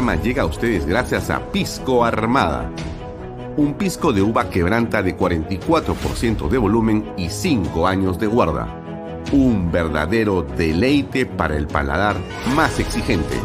[0.00, 2.70] Llega a ustedes gracias a Pisco Armada.
[3.58, 8.66] Un pisco de uva quebranta de 44% de volumen y 5 años de guarda.
[9.30, 12.16] Un verdadero deleite para el paladar
[12.56, 13.36] más exigente.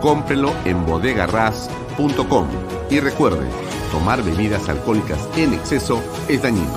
[0.00, 2.46] Cómprelo en bodegarras.com
[2.88, 3.46] y recuerde,
[3.90, 6.72] tomar bebidas alcohólicas en exceso es dañino.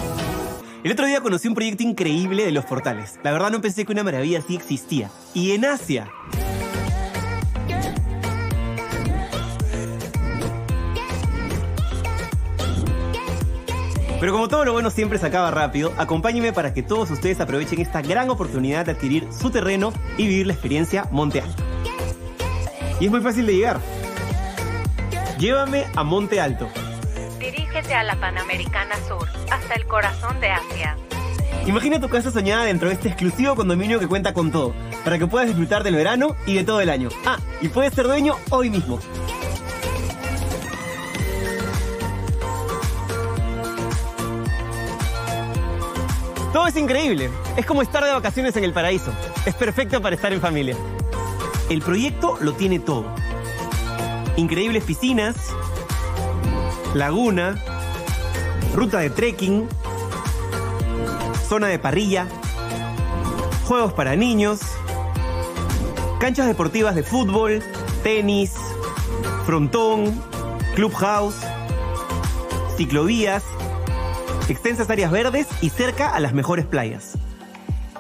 [0.84, 3.20] El otro día conocí un proyecto increíble de los portales.
[3.24, 5.10] La verdad no pensé que una maravilla así existía.
[5.34, 6.12] Y en Asia.
[14.20, 17.82] Pero como todo lo bueno siempre se acaba rápido, acompáñenme para que todos ustedes aprovechen
[17.82, 21.64] esta gran oportunidad de adquirir su terreno y vivir la experiencia Monte Alto.
[23.00, 23.80] Y es muy fácil de llegar.
[25.38, 26.70] Llévame a Monte Alto.
[27.40, 30.96] Dirígete a la Panamericana Sur, hasta el corazón de Asia.
[31.68, 35.28] Imagina tu casa soñada dentro de este exclusivo condominio que cuenta con todo, para que
[35.28, 37.10] puedas disfrutar del verano y de todo el año.
[37.26, 39.00] Ah, y puedes ser dueño hoy mismo.
[46.56, 47.30] Todo es increíble.
[47.58, 49.12] Es como estar de vacaciones en el paraíso.
[49.46, 50.78] Es perfecto para estar en familia.
[51.70, 53.14] El proyecto lo tiene todo.
[54.38, 55.36] Increíbles piscinas,
[56.94, 57.62] laguna,
[58.74, 59.68] ruta de trekking,
[61.46, 62.26] zona de parrilla,
[63.68, 64.62] juegos para niños,
[66.22, 67.62] canchas deportivas de fútbol,
[68.02, 68.54] tenis,
[69.46, 70.24] frontón,
[70.74, 71.36] clubhouse,
[72.78, 73.44] ciclovías,
[74.50, 77.18] extensas áreas verdes y cerca a las mejores playas.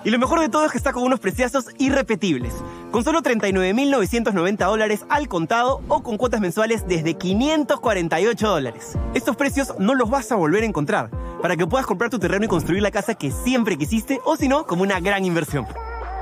[0.04, 2.54] Y lo mejor de todo es que está con unos preciazos irrepetibles,
[2.92, 8.98] con solo 39.990 dólares al contado o con cuotas mensuales desde 548 dólares.
[9.16, 11.10] Estos precios no los vas a volver a encontrar,
[11.42, 14.48] para que puedas comprar tu terreno y construir la casa que siempre quisiste o si
[14.48, 15.66] no, como una gran inversión.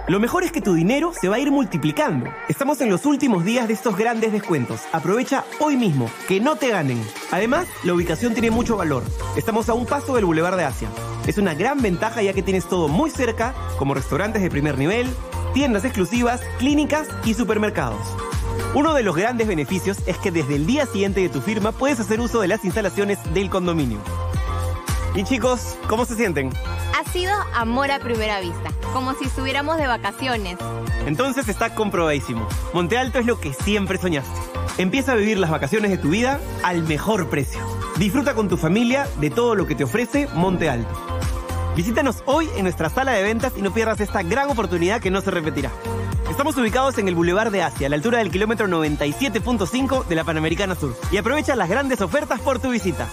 [0.05, 2.29] Lo mejor es que tu dinero se va a ir multiplicando.
[2.49, 4.81] Estamos en los últimos días de estos grandes descuentos.
[4.91, 7.01] Aprovecha hoy mismo, que no te ganen.
[7.31, 9.03] Además, la ubicación tiene mucho valor.
[9.37, 10.89] Estamos a un paso del Boulevard de Asia.
[11.25, 15.07] Es una gran ventaja ya que tienes todo muy cerca, como restaurantes de primer nivel,
[15.53, 18.05] tiendas exclusivas, clínicas y supermercados.
[18.75, 22.01] Uno de los grandes beneficios es que desde el día siguiente de tu firma puedes
[22.01, 23.99] hacer uso de las instalaciones del condominio.
[25.15, 26.49] Y chicos, ¿cómo se sienten?
[26.99, 30.57] Ha sido amor a primera vista, como si estuviéramos de vacaciones.
[31.05, 32.47] Entonces está comprobadísimo.
[32.73, 34.31] Monte Alto es lo que siempre soñaste.
[34.79, 37.59] Empieza a vivir las vacaciones de tu vida al mejor precio.
[37.97, 40.89] Disfruta con tu familia de todo lo que te ofrece Monte Alto.
[41.75, 45.21] Visítanos hoy en nuestra sala de ventas y no pierdas esta gran oportunidad que no
[45.21, 45.69] se repetirá.
[46.27, 50.23] Estamos ubicados en el Boulevard de Asia, a la altura del kilómetro 97.5 de la
[50.23, 50.97] Panamericana Sur.
[51.11, 53.07] Y aprovecha las grandes ofertas por tu visita.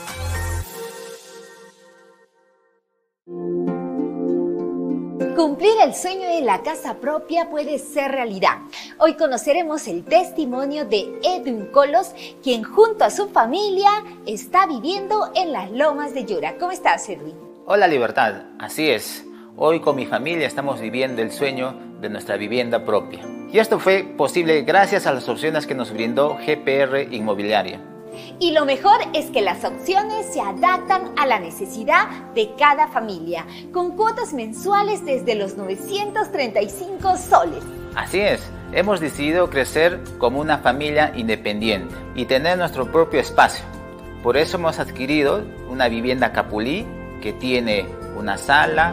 [5.40, 8.58] Cumplir el sueño de la casa propia puede ser realidad.
[8.98, 13.88] Hoy conoceremos el testimonio de Edwin Colos, quien junto a su familia
[14.26, 16.56] está viviendo en las lomas de Yura.
[16.58, 17.34] ¿Cómo estás, Edwin?
[17.64, 18.42] Hola, Libertad.
[18.58, 19.24] Así es.
[19.56, 23.26] Hoy con mi familia estamos viviendo el sueño de nuestra vivienda propia.
[23.50, 27.80] Y esto fue posible gracias a las opciones que nos brindó GPR Inmobiliaria.
[28.38, 33.46] Y lo mejor es que las opciones se adaptan a la necesidad de cada familia,
[33.72, 37.62] con cuotas mensuales desde los 935 soles.
[37.94, 38.40] Así es,
[38.72, 43.64] hemos decidido crecer como una familia independiente y tener nuestro propio espacio.
[44.22, 46.86] Por eso hemos adquirido una vivienda Capulí
[47.20, 48.92] que tiene una sala,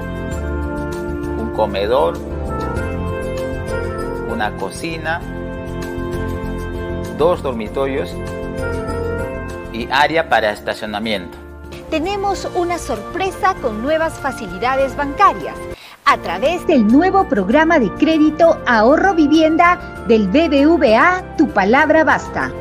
[1.37, 2.17] un comedor,
[4.29, 5.21] una cocina,
[7.17, 8.13] dos dormitorios
[9.77, 11.37] y área para estacionamiento.
[11.89, 15.55] Tenemos una sorpresa con nuevas facilidades bancarias
[16.05, 22.51] a través del nuevo programa de crédito Ahorro Vivienda del BBVA Tu Palabra Basta.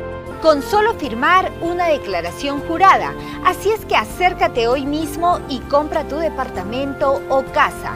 [0.41, 3.13] Con solo firmar una declaración jurada.
[3.45, 7.93] Así es que acércate hoy mismo y compra tu departamento o casa.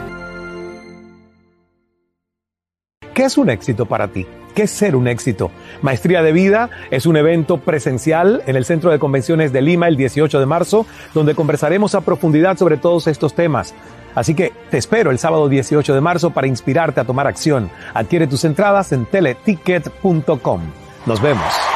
[3.14, 4.26] ¿Qué es un éxito para ti?
[4.54, 5.50] ¿Qué ser un éxito?
[5.80, 9.96] Maestría de Vida es un evento presencial en el Centro de Convenciones de Lima el
[9.96, 13.74] 18 de marzo, donde conversaremos a profundidad sobre todos estos temas.
[14.14, 17.70] Así que te espero el sábado 18 de marzo para inspirarte a tomar acción.
[17.94, 20.60] Adquiere tus entradas en teleticket.com.
[21.06, 21.71] Nos vemos.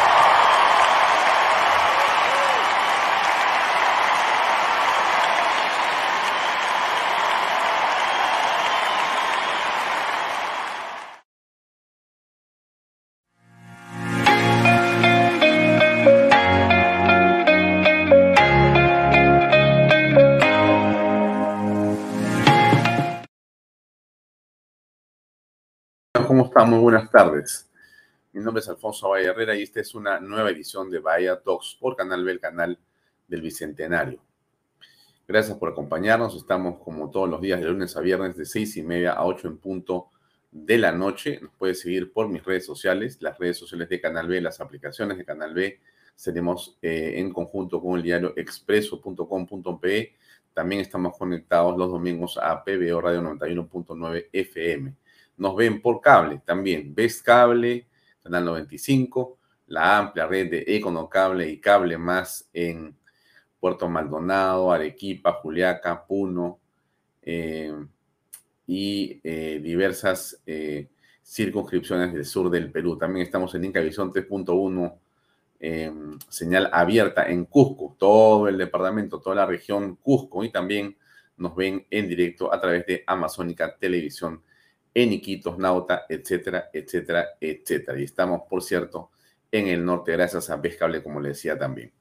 [26.66, 27.70] Muy buenas tardes.
[28.32, 31.76] Mi nombre es Alfonso Valle Herrera y esta es una nueva edición de Bahía Talks
[31.78, 32.76] por Canal B, el canal
[33.28, 34.20] del Bicentenario.
[35.28, 36.34] Gracias por acompañarnos.
[36.34, 39.46] Estamos como todos los días de lunes a viernes de seis y media a ocho
[39.46, 40.08] en punto
[40.50, 41.38] de la noche.
[41.40, 45.18] Nos puede seguir por mis redes sociales, las redes sociales de Canal B, las aplicaciones
[45.18, 45.78] de Canal B.
[46.16, 50.16] Seremos eh, en conjunto con el diario expreso.com.pe.
[50.52, 55.05] También estamos conectados los domingos a PBO Radio 91.9 FM.
[55.36, 56.94] Nos ven por cable también.
[56.94, 57.86] Ves Cable,
[58.22, 59.38] Canal 95,
[59.68, 62.96] la amplia red de Econocable y Cable Más en
[63.60, 66.60] Puerto Maldonado, Arequipa, Juliaca, Puno
[67.22, 67.74] eh,
[68.66, 70.88] y eh, diversas eh,
[71.22, 72.96] circunscripciones del sur del Perú.
[72.96, 74.98] También estamos en Incavisión 3.1,
[76.28, 80.96] señal abierta en Cusco, todo el departamento, toda la región Cusco y también
[81.36, 84.42] nos ven en directo a través de Amazónica Televisión
[84.96, 88.00] en Iquitos, Nauta, etcétera, etcétera, etcétera.
[88.00, 89.10] Y estamos, por cierto,
[89.52, 91.92] en el norte, gracias a Pescable, como le decía también.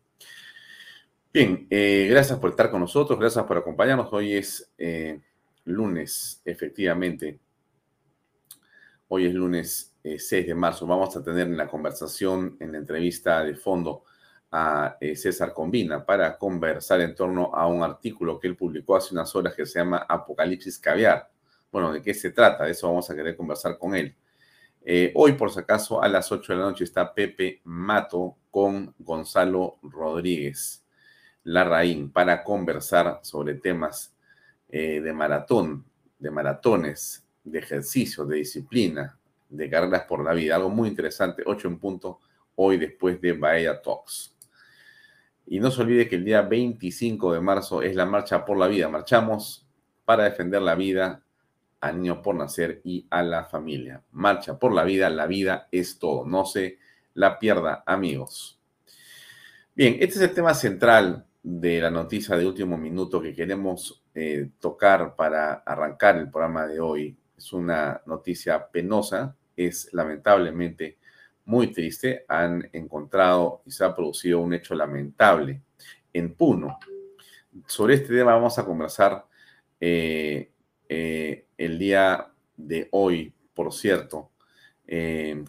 [1.33, 4.07] Bien, eh, gracias por estar con nosotros, gracias por acompañarnos.
[4.13, 5.19] Hoy es eh,
[5.65, 7.37] lunes, efectivamente.
[9.09, 10.87] Hoy es lunes 6 eh, de marzo.
[10.87, 14.05] Vamos a tener en la conversación, en la entrevista de fondo
[14.53, 19.35] a César Combina para conversar en torno a un artículo que él publicó hace unas
[19.35, 21.34] horas que se llama Apocalipsis Caviar.
[21.75, 22.63] Bueno, ¿de qué se trata?
[22.63, 24.15] De eso vamos a querer conversar con él.
[25.13, 29.75] hoy, por si acaso, a las 8 de la noche está Pepe Mato con Gonzalo
[29.83, 30.85] Rodríguez.
[31.43, 34.15] Larraín para conversar sobre temas
[34.69, 35.83] eh, de maratón,
[36.17, 39.19] de maratones, de ejercicio, de disciplina,
[39.49, 40.55] de carreras por la vida.
[40.55, 42.21] Algo muy interesante, 8 en punto,
[42.55, 44.33] hoy después de Bahía Talks.
[45.45, 48.67] Y no se olvide que el día 25 de marzo es la Marcha por la
[48.67, 48.87] Vida.
[48.87, 49.67] Marchamos
[50.05, 51.24] para defender la vida
[51.81, 54.03] a niños por nacer y a la familia.
[54.11, 56.25] Marcha por la vida, la vida es todo.
[56.25, 56.79] No se
[57.13, 58.59] la pierda, amigos.
[59.75, 64.49] Bien, este es el tema central de la noticia de último minuto que queremos eh,
[64.59, 67.17] tocar para arrancar el programa de hoy.
[67.37, 70.97] Es una noticia penosa, es lamentablemente
[71.45, 72.25] muy triste.
[72.27, 75.61] Han encontrado y se ha producido un hecho lamentable
[76.13, 76.79] en Puno.
[77.67, 79.25] Sobre este tema vamos a conversar
[79.79, 80.51] eh,
[80.89, 84.31] eh, el día de hoy, por cierto,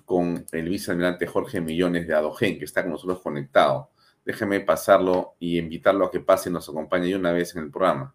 [0.05, 3.91] con el vicealmirante Jorge Millones de Adogen, que está con nosotros conectado
[4.27, 8.13] déjeme pasarlo y invitarlo a que pase y nos acompañe una vez en el programa.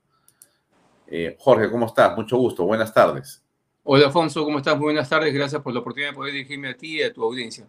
[1.07, 2.15] Eh, Jorge, ¿cómo estás?
[2.17, 3.41] Mucho gusto, buenas tardes.
[3.83, 4.75] Hola, Alfonso, ¿cómo estás?
[4.75, 7.23] Muy buenas tardes, gracias por la oportunidad de poder dirigirme a ti y a tu
[7.23, 7.65] audiencia.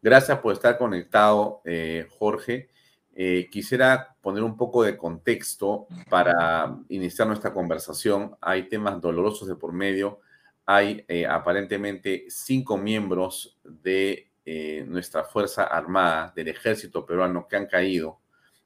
[0.00, 2.68] Gracias por estar conectado, eh, Jorge.
[3.18, 8.36] Eh, quisiera poner un poco de contexto para iniciar nuestra conversación.
[8.40, 10.20] Hay temas dolorosos de por medio.
[10.66, 18.20] Hay aparentemente cinco miembros de eh, nuestra Fuerza Armada, del ejército peruano, que han caído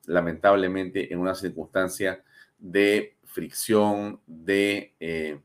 [0.05, 2.23] lamentablemente en una circunstancia
[2.58, 5.41] de fricción, de eh,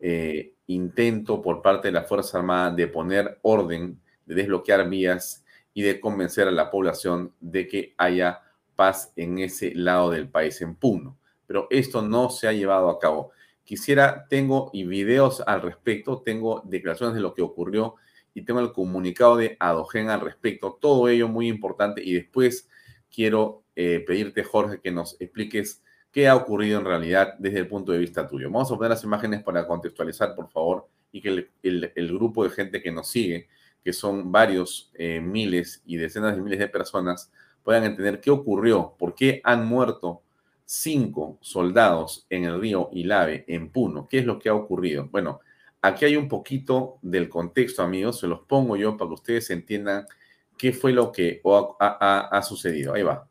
[0.00, 5.82] eh, intento por parte de la Fuerza Armada de poner orden, de desbloquear vías y
[5.82, 8.42] de convencer a la población de que haya
[8.76, 11.18] paz en ese lado del país, en Puno.
[11.46, 13.30] Pero esto no se ha llevado a cabo.
[13.64, 17.96] Quisiera, tengo videos al respecto, tengo declaraciones de lo que ocurrió
[18.34, 20.78] y tengo el comunicado de Adogen al respecto.
[20.80, 22.68] Todo ello muy importante y después
[23.12, 27.92] quiero eh, pedirte, Jorge, que nos expliques qué ha ocurrido en realidad desde el punto
[27.92, 28.50] de vista tuyo.
[28.50, 32.82] Vamos a poner las imágenes para contextualizar, por favor, y que el, grupo de gente
[32.82, 33.48] que nos sigue,
[33.84, 37.30] que son varios eh, miles y decenas de miles de personas,
[37.62, 40.22] puedan entender qué ocurrió, por qué han muerto
[40.64, 45.08] cinco soldados en el río Ilave, en Puno, qué es lo que ha ocurrido.
[45.10, 45.40] Bueno,
[45.82, 50.06] Aquí hay un poquito del contexto, amigos, se los pongo yo para que ustedes entiendan
[50.58, 52.92] qué fue lo que ha, sucedido.
[52.92, 53.26] Ahí va.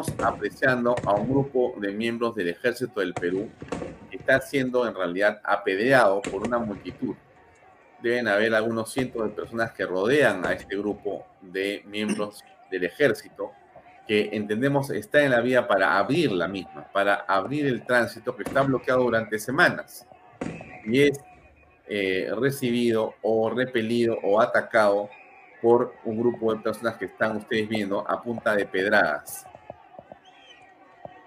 [0.00, 3.48] Estamos apreciando a un grupo de miembros del Ejército del Perú
[4.10, 7.14] está siendo en realidad apedreado por una multitud.
[8.02, 13.52] Deben haber algunos cientos de personas que rodean a este grupo de miembros del ejército
[14.06, 18.42] que entendemos está en la vía para abrir la misma, para abrir el tránsito que
[18.42, 20.06] está bloqueado durante semanas
[20.84, 21.20] y es
[21.88, 25.08] eh, recibido o repelido o atacado
[25.62, 29.46] por un grupo de personas que están ustedes viendo a punta de pedradas.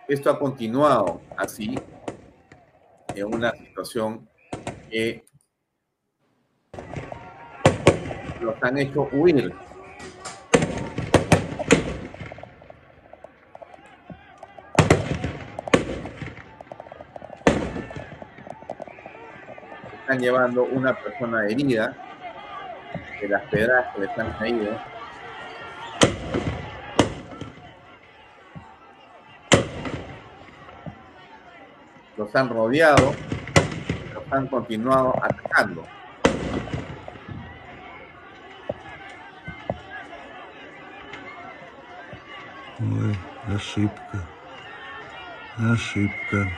[0.09, 1.77] Esto ha continuado así
[3.13, 4.27] en una situación
[4.89, 5.23] que
[8.41, 9.53] los han hecho huir
[20.01, 21.95] están llevando una persona herida
[23.21, 24.98] de las pedradas que les han caído.
[32.28, 33.12] Los han rodeado,
[34.14, 35.84] los han continuado atacando.
[42.80, 44.28] Ой, ошибка.
[45.58, 46.50] Ошибка.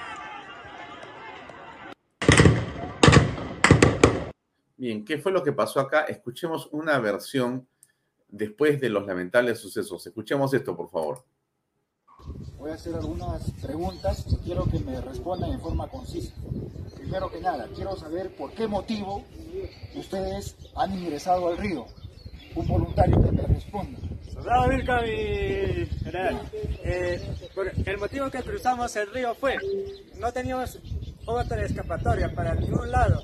[4.76, 6.02] Bien, ¿qué fue lo que pasó acá?
[6.02, 7.66] Escuchemos una versión
[8.28, 10.06] después de los lamentables sucesos.
[10.06, 11.24] Escuchemos esto, por favor.
[12.61, 16.31] Voy a hacer algunas preguntas y quiero que me respondan en forma concisa.
[16.95, 19.23] Primero que nada, quiero saber por qué motivo
[19.95, 21.87] ustedes han ingresado al río.
[22.53, 23.97] Un voluntario que me responda.
[24.31, 26.41] Soldado Vilca, mi general.
[26.83, 27.19] Eh,
[27.83, 29.57] el motivo que cruzamos el río fue,
[30.19, 30.77] no teníamos
[31.25, 33.23] otra escapatoria para ningún lado.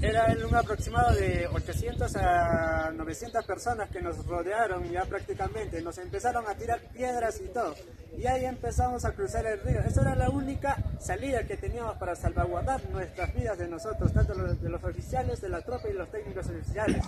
[0.00, 5.82] Era un aproximado de 800 a 900 personas que nos rodearon ya prácticamente.
[5.82, 7.74] Nos empezaron a tirar piedras y todo.
[8.16, 9.80] Y ahí empezamos a cruzar el río.
[9.80, 14.68] Esa era la única salida que teníamos para salvaguardar nuestras vidas de nosotros, tanto de
[14.68, 17.02] los oficiales, de la tropa y los técnicos oficiales.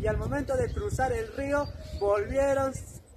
[0.00, 1.68] Y al momento de cruzar el río,
[2.00, 2.72] volvieron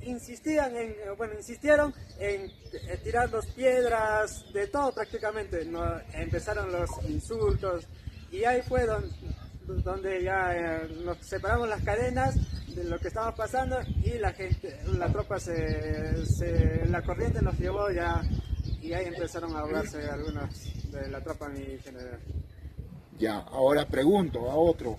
[0.05, 5.67] insistían en, bueno, insistieron en eh, tirarnos piedras, de todo prácticamente.
[6.13, 7.87] Empezaron los insultos,
[8.35, 9.09] y ahí fue donde,
[9.83, 12.35] donde ya eh, nos separamos las cadenas
[12.75, 17.57] de lo que estaba pasando y la gente, la tropa se, se, la corriente nos
[17.57, 18.21] llevó ya
[18.81, 20.49] y ahí empezaron a hablarse algunos
[20.91, 22.19] de la tropa mi general.
[23.17, 24.97] Ya, ahora pregunto a otro,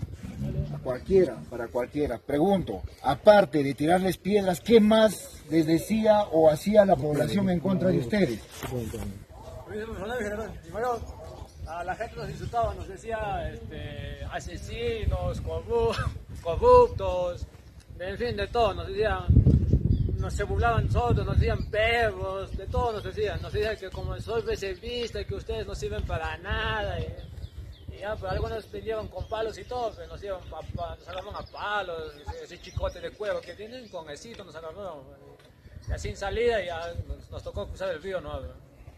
[0.73, 6.83] a cualquiera, para cualquiera, pregunto, aparte de tirarles piedras, ¿qué más les decía o hacía
[6.83, 8.41] la población en contra de ustedes?
[11.67, 15.41] A la gente nos insultaba, nos decía este, asesinos,
[16.41, 17.45] corruptos,
[17.99, 19.25] en fin, de todo, nos decían,
[20.17, 24.19] nos se burlaban nosotros, nos decían perros, de todo nos decían, nos decían que como
[24.19, 29.57] soy reservista, que ustedes no sirven para nada, y, ya, pero algunos vinieron con palos
[29.57, 33.89] y todo, pero nos, iban nos agarraron a palos, ese chicote de cuero que tienen
[33.89, 34.99] con esito nos agarraron,
[35.89, 36.93] y así en salida ya
[37.31, 38.39] nos, tocó cruzar el río, ¿no?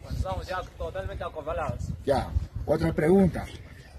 [0.02, 1.84] Cuando estábamos ya totalmente acorralados.
[2.04, 2.30] Ya,
[2.70, 3.46] otra pregunta.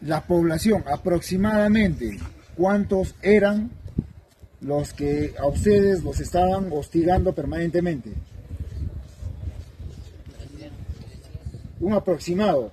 [0.02, 2.20] La población, aproximadamente,
[2.56, 3.72] ¿cuántos eran
[4.62, 8.14] los que a ustedes los estaban hostigando permanentemente?
[11.80, 12.72] Un aproximado.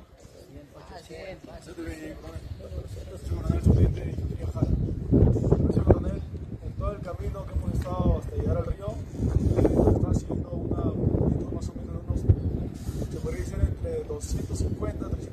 [6.62, 8.94] En todo el camino que hemos estado hasta llegar al río,
[9.96, 10.84] está haciendo una
[11.54, 12.20] más o menos unos,
[13.10, 15.27] se podría decir entre 250, 300 pobladores.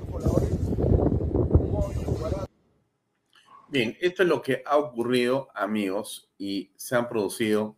[3.68, 7.76] Bien, esto es lo que ha ocurrido, amigos, y se han producido,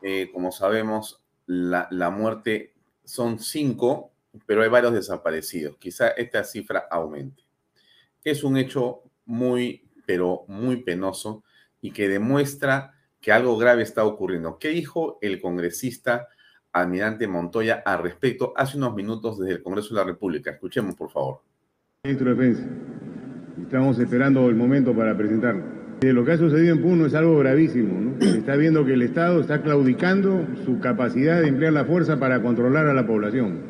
[0.00, 4.12] eh, como sabemos, la, la, muerte son cinco,
[4.46, 5.76] pero hay varios desaparecidos.
[5.78, 7.42] Quizá esta cifra aumente.
[8.22, 11.42] Es un hecho muy, pero muy penoso
[11.80, 14.58] y que demuestra que algo grave está ocurriendo.
[14.58, 16.28] ¿Qué dijo el congresista
[16.72, 20.50] almirante Montoya al respecto hace unos minutos desde el Congreso de la República?
[20.50, 21.42] Escuchemos, por favor.
[22.06, 22.68] Ministro de Defensa.
[23.62, 25.62] Estamos esperando el momento para presentarlo.
[26.02, 27.98] Lo que ha sucedido en Puno es algo gravísimo.
[27.98, 28.20] ¿no?
[28.20, 32.42] Se está viendo que el Estado está claudicando su capacidad de emplear la fuerza para
[32.42, 33.60] controlar a la población.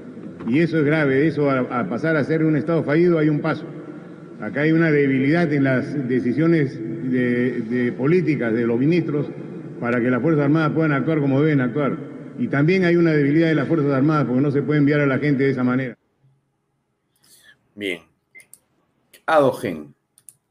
[0.48, 1.28] Y eso es grave.
[1.28, 3.66] Eso a, pasar a ser un Estado fallido hay un paso.
[4.40, 9.30] Acá hay una debilidad en las decisiones de, de políticas de los ministros
[9.78, 11.96] para que las Fuerzas Armadas puedan actuar como deben actuar.
[12.36, 15.06] Y también hay una debilidad de las Fuerzas Armadas porque no se puede enviar a
[15.06, 15.96] la gente de esa manera.
[17.76, 18.00] Bien,
[19.26, 19.94] ADOGEN,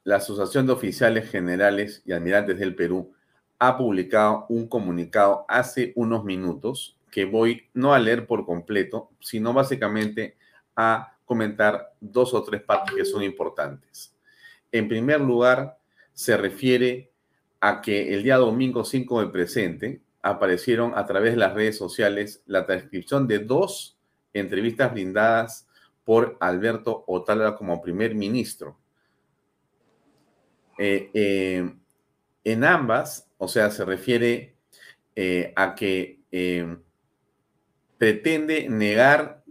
[0.03, 3.13] la Asociación de Oficiales Generales y Almirantes del Perú,
[3.59, 9.53] ha publicado un comunicado hace unos minutos que voy no a leer por completo, sino
[9.53, 10.37] básicamente
[10.75, 14.15] a comentar dos o tres partes que son importantes.
[14.71, 15.77] En primer lugar,
[16.13, 17.11] se refiere
[17.61, 22.41] a que el día domingo 5 del presente aparecieron a través de las redes sociales
[22.47, 23.97] la transcripción de dos
[24.33, 25.67] entrevistas brindadas
[26.03, 28.77] por Alberto Otálora como primer ministro.
[30.77, 31.73] Eh, eh,
[32.43, 34.55] en ambas, o sea, se refiere
[35.15, 36.19] eh, a que
[37.97, 39.43] pretende negar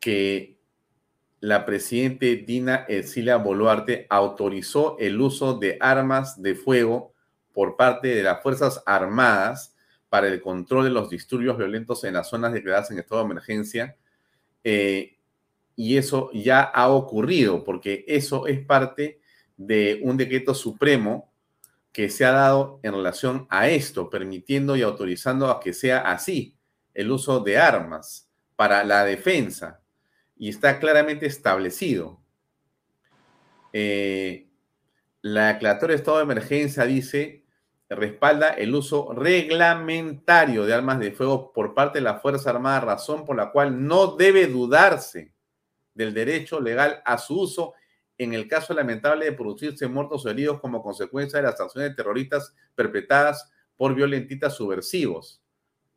[0.00, 0.58] que
[1.40, 7.12] la presidente Dina Ercilia Boluarte autorizó el uso de armas de fuego
[7.52, 9.74] por parte de las Fuerzas Armadas
[10.08, 13.96] para el control de los disturbios violentos en las zonas declaradas en estado de emergencia.
[15.78, 19.20] Y eso ya ha ocurrido, porque eso es parte
[19.56, 21.32] de un decreto supremo
[21.92, 26.56] que se ha dado en relación a esto, permitiendo y autorizando a que sea así
[26.94, 29.80] el uso de armas para la defensa.
[30.36, 32.20] Y está claramente establecido.
[33.72, 34.48] Eh,
[35.22, 37.44] la declaratoria de estado de emergencia dice,
[37.88, 43.24] respalda el uso reglamentario de armas de fuego por parte de la Fuerza Armada, razón
[43.24, 45.37] por la cual no debe dudarse
[45.98, 47.74] del derecho legal a su uso
[48.16, 52.54] en el caso lamentable de producirse muertos o heridos como consecuencia de las acciones terroristas
[52.76, 55.42] perpetradas por violentistas subversivos,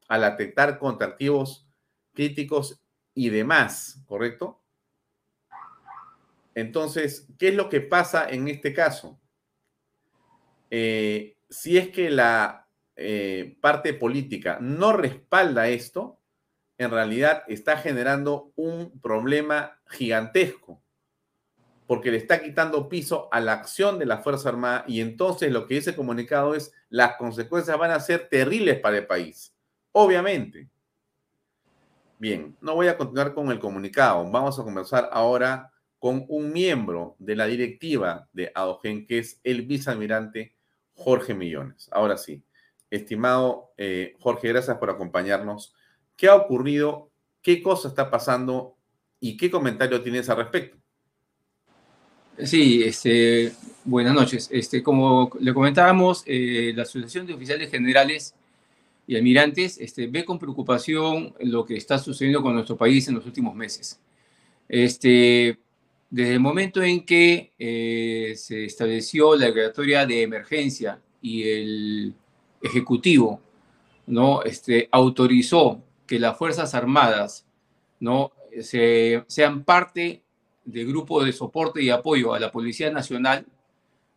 [0.08, 1.68] al atentar contra activos
[2.14, 2.82] críticos
[3.14, 4.60] y demás, ¿correcto?
[6.56, 9.20] Entonces, ¿qué es lo que pasa en este caso?
[10.72, 16.22] Eh, si es que la eh, parte política no respalda esto,
[16.78, 20.82] en realidad está generando un problema gigantesco
[21.92, 25.68] porque le está quitando piso a la acción de la Fuerza Armada y entonces lo
[25.68, 29.54] que dice el comunicado es las consecuencias van a ser terribles para el país,
[29.92, 30.70] obviamente.
[32.18, 37.18] Bien, no voy a continuar con el comunicado, vamos a conversar ahora con un miembro
[37.20, 40.56] de la directiva de Adogen, que es el vicealmirante
[40.94, 41.90] Jorge Millones.
[41.92, 42.42] Ahora sí,
[42.90, 45.76] estimado eh, Jorge, gracias por acompañarnos.
[46.16, 47.12] ¿Qué ha ocurrido?
[47.42, 48.78] ¿Qué cosa está pasando?
[49.24, 50.78] ¿Y qué comentario tienes al respecto?
[52.44, 53.54] Sí, este,
[53.86, 54.50] buenas noches.
[54.52, 58.34] Este, como le comentábamos, eh, la Asociación de Oficiales Generales
[59.06, 63.26] y Almirantes este, ve con preocupación lo que está sucediendo con nuestro país en los
[63.28, 64.00] últimos meses.
[64.68, 65.60] Este,
[66.10, 72.16] desde el momento en que eh, se estableció la declaratoria de emergencia y el
[72.60, 73.40] Ejecutivo
[74.08, 74.42] ¿no?
[74.42, 77.46] este, autorizó que las Fuerzas Armadas
[78.00, 78.32] ¿no?
[78.62, 80.24] Se, sean parte
[80.66, 83.46] de grupo de soporte y apoyo a la Policía Nacional,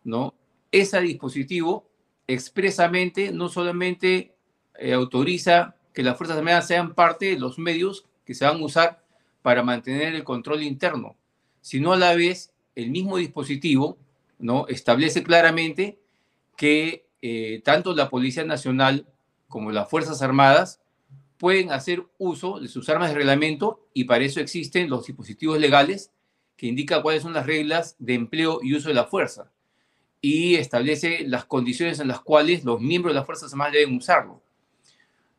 [0.03, 0.33] ¿no?
[0.71, 1.87] Ese dispositivo
[2.27, 4.33] expresamente no solamente
[4.77, 8.65] eh, autoriza que las Fuerzas Armadas sean parte de los medios que se van a
[8.65, 9.03] usar
[9.41, 11.15] para mantener el control interno,
[11.61, 13.97] sino a la vez el mismo dispositivo
[14.39, 14.67] ¿no?
[14.67, 15.99] establece claramente
[16.57, 19.07] que eh, tanto la Policía Nacional
[19.47, 20.81] como las Fuerzas Armadas
[21.37, 26.11] pueden hacer uso de sus armas de reglamento y para eso existen los dispositivos legales
[26.57, 29.51] que indica cuáles son las reglas de empleo y uso de la fuerza
[30.21, 34.41] y establece las condiciones en las cuales los miembros de las Fuerzas Armadas deben usarlo.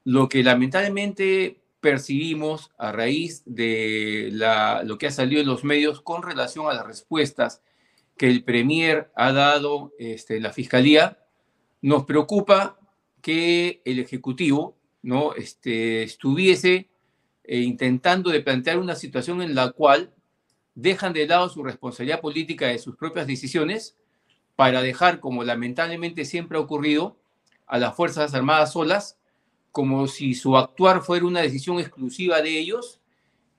[0.04, 6.22] Lo que lamentablemente percibimos a raíz de lo que ha salido en los medios con
[6.22, 7.62] relación a las respuestas
[8.16, 11.18] que el Premier ha dado este, la Fiscalía,
[11.82, 12.78] nos preocupa
[13.22, 14.75] que el Ejecutivo
[15.06, 15.34] ¿no?
[15.34, 16.88] este, estuviese
[17.44, 20.12] eh, intentando de plantear una situación en la cual
[20.74, 23.96] dejan de lado su responsabilidad política de sus propias decisiones
[24.56, 27.16] para dejar, como lamentablemente siempre ha ocurrido,
[27.68, 29.16] a las Fuerzas Armadas solas,
[29.70, 33.00] como si su actuar fuera una decisión exclusiva de ellos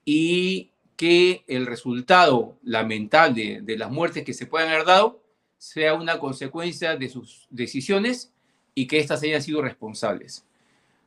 [0.04, 5.24] y que el resultado lamentable de las muertes que se puedan haber dado
[5.58, 8.34] sea una consecuencia de sus decisiones
[8.76, 10.44] y que éstas hayan sido responsables.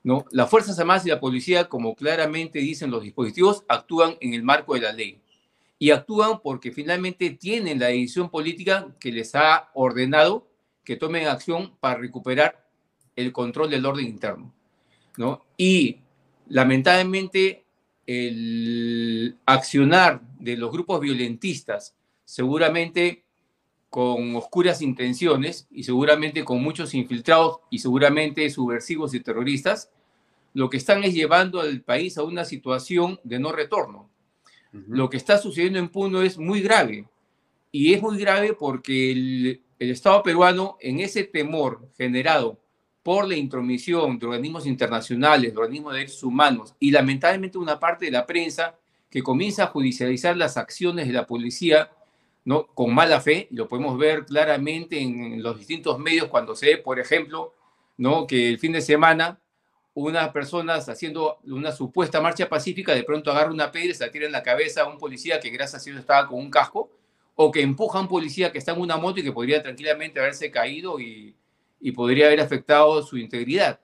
[0.02, 0.24] ¿No?
[0.30, 4.74] Las Fuerzas Armadas y la policía, como claramente dicen los dispositivos, actúan en el marco
[4.74, 5.20] de la ley
[5.78, 10.46] y actúan porque finalmente tienen la decisión política que les ha ordenado
[10.84, 12.66] que tomen acción para recuperar
[13.16, 14.52] el control del orden interno.
[15.16, 15.44] ¿no?
[15.56, 15.98] Y
[16.48, 17.64] lamentablemente
[18.06, 23.24] el accionar de los grupos violentistas, seguramente
[23.90, 29.90] con oscuras intenciones y seguramente con muchos infiltrados y seguramente subversivos y terroristas,
[30.54, 34.08] lo que están es llevando al país a una situación de no retorno.
[34.72, 37.08] Lo que está sucediendo en Puno es muy grave.
[37.72, 42.60] Y es muy grave porque el, Estado peruano, en ese temor generado
[43.02, 48.04] por la intromisión de organismos internacionales, de organismos de derechos humanos y lamentablemente una parte
[48.04, 51.90] de la prensa que comienza a judicializar las acciones de la policía
[52.44, 52.66] ¿no?
[52.68, 56.78] con mala fe, y lo podemos ver claramente en los distintos medios cuando se ve,
[56.78, 57.54] por ejemplo,
[57.96, 58.26] ¿no?
[58.26, 59.40] que el fin de semana
[59.92, 64.12] unas personas haciendo una supuesta marcha pacífica de pronto agarra una piedra y se la
[64.12, 66.90] tira en la cabeza a un policía que gracias a Dios estaba con un casco,
[67.34, 70.20] o que empuja a un policía que está en una moto y que podría tranquilamente
[70.20, 71.34] haberse caído y,
[71.80, 73.80] y podría haber afectado su integridad.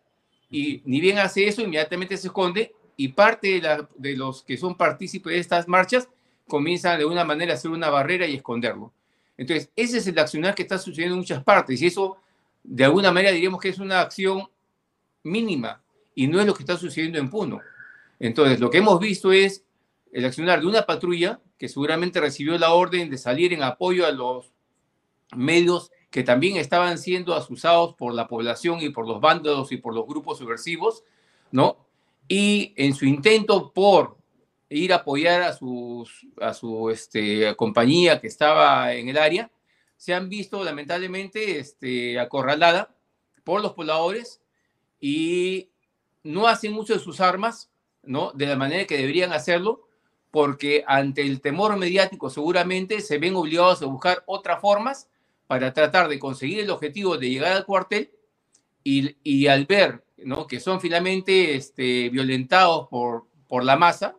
[0.51, 4.57] Y ni bien hace eso, inmediatamente se esconde y parte de, la, de los que
[4.57, 6.09] son partícipes de estas marchas
[6.49, 8.93] comienzan de una manera a hacer una barrera y esconderlo.
[9.37, 12.17] Entonces, ese es el accionar que está sucediendo en muchas partes y eso,
[12.63, 14.49] de alguna manera, diríamos que es una acción
[15.23, 15.83] mínima
[16.15, 17.61] y no es lo que está sucediendo en Puno.
[18.19, 19.65] Entonces, lo que hemos visto es
[20.13, 24.13] el accionar de una patrulla que seguramente recibió la orden de salir en apoyo a
[24.13, 24.53] los
[25.35, 29.95] medios que también estaban siendo asusados por la población y por los vándalos y por
[29.95, 31.05] los grupos subversivos,
[31.51, 31.77] ¿no?
[32.29, 34.17] Y en su intento por
[34.69, 39.51] ir a apoyar a, sus, a su este, compañía que estaba en el área,
[39.97, 42.95] se han visto lamentablemente este, acorralada
[43.45, 44.41] por los pobladores
[45.01, 45.71] y
[46.23, 47.71] no hacen mucho de sus armas,
[48.03, 48.33] ¿no?
[48.33, 49.89] De la manera que deberían hacerlo,
[50.31, 55.09] porque ante el temor mediático seguramente se ven obligados a buscar otras formas
[55.47, 58.11] para tratar de conseguir el objetivo de llegar al cuartel
[58.83, 60.47] y, y al ver ¿no?
[60.47, 64.17] que son finalmente este, violentados por, por la masa,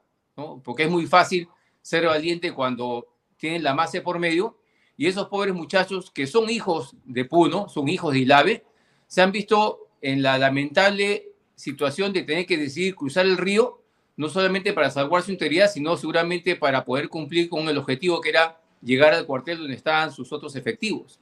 [0.63, 1.47] porque es muy fácil
[1.81, 4.57] ser valiente cuando tienen la masa por medio,
[4.95, 8.65] y esos pobres muchachos que son hijos de Puno, son hijos de Ilave,
[9.07, 13.81] se han visto en la lamentable situación de tener que decidir cruzar el río,
[14.15, 18.29] no solamente para salvar su integridad, sino seguramente para poder cumplir con el objetivo que
[18.29, 21.19] era llegar al cuartel donde estaban sus otros efectivos.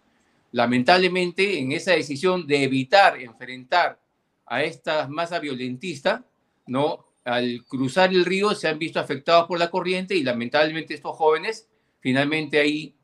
[0.52, 4.00] Lamentablemente, en esa decisión de evitar enfrentar
[4.46, 6.24] a esta masa violentista,
[6.68, 7.05] ¿no?
[7.26, 11.68] Al cruzar el río se han visto afectados por la corriente y lamentablemente estos jóvenes,
[12.00, 12.96] finalmente hay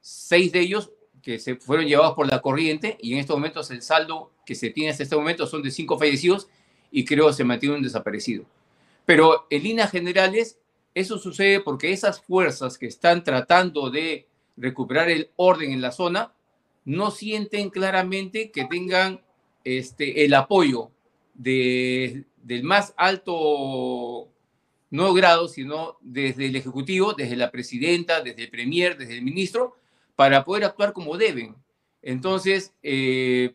[0.00, 0.90] seis de ellos
[1.22, 4.70] que se fueron llevados por la corriente y en estos momentos el saldo que se
[4.70, 6.48] tiene hasta este momento son de cinco fallecidos
[6.90, 8.46] y creo se mantiene un desaparecido.
[9.04, 10.58] Pero en líneas generales,
[10.94, 14.26] eso sucede porque esas fuerzas que están tratando de
[14.56, 16.32] recuperar el orden en la zona
[16.84, 19.20] no sienten claramente que tengan
[19.64, 20.90] este, el apoyo
[21.34, 24.32] de, del más alto,
[24.88, 29.76] no grado, sino desde el Ejecutivo, desde la Presidenta, desde el Premier, desde el Ministro,
[30.16, 31.54] para poder actuar como deben.
[32.00, 33.54] Entonces, eh,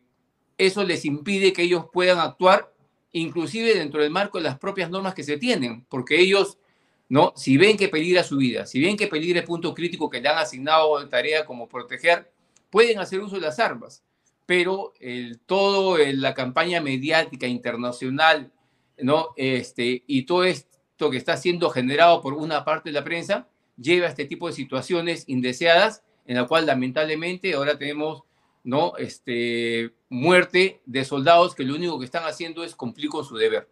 [0.59, 2.71] eso les impide que ellos puedan actuar,
[3.11, 6.59] inclusive dentro del marco de las propias normas que se tienen, porque ellos,
[7.09, 7.33] ¿no?
[7.35, 10.29] Si ven que peligra su vida, si ven que peligra el punto crítico que le
[10.29, 12.31] han asignado de tarea como proteger,
[12.69, 14.03] pueden hacer uso de las armas
[14.45, 18.51] pero el, todo la campaña mediática internacional,
[18.97, 19.29] ¿no?
[19.35, 24.07] Este, y todo esto que está siendo generado por una parte de la prensa lleva
[24.07, 28.23] a este tipo de situaciones indeseadas, en la cual lamentablemente ahora tenemos
[28.63, 28.95] ¿no?
[28.97, 33.67] este, muerte de soldados que lo único que están haciendo es cumplir con su deber.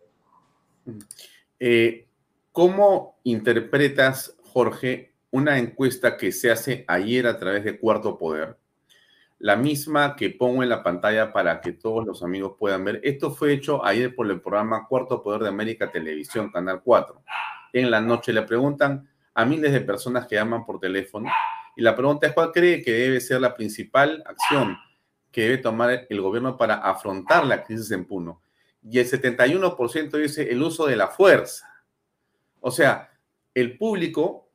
[1.60, 2.08] Eh,
[2.52, 8.58] ¿Cómo interpretas, Jorge, una encuesta que se hace ayer a través de Cuarto Poder?
[9.42, 13.02] La misma que pongo en la pantalla para que todos los amigos puedan ver.
[13.04, 17.24] Esto fue hecho ayer por el programa Cuarto Poder de América Televisión, Canal 4.
[17.74, 21.28] En la noche le preguntan a miles de personas que llaman por teléfono
[21.76, 24.78] y la pregunta es cuál cree que debe ser la principal acción
[25.32, 28.44] que debe tomar el gobierno para afrontar la crisis en Puno.
[28.84, 31.68] Y el 71% dice el uso de la fuerza.
[32.60, 33.10] O sea,
[33.56, 34.52] el público,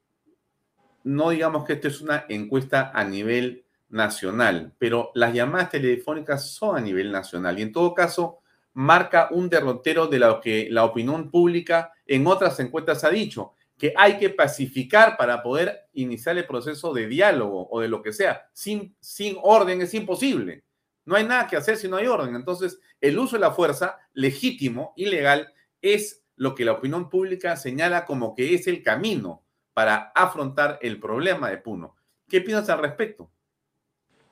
[1.03, 6.77] no digamos que esto es una encuesta a nivel nacional, pero las llamadas telefónicas son
[6.77, 8.41] a nivel nacional y en todo caso
[8.73, 13.93] marca un derrotero de lo que la opinión pública en otras encuestas ha dicho, que
[13.97, 18.49] hay que pacificar para poder iniciar el proceso de diálogo o de lo que sea.
[18.53, 20.65] Sin, sin orden es imposible.
[21.05, 22.35] No hay nada que hacer si no hay orden.
[22.35, 28.05] Entonces, el uso de la fuerza, legítimo, ilegal, es lo que la opinión pública señala
[28.05, 31.97] como que es el camino para afrontar el problema de Puno.
[32.29, 33.31] ¿Qué piensas al respecto?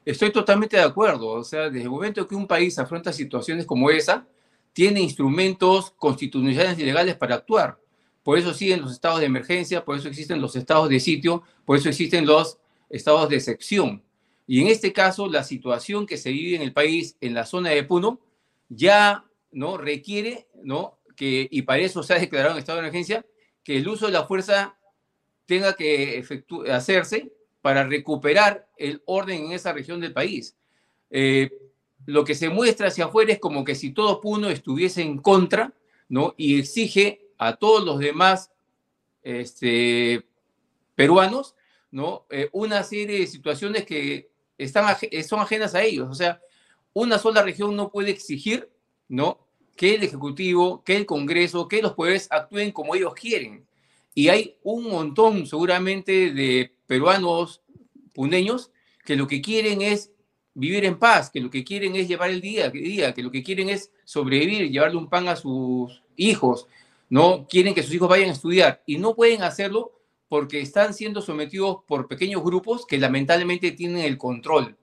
[0.04, 1.28] Estoy totalmente de acuerdo.
[1.28, 4.26] O sea, desde el momento que un país afronta situaciones como esa,
[4.72, 7.78] tiene instrumentos constitucionales y legales para actuar.
[8.22, 11.78] Por eso siguen los estados de emergencia, por eso existen los estados de sitio, por
[11.78, 12.58] eso existen los
[12.90, 14.02] estados de excepción.
[14.46, 17.70] Y en este caso, la situación que se vive en el país, en la zona
[17.70, 18.20] de Puno,
[18.68, 20.98] ya no requiere, ¿no?
[21.16, 23.24] Que, y para eso se ha declarado en estado de emergencia,
[23.62, 24.76] que el uso de la fuerza
[25.46, 26.24] tenga que
[26.70, 27.32] hacerse
[27.64, 30.54] para recuperar el orden en esa región del país.
[31.08, 31.50] Eh,
[32.04, 35.72] lo que se muestra hacia afuera es como que si todo Puno estuviese en contra,
[36.10, 36.34] ¿no?
[36.36, 38.52] Y exige a todos los demás
[39.22, 40.26] este,
[40.94, 41.56] peruanos,
[41.90, 42.26] ¿no?
[42.28, 44.94] Eh, una serie de situaciones que están,
[45.26, 46.10] son ajenas a ellos.
[46.10, 46.42] O sea,
[46.92, 48.70] una sola región no puede exigir,
[49.08, 49.38] ¿no?
[49.74, 53.66] Que el Ejecutivo, que el Congreso, que los poderes actúen como ellos quieren.
[54.14, 57.62] Y hay un montón, seguramente, de peruanos
[58.12, 58.70] puneños
[59.04, 60.12] que lo que quieren es
[60.54, 63.42] vivir en paz, que lo que quieren es llevar el día, día que lo que
[63.42, 66.68] quieren es sobrevivir, llevarle un pan a sus hijos,
[67.10, 69.92] no quieren que sus hijos vayan a estudiar y no pueden hacerlo
[70.28, 74.76] porque están siendo sometidos por pequeños grupos que lamentablemente tienen el control.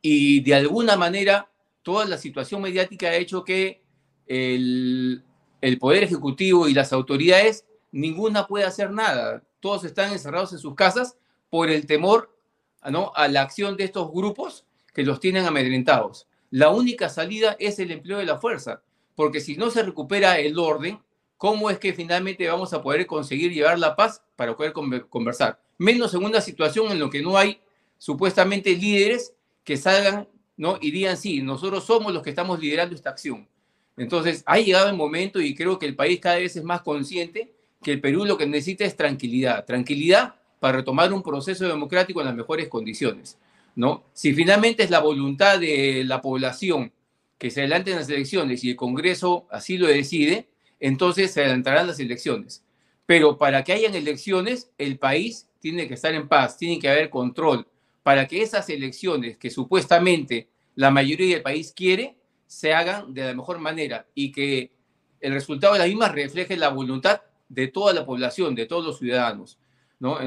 [0.00, 1.50] Y de alguna manera,
[1.82, 3.82] toda la situación mediática ha hecho que
[4.26, 5.22] el,
[5.60, 9.44] el Poder Ejecutivo y las autoridades, ninguna puede hacer nada.
[9.60, 11.16] Todos están encerrados en sus casas
[11.50, 12.34] por el temor
[12.80, 16.26] a la acción de estos grupos que los tienen amedrentados.
[16.50, 18.82] La única salida es el empleo de la fuerza,
[19.14, 21.00] porque si no se recupera el orden,
[21.36, 24.72] ¿cómo es que finalmente vamos a poder conseguir llevar la paz para poder
[25.08, 25.60] conversar?
[25.78, 27.60] Menos en una situación en la que no hay
[27.98, 30.78] supuestamente líderes que salgan ¿no?
[30.80, 33.48] y digan, sí, nosotros somos los que estamos liderando esta acción.
[33.96, 37.51] Entonces, ha llegado el momento y creo que el país cada vez es más consciente
[37.82, 39.64] que el Perú lo que necesita es tranquilidad.
[39.64, 43.38] Tranquilidad para retomar un proceso democrático en las mejores condiciones.
[43.74, 44.04] ¿no?
[44.12, 46.92] Si finalmente es la voluntad de la población
[47.38, 51.98] que se adelanten las elecciones y el Congreso así lo decide, entonces se adelantarán las
[51.98, 52.64] elecciones.
[53.06, 57.10] Pero para que hayan elecciones, el país tiene que estar en paz, tiene que haber
[57.10, 57.66] control,
[58.02, 62.16] para que esas elecciones que supuestamente la mayoría del país quiere,
[62.46, 64.72] se hagan de la mejor manera y que
[65.20, 68.98] el resultado de las mismas refleje la voluntad de toda la población, de todos los
[68.98, 69.58] ciudadanos.
[69.98, 70.18] ¿no?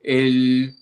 [0.00, 0.74] El,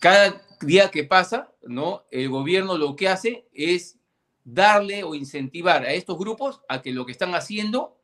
[0.00, 2.04] cada día que pasa, ¿no?
[2.10, 3.98] El gobierno lo que hace es
[4.42, 8.00] darle o incentivar a estos grupos a que lo que están haciendo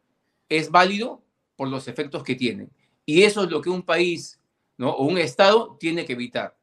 [0.50, 1.24] es válido
[1.56, 2.70] por los efectos que tienen.
[3.06, 4.38] Y eso es lo que un país
[4.76, 4.90] ¿no?
[4.90, 6.56] o un Estado tiene que evitar.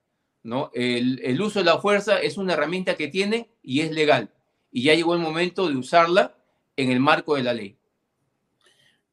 [0.44, 0.70] ¿no?
[0.76, 4.32] El, uso de la fuerza es una herramienta que tiene y es legal.
[4.72, 6.38] Y ya llegó el momento de usarla
[6.76, 7.78] en el marco de la ley.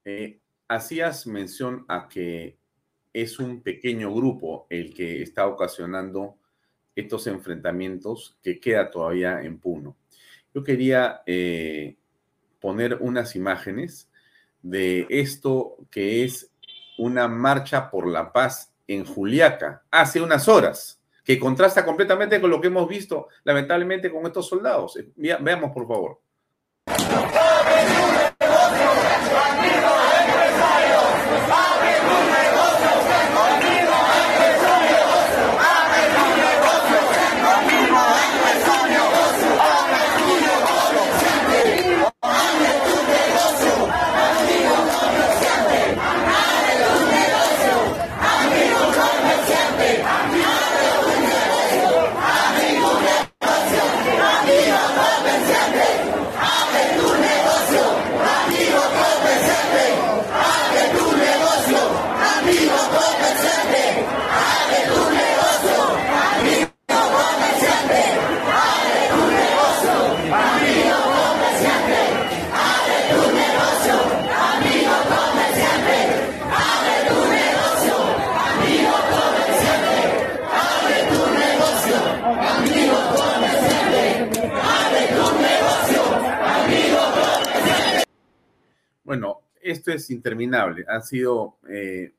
[0.05, 0.42] Eh,
[0.75, 2.57] hacías mención a que
[3.13, 6.39] es un pequeño grupo el que está ocasionando
[6.95, 9.97] estos enfrentamientos que queda todavía en Puno.
[10.55, 11.97] Yo quería eh,
[12.61, 14.11] poner unas imágenes
[14.63, 16.51] de esto que es
[16.99, 22.61] una marcha por la paz en Juliaca hace unas horas, que contrasta completamente con lo
[22.61, 24.99] que hemos visto lamentablemente con estos soldados.
[25.17, 26.21] Veamos, por favor.
[89.13, 89.43] Bueno,
[89.83, 90.85] esto es interminable.
[90.89, 92.15] Han sido eh,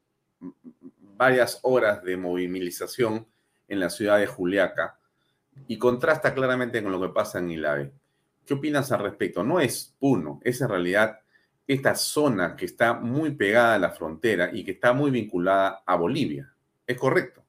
[1.18, 3.26] varias horas de movilización
[3.68, 5.00] en la ciudad de Juliaca
[5.68, 7.92] y contrasta claramente con lo que pasa en Ilave.
[8.46, 9.44] ¿Qué opinas al respecto?
[9.44, 11.20] No es Puno, es en realidad
[11.66, 15.96] esta zona que está muy pegada a la frontera y que está muy vinculada a
[15.96, 16.54] Bolivia.
[16.86, 17.42] ¿Es correcto?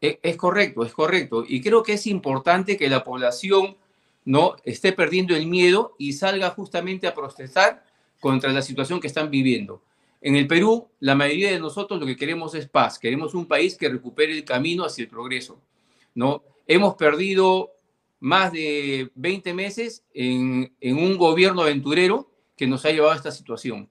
[0.00, 1.44] Es, es correcto, es correcto.
[1.46, 3.76] Y creo que es importante que la población
[4.24, 7.87] no esté perdiendo el miedo y salga justamente a protestar
[8.20, 9.82] contra la situación que están viviendo.
[10.20, 13.76] En el Perú, la mayoría de nosotros lo que queremos es paz, queremos un país
[13.76, 15.60] que recupere el camino hacia el progreso.
[16.14, 16.42] ¿no?
[16.66, 17.70] Hemos perdido
[18.20, 23.30] más de 20 meses en, en un gobierno aventurero que nos ha llevado a esta
[23.30, 23.88] situación.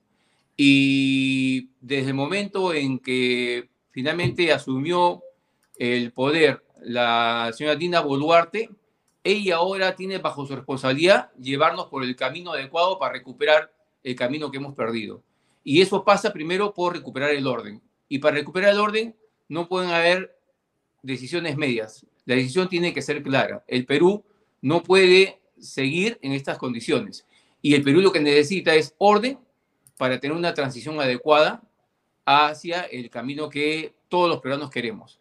[0.56, 5.22] Y desde el momento en que finalmente asumió
[5.78, 8.70] el poder la señora Dina Boluarte,
[9.24, 13.72] ella ahora tiene bajo su responsabilidad llevarnos por el camino adecuado para recuperar
[14.08, 15.22] el camino que hemos perdido.
[15.62, 17.82] Y eso pasa primero por recuperar el orden.
[18.08, 19.16] Y para recuperar el orden
[19.48, 20.38] no pueden haber
[21.02, 22.06] decisiones medias.
[22.24, 23.64] La decisión tiene que ser clara.
[23.66, 24.24] El Perú
[24.62, 27.26] no puede seguir en estas condiciones.
[27.60, 29.38] Y el Perú lo que necesita es orden
[29.98, 31.62] para tener una transición adecuada
[32.24, 35.20] hacia el camino que todos los peruanos queremos.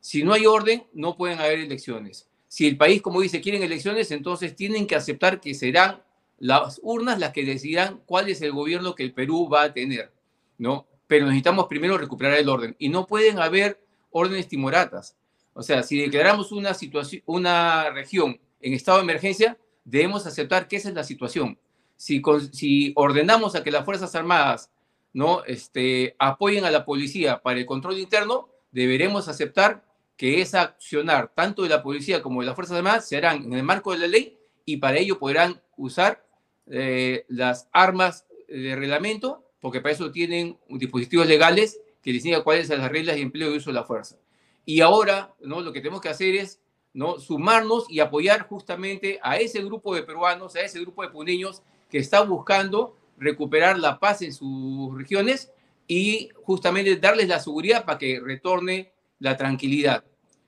[0.00, 2.28] Si no hay orden, no pueden haber elecciones.
[2.48, 6.02] Si el país, como dice, quieren elecciones, entonces tienen que aceptar que serán
[6.38, 10.12] las urnas las que decidirán cuál es el gobierno que el Perú va a tener,
[10.58, 10.86] ¿no?
[11.06, 15.16] Pero necesitamos primero recuperar el orden y no pueden haber órdenes timoratas.
[15.54, 20.76] O sea, si declaramos una situación, una región en estado de emergencia, debemos aceptar que
[20.76, 21.58] esa es la situación.
[21.96, 22.22] Si,
[22.52, 24.70] si ordenamos a que las Fuerzas Armadas
[25.14, 25.44] ¿no?
[25.44, 29.82] este, apoyen a la policía para el control interno, deberemos aceptar
[30.16, 33.62] que esa accionar tanto de la policía como de las Fuerzas Armadas serán en el
[33.62, 36.25] marco de la ley y para ello podrán usar
[36.68, 42.78] eh, las armas de reglamento, porque para eso tienen dispositivos legales que diseñan cuáles son
[42.78, 44.16] las reglas de empleo y uso de la fuerza.
[44.64, 45.60] Y ahora, ¿no?
[45.60, 46.60] Lo que tenemos que hacer es,
[46.92, 47.18] ¿no?
[47.18, 51.98] Sumarnos y apoyar justamente a ese grupo de peruanos, a ese grupo de puneños que
[51.98, 55.52] está buscando recuperar la paz en sus regiones
[55.88, 60.04] y justamente darles la seguridad para que retorne la tranquilidad.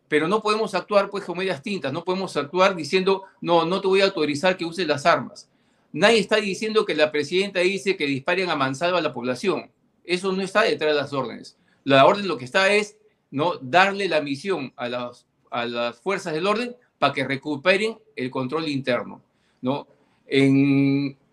[0.08, 3.88] Pero no podemos actuar pues con medias tintas, no podemos actuar diciendo, no, no te
[3.88, 5.48] voy a autorizar que uses las armas.
[5.98, 9.68] Nadie está diciendo que la presidenta dice que disparen a mansalva a la población.
[10.04, 11.56] Eso no está detrás de las órdenes.
[11.82, 12.96] La orden lo que está es
[13.32, 13.56] ¿no?
[13.60, 18.68] darle la misión a las, a las fuerzas del orden para que recuperen el control
[18.68, 19.20] interno.
[19.60, 19.88] ¿no?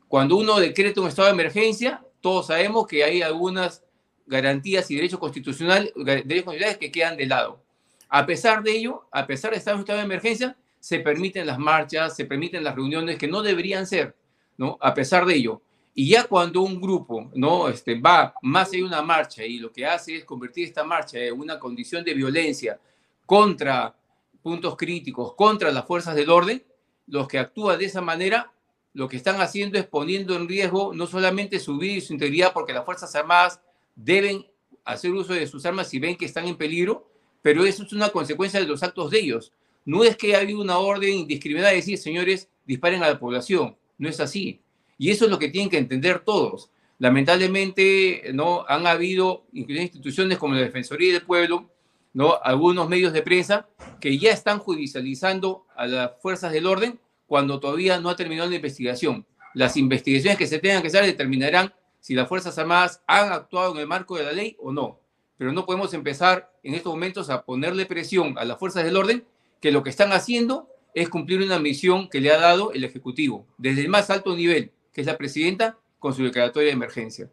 [0.07, 3.83] Cuando uno decreta un estado de emergencia, todos sabemos que hay algunas
[4.25, 7.61] garantías y derechos constitucionales, derechos constitucionales que quedan de lado.
[8.09, 11.45] A pesar de ello, a pesar de estar en un estado de emergencia, se permiten
[11.45, 14.15] las marchas, se permiten las reuniones que no deberían ser,
[14.57, 14.77] ¿no?
[14.81, 15.61] A pesar de ello.
[15.93, 17.69] Y ya cuando un grupo ¿no?
[17.69, 21.39] este, va más allá una marcha y lo que hace es convertir esta marcha en
[21.39, 22.79] una condición de violencia
[23.25, 23.95] contra
[24.43, 26.63] puntos críticos, contra las fuerzas del orden,
[27.07, 28.51] los que actúan de esa manera,
[28.93, 32.53] lo que están haciendo es poniendo en riesgo no solamente su vida y su integridad,
[32.53, 33.59] porque las Fuerzas Armadas
[33.95, 34.45] deben
[34.83, 37.09] hacer uso de sus armas si ven que están en peligro,
[37.41, 39.51] pero eso es una consecuencia de los actos de ellos.
[39.83, 43.75] No es que haya habido una orden indiscriminada de decir, señores, disparen a la población.
[43.97, 44.61] No es así.
[44.97, 46.69] Y eso es lo que tienen que entender todos.
[46.99, 48.65] Lamentablemente, ¿no?
[48.67, 51.69] Han habido instituciones como la Defensoría del Pueblo,
[52.13, 52.39] ¿no?
[52.41, 53.67] Algunos medios de prensa
[53.99, 58.55] que ya están judicializando a las fuerzas del orden cuando todavía no ha terminado la
[58.55, 59.25] investigación.
[59.53, 63.79] Las investigaciones que se tengan que hacer determinarán si las Fuerzas Armadas han actuado en
[63.79, 64.99] el marco de la ley o no.
[65.37, 69.25] Pero no podemos empezar en estos momentos a ponerle presión a las fuerzas del orden
[69.59, 73.45] que lo que están haciendo es cumplir una misión que le ha dado el Ejecutivo,
[73.57, 77.29] desde el más alto nivel, que es la presidenta, con su declaratoria de emergencia.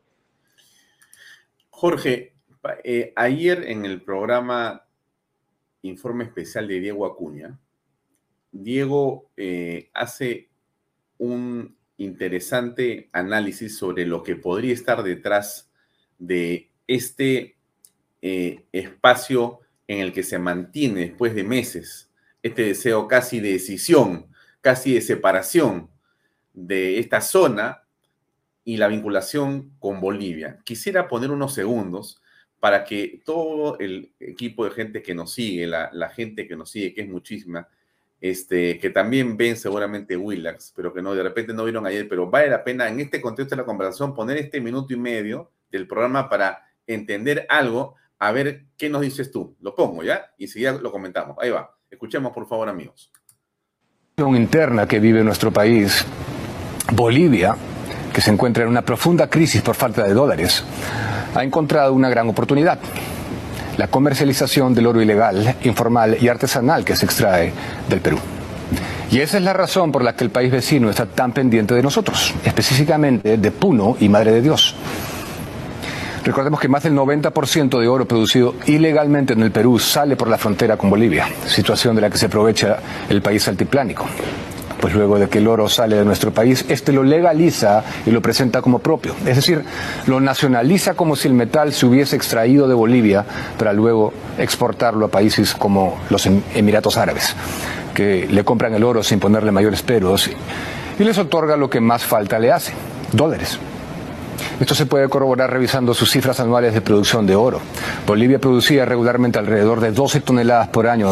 [1.70, 2.34] Jorge,
[2.82, 4.84] eh, ayer en el programa
[5.82, 7.58] Informe Especial de Diego Acuña,
[8.50, 10.50] Diego eh, hace
[11.18, 15.70] un interesante análisis sobre lo que podría estar detrás
[16.18, 17.56] de este
[18.20, 22.11] eh, espacio en el que se mantiene después de meses
[22.42, 24.26] este deseo casi de decisión,
[24.60, 25.90] casi de separación
[26.52, 27.82] de esta zona
[28.64, 30.60] y la vinculación con Bolivia.
[30.64, 32.22] Quisiera poner unos segundos
[32.60, 36.94] para que todo el equipo de gente que nos sigue, la, gente que nos sigue,
[36.94, 37.68] que es muchísima,
[38.20, 42.30] este, que también ven seguramente Willax, pero que no, de repente no vieron ayer, pero
[42.30, 45.88] vale la pena en este contexto de la conversación poner este minuto y medio del
[45.88, 49.56] programa para entender algo, a ver qué nos dices tú.
[49.60, 50.32] Lo pongo, ¿ya?
[50.38, 51.36] Y enseguida lo comentamos.
[51.40, 51.76] Ahí va.
[51.92, 53.12] Escuchemos, por favor, amigos.
[54.16, 56.04] interna que vive nuestro país,
[56.92, 57.54] Bolivia,
[58.12, 60.64] que se encuentra en una profunda crisis por falta de dólares,
[61.34, 62.78] ha encontrado una gran oportunidad
[63.76, 67.52] la comercialización del oro ilegal, informal y artesanal que se extrae
[67.88, 68.18] del Perú.
[69.10, 71.82] Y esa es la razón por la que el país vecino está tan pendiente de
[71.82, 74.74] nosotros, específicamente de Puno y Madre de Dios.
[76.24, 80.38] Recordemos que más del 90% de oro producido ilegalmente en el Perú sale por la
[80.38, 84.06] frontera con Bolivia, situación de la que se aprovecha el país altiplánico
[84.82, 88.20] pues luego de que el oro sale de nuestro país, este lo legaliza y lo
[88.20, 89.14] presenta como propio.
[89.24, 89.62] Es decir,
[90.08, 93.24] lo nacionaliza como si el metal se hubiese extraído de Bolivia
[93.56, 97.36] para luego exportarlo a países como los em-, Emiratos Árabes,
[97.94, 100.28] que le compran el oro sin ponerle mayores peros
[100.98, 102.72] y les otorga lo que más falta le hace,
[103.12, 103.60] dólares.
[104.60, 107.60] Esto se puede corroborar revisando sus cifras anuales de producción de oro.
[108.06, 111.10] Bolivia producía regularmente alrededor de 12 toneladas por año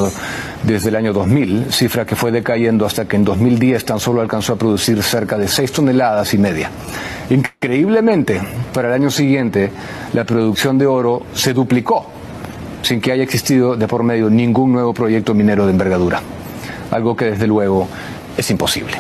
[0.62, 4.54] desde el año 2000, cifra que fue decayendo hasta que en 2010 tan solo alcanzó
[4.54, 6.70] a producir cerca de 6 toneladas y media.
[7.30, 8.40] Increíblemente,
[8.72, 9.70] para el año siguiente,
[10.12, 12.06] la producción de oro se duplicó,
[12.82, 16.20] sin que haya existido de por medio ningún nuevo proyecto minero de envergadura,
[16.90, 17.86] algo que desde luego
[18.36, 18.96] es imposible.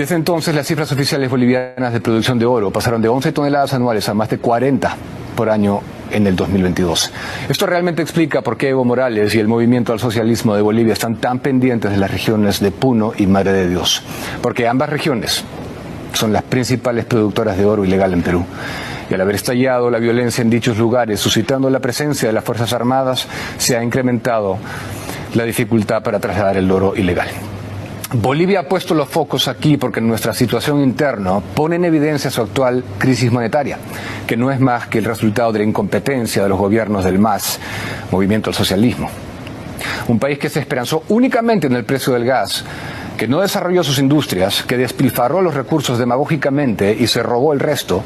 [0.00, 4.08] Desde entonces, las cifras oficiales bolivianas de producción de oro pasaron de 11 toneladas anuales
[4.08, 4.96] a más de 40
[5.36, 7.12] por año en el 2022.
[7.50, 11.16] Esto realmente explica por qué Evo Morales y el movimiento al socialismo de Bolivia están
[11.16, 14.02] tan pendientes de las regiones de Puno y Madre de Dios,
[14.40, 15.44] porque ambas regiones
[16.14, 18.46] son las principales productoras de oro ilegal en Perú.
[19.10, 22.72] Y al haber estallado la violencia en dichos lugares, suscitando la presencia de las Fuerzas
[22.72, 23.28] Armadas,
[23.58, 24.56] se ha incrementado
[25.34, 27.28] la dificultad para trasladar el oro ilegal.
[28.12, 32.82] Bolivia ha puesto los focos aquí porque nuestra situación interna pone en evidencia su actual
[32.98, 33.78] crisis monetaria,
[34.26, 37.60] que no es más que el resultado de la incompetencia de los gobiernos del MAS,
[38.10, 39.08] Movimiento al Socialismo.
[40.08, 42.64] Un país que se esperanzó únicamente en el precio del gas,
[43.16, 48.02] que no desarrolló sus industrias, que despilfarró los recursos demagógicamente y se robó el resto,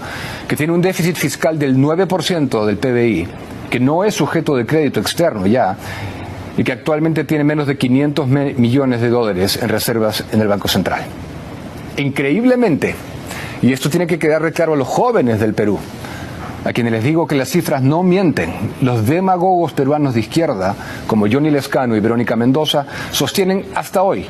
[0.46, 3.28] que tiene un déficit fiscal del 9% del PBI,
[3.70, 5.78] que no es sujeto de crédito externo ya
[6.56, 10.68] y que actualmente tiene menos de 500 millones de dólares en reservas en el Banco
[10.68, 11.02] Central.
[11.96, 12.94] Increíblemente,
[13.62, 15.78] y esto tiene que quedar claro a los jóvenes del Perú,
[16.64, 18.52] a quienes les digo que las cifras no mienten.
[18.80, 20.74] Los demagogos peruanos de izquierda,
[21.06, 24.26] como Johnny Lescano y Verónica Mendoza, sostienen hasta hoy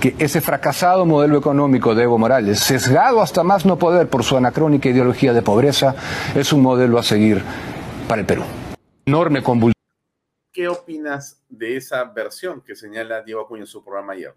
[0.00, 4.36] que ese fracasado modelo económico de Evo Morales, sesgado hasta más no poder por su
[4.36, 5.94] anacrónica ideología de pobreza,
[6.34, 7.42] es un modelo a seguir
[8.08, 8.42] para el Perú.
[9.04, 9.79] Enorme convulsión.
[10.52, 14.34] ¿Qué opinas de esa versión que señala Diego Acuña en su programa ayer?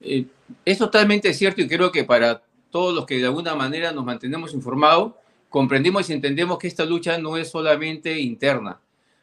[0.00, 0.24] Eh,
[0.64, 4.54] es totalmente cierto y creo que para todos los que de alguna manera nos mantenemos
[4.54, 5.12] informados,
[5.50, 8.80] comprendemos y entendemos que esta lucha no es solamente interna,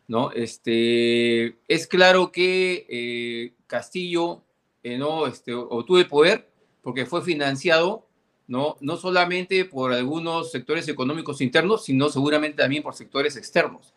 [0.07, 0.31] ¿no?
[0.31, 4.43] Este, es claro que eh, Castillo
[4.83, 6.47] eh, no este, obtuvo el poder
[6.83, 8.05] porque fue financiado
[8.47, 8.77] ¿no?
[8.79, 13.94] no solamente por algunos sectores económicos internos, sino seguramente también por sectores externos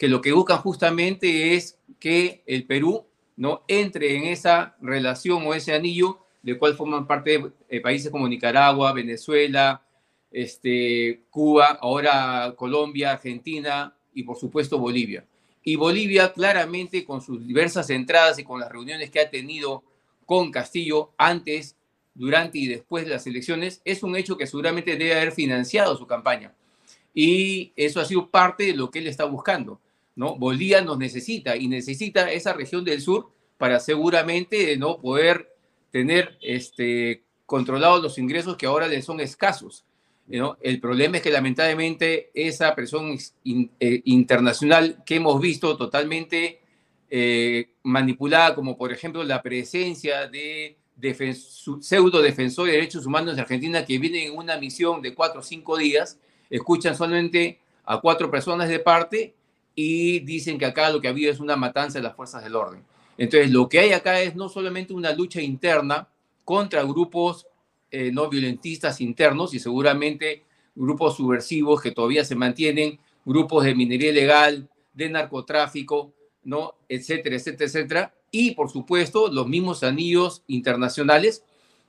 [0.00, 3.04] que lo que buscan justamente es que el Perú
[3.36, 8.26] no entre en esa relación o ese anillo del cual forman parte eh, países como
[8.26, 9.82] Nicaragua, Venezuela,
[10.30, 15.26] este, Cuba, ahora Colombia, Argentina y por supuesto Bolivia.
[15.64, 19.84] Y Bolivia claramente con sus diversas entradas y con las reuniones que ha tenido
[20.24, 21.76] con Castillo antes,
[22.14, 26.06] durante y después de las elecciones, es un hecho que seguramente debe haber financiado su
[26.06, 26.54] campaña.
[27.12, 29.78] Y eso ha sido parte de lo que él está buscando.
[30.16, 30.36] ¿No?
[30.36, 35.54] Bolivia nos necesita y necesita esa región del sur para seguramente no poder
[35.90, 39.84] tener este, controlados los ingresos que ahora le son escasos.
[40.60, 46.60] El problema es que lamentablemente esa presión eh, internacional que hemos visto totalmente
[47.10, 50.76] eh, manipulada, como por ejemplo la presencia de
[51.80, 55.42] pseudo defensores de derechos humanos de Argentina que vienen en una misión de cuatro o
[55.42, 59.34] cinco días, escuchan solamente a cuatro personas de parte
[59.74, 62.56] y dicen que acá lo que ha habido es una matanza de las fuerzas del
[62.56, 62.84] orden.
[63.16, 66.08] Entonces, lo que hay acá es no solamente una lucha interna
[66.44, 67.46] contra grupos
[67.90, 70.44] eh, no violentistas internos y seguramente
[70.76, 76.12] grupos subversivos que todavía se mantienen, grupos de minería ilegal, de narcotráfico,
[76.44, 76.74] ¿no?
[76.88, 78.14] etcétera, etcétera, etcétera.
[78.30, 81.44] Y, por supuesto, los mismos anillos internacionales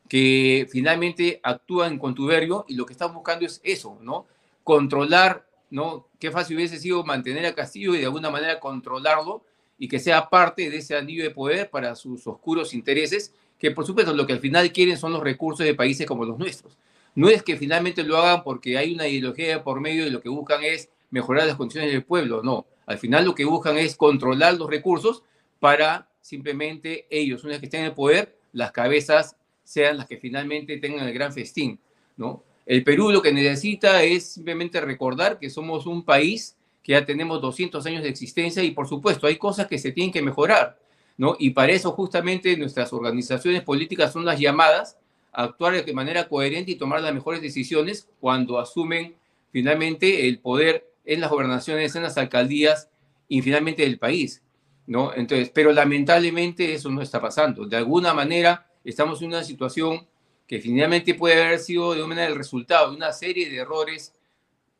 [0.10, 4.26] que finalmente actúan en contuberio y lo que están buscando es eso, ¿no?
[4.64, 6.07] Controlar ¿no?
[6.19, 9.43] Qué fácil hubiese sido mantener a Castillo y de alguna manera controlarlo
[9.80, 13.86] y que sea parte de ese anillo de poder para sus oscuros intereses, que por
[13.86, 16.78] supuesto lo que al final quieren son los recursos de países como los nuestros.
[17.15, 20.30] No es que finalmente lo hagan porque hay una ideología por medio y lo que
[20.30, 22.67] buscan es mejorar las condiciones del pueblo, no.
[22.86, 25.24] Al final lo que buscan es controlar los recursos
[25.59, 30.17] para simplemente ellos, una vez que estén en el poder, las cabezas sean las que
[30.17, 31.80] finalmente tengan el gran festín,
[32.17, 32.43] ¿no?
[32.66, 37.41] El Perú lo que necesita es simplemente recordar que somos un país que ya tenemos
[37.41, 40.80] 200 años de existencia y por supuesto hay cosas que se tienen que mejorar,
[41.18, 41.36] ¿no?
[41.39, 44.97] Y para eso justamente nuestras organizaciones políticas son las llamadas
[45.32, 49.16] a actuar de manera coherente y tomar las mejores decisiones cuando asumen
[49.51, 52.89] finalmente el poder en las gobernaciones, en las alcaldías
[53.28, 54.43] y finalmente el país,
[54.88, 55.14] ¿no?
[55.14, 57.66] Entonces, pero lamentablemente eso no está pasando.
[57.66, 60.07] De alguna manera estamos en una situación
[60.52, 64.14] que finalmente puede haber sido de una el resultado de una serie de errores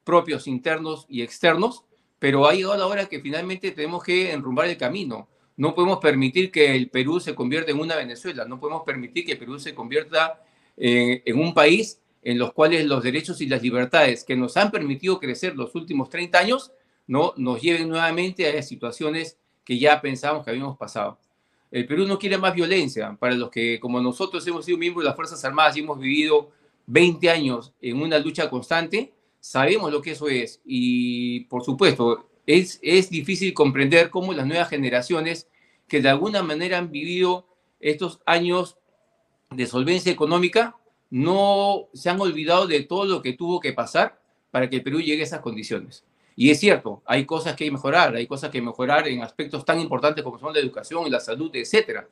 [0.04, 1.86] propios, internos y externos,
[2.20, 5.30] pero ha llegado la hora que finalmente tenemos que enrumbar el camino.
[5.56, 9.32] No podemos permitir que el Perú se convierta en una Venezuela, no podemos permitir que
[9.32, 10.44] el Perú se convierta
[10.76, 14.72] en, en un país en los cuales los derechos y las libertades que nos han
[14.72, 16.74] permitido crecer los últimos 30 años
[17.08, 21.18] no nos lleven nuevamente a situaciones que ya pensábamos que habíamos pasado.
[21.72, 23.16] El Perú no quiere más violencia.
[23.18, 26.52] Para los que, como nosotros, hemos sido miembros de las Fuerzas Armadas y hemos vivido
[26.88, 30.62] 20 años en una lucha constante, sabemos lo que eso es.
[30.66, 35.48] Y, por supuesto, es, es difícil comprender cómo las nuevas generaciones
[35.88, 37.48] que de alguna manera han vivido
[37.80, 38.78] estos años
[39.50, 40.78] de solvencia económica
[41.10, 45.02] no se han olvidado de todo lo que tuvo que pasar para que el Perú
[45.02, 46.06] llegue a esas condiciones.
[46.36, 49.66] Y es cierto, hay cosas que hay que mejorar, hay cosas que mejorar en aspectos
[49.66, 52.08] tan importantes como son la educación, la salud, etcétera.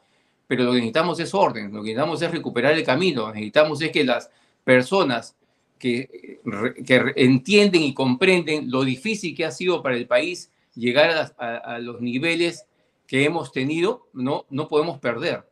[0.48, 3.40] Pero lo que necesitamos es orden, lo que necesitamos es recuperar el camino, lo que
[3.40, 4.30] necesitamos es que las
[4.64, 5.36] personas
[5.78, 6.40] que,
[6.86, 11.80] que entienden y comprenden lo difícil que ha sido para el país llegar a, a,
[11.80, 12.66] los niveles
[13.08, 15.48] que hemos tenido, no, no podemos perder.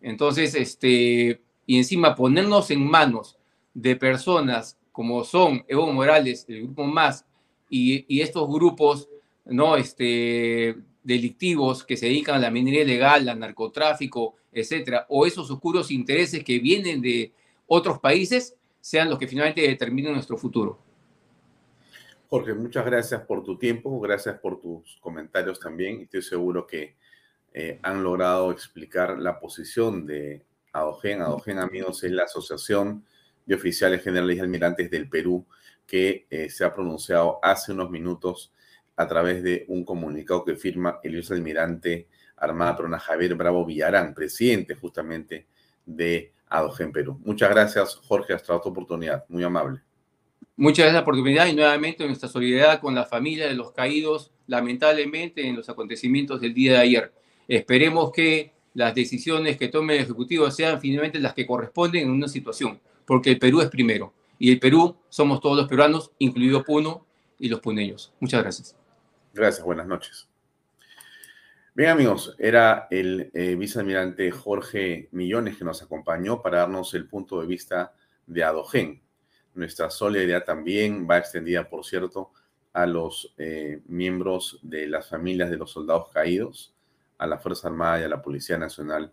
[0.00, 3.38] Entonces, este, y encima ponernos en manos
[3.74, 7.24] de personas como son Evo Morales, el grupo más,
[7.70, 9.08] y, estos grupos
[9.46, 15.50] no este, delictivos que se dedican a la minería ilegal, al narcotráfico, etcétera, o esos
[15.50, 17.32] oscuros intereses que vienen de
[17.66, 20.78] otros países, sean los que finalmente determinen nuestro futuro.
[22.28, 26.00] Jorge, muchas gracias por tu tiempo, gracias por tus comentarios también.
[26.00, 26.94] Estoy seguro que
[27.52, 31.22] eh, han logrado explicar la posición de ADOGEN.
[31.22, 33.04] ADOGEN, amigos, es la Asociación
[33.46, 35.44] de Oficiales Generales y Almirantes del Perú
[35.90, 38.52] que eh, se ha pronunciado hace unos minutos
[38.94, 44.76] a través de un comunicado que firma el almirante Armada Prona Javier Bravo Villarán, presidente
[44.76, 45.48] justamente
[45.84, 47.20] de ADOGEN Perú.
[47.24, 49.24] Muchas gracias, Jorge, hasta otra oportunidad.
[49.28, 49.80] Muy amable.
[50.54, 54.30] Muchas gracias por la oportunidad y nuevamente nuestra solidaridad con la familia de los caídos,
[54.46, 57.12] lamentablemente, en los acontecimientos del día de ayer.
[57.48, 62.28] Esperemos que las decisiones que tome el Ejecutivo sean finalmente las que corresponden en una
[62.28, 64.14] situación, porque el Perú es primero.
[64.42, 67.06] Y el Perú somos todos los peruanos, incluido Puno
[67.38, 68.14] y los puneños.
[68.20, 68.74] Muchas gracias.
[69.34, 70.30] Gracias, buenas noches.
[71.74, 77.38] Bien amigos, era el eh, vicealmirante Jorge Millones que nos acompañó para darnos el punto
[77.38, 77.92] de vista
[78.26, 79.02] de Adogen.
[79.52, 82.32] Nuestra solidaridad también va extendida, por cierto,
[82.72, 86.74] a los eh, miembros de las familias de los soldados caídos,
[87.18, 89.12] a la Fuerza Armada y a la Policía Nacional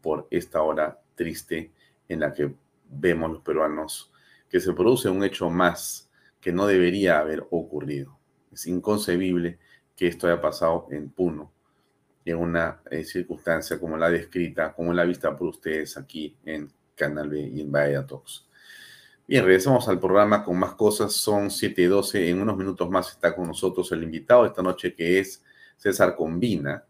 [0.00, 1.72] por esta hora triste
[2.08, 2.54] en la que
[2.88, 4.11] vemos los peruanos
[4.52, 8.18] que se produce un hecho más que no debería haber ocurrido.
[8.52, 9.58] Es inconcebible
[9.96, 11.50] que esto haya pasado en Puno,
[12.26, 17.30] en una eh, circunstancia como la descrita, como la vista por ustedes aquí en Canal
[17.30, 18.46] B y en Bahía Talks.
[19.26, 21.14] Bien, regresamos al programa con más cosas.
[21.14, 22.28] Son 7 y 12.
[22.28, 25.42] En unos minutos más está con nosotros el invitado de esta noche que es
[25.78, 26.84] César Combina.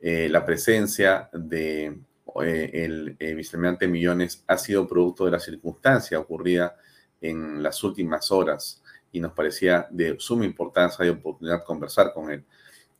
[0.00, 1.98] Eh, la presencia de
[2.42, 6.76] eh, el eh, Millones ha sido producto de la circunstancia ocurrida
[7.20, 12.44] en las últimas horas y nos parecía de suma importancia y oportunidad conversar con él.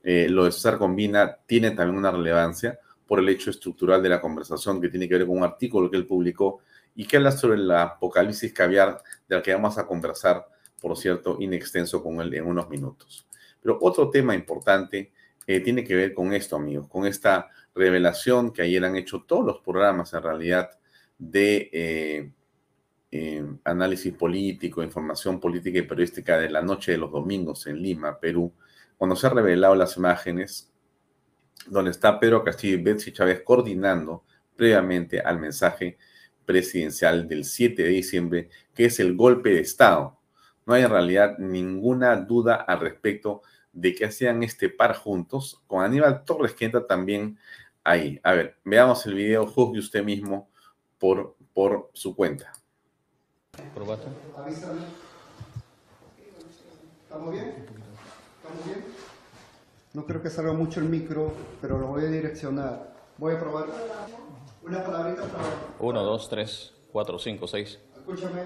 [0.03, 4.21] Eh, lo de César Combina tiene también una relevancia por el hecho estructural de la
[4.21, 6.61] conversación que tiene que ver con un artículo que él publicó
[6.95, 10.47] y que habla sobre la apocalipsis caviar, de la que vamos a conversar,
[10.81, 13.27] por cierto, in extenso con él en unos minutos.
[13.61, 15.13] Pero otro tema importante
[15.47, 19.45] eh, tiene que ver con esto, amigos, con esta revelación que ayer han hecho todos
[19.45, 20.71] los programas, en realidad,
[21.19, 22.31] de eh,
[23.11, 28.19] eh, análisis político, información política y periodística de la noche de los domingos en Lima,
[28.19, 28.53] Perú,
[28.97, 30.73] cuando se han revelado las imágenes
[31.67, 35.99] donde está Pedro Castillo y Betsy Chávez coordinando previamente al mensaje
[36.45, 40.19] presidencial del 7 de diciembre, que es el golpe de Estado.
[40.65, 43.43] No hay en realidad ninguna duda al respecto
[43.73, 47.39] de que hacían este par juntos, con Aníbal Torres que entra también
[47.85, 48.19] ahí.
[48.23, 50.49] A ver, veamos el video, juzgue usted mismo
[50.99, 52.56] por, por su cuenta.
[57.03, 57.49] ¿Estamos bien?
[57.49, 58.85] ¿Estamos bien?
[59.95, 62.95] No creo que salga mucho el micro, pero lo voy a direccionar.
[63.17, 63.67] Voy a probar.
[64.63, 65.45] Una palabrita para...
[65.79, 67.79] 1, 2, 3, 4, 5, 6.
[67.97, 68.43] Escúchame.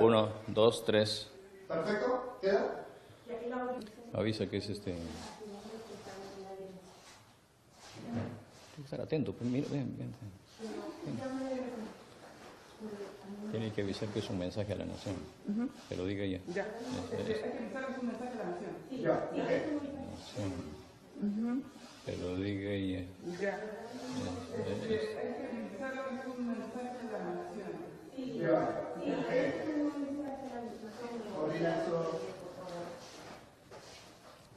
[0.00, 1.28] 1, 2, 3.
[1.68, 2.38] Perfecto.
[2.40, 2.86] ¿Queda?
[4.12, 4.96] Avisa que es este...
[8.82, 10.14] Estar atento, pues mira, ven, ven.
[13.50, 15.16] Tiene que avisar que es un mensaje a la nación.
[15.48, 15.68] Uh -huh.
[15.88, 16.40] Que lo diga ella.
[16.54, 16.66] Ya.
[17.12, 17.44] Es, es, es
[18.00, 18.72] un mensaje a la nación.
[18.90, 19.30] Ya.
[19.34, 20.52] nación.
[21.20, 21.62] Uh -huh.
[22.04, 23.04] Que lo diga ella.
[23.40, 23.54] Ya.
[24.56, 25.18] Es, es,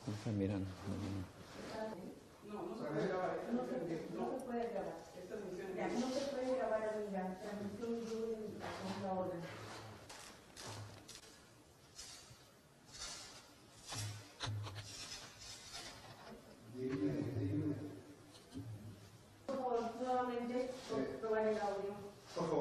[0.07, 0.67] Está mirando.
[2.47, 3.80] No, no se puede grabar.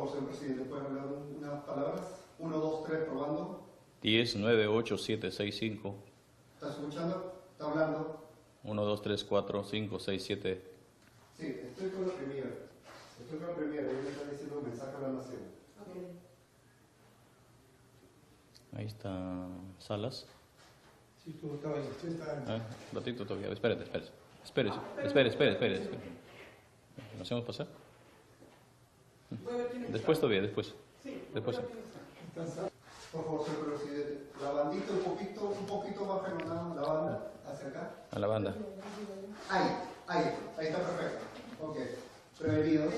[0.01, 2.03] Favor, señor presidente, ¿puede hablar unas palabras?
[2.39, 3.67] 1, 2, 3, probando.
[4.03, 5.95] 10, 9, 8, 7, 6, 5.
[6.55, 7.43] ¿Está escuchando?
[7.53, 8.25] ¿Está hablando?
[8.65, 10.65] 1, 2, 3, 4, 5, 6, 7.
[11.39, 12.49] Sí, estoy con la primera.
[13.21, 13.91] Estoy con la primera.
[13.91, 15.41] Ella me está diciendo un mensaje a la nación.
[18.73, 19.49] Ahí está
[19.79, 20.27] Salas.
[21.25, 21.39] Sí,
[22.47, 22.61] Ah,
[22.95, 24.11] ratito todavía, espérate, espérate.
[24.43, 25.75] Espérese, espere, espere, espere.
[25.75, 26.01] espere.
[27.19, 27.67] ¿Nos hacemos pasar?
[29.89, 30.75] Después todavía, después.
[31.35, 31.61] Después.
[33.13, 34.31] Por favor, señor presidente.
[34.41, 37.91] La bandita un poquito, un poquito más fenomenal, la banda, acá.
[38.11, 38.55] A la banda.
[39.49, 39.67] Ahí,
[40.07, 40.25] ahí,
[40.59, 41.25] ahí está perfecto.
[41.61, 41.77] Ok.
[42.39, 42.95] Prevenidos.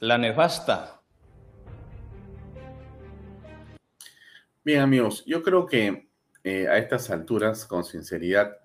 [0.00, 1.00] La nefasta.
[4.64, 6.08] Bien, amigos, yo creo que
[6.44, 8.56] eh, a estas alturas, con sinceridad,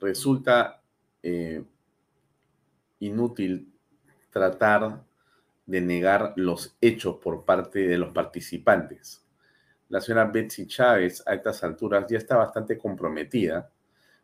[0.00, 0.79] resulta
[1.22, 1.62] eh,
[3.00, 3.72] inútil
[4.30, 5.02] tratar
[5.66, 9.24] de negar los hechos por parte de los participantes.
[9.88, 13.70] La señora Betsy Chávez a estas alturas ya está bastante comprometida.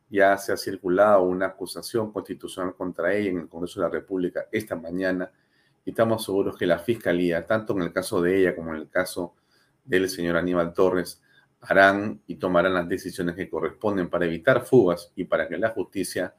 [0.09, 4.47] Ya se ha circulado una acusación constitucional contra ella en el Congreso de la República
[4.53, 5.31] esta mañana
[5.85, 8.89] y estamos seguros que la Fiscalía, tanto en el caso de ella como en el
[8.89, 9.35] caso
[9.85, 11.23] del señor Aníbal Torres,
[11.61, 16.35] harán y tomarán las decisiones que corresponden para evitar fugas y para que la justicia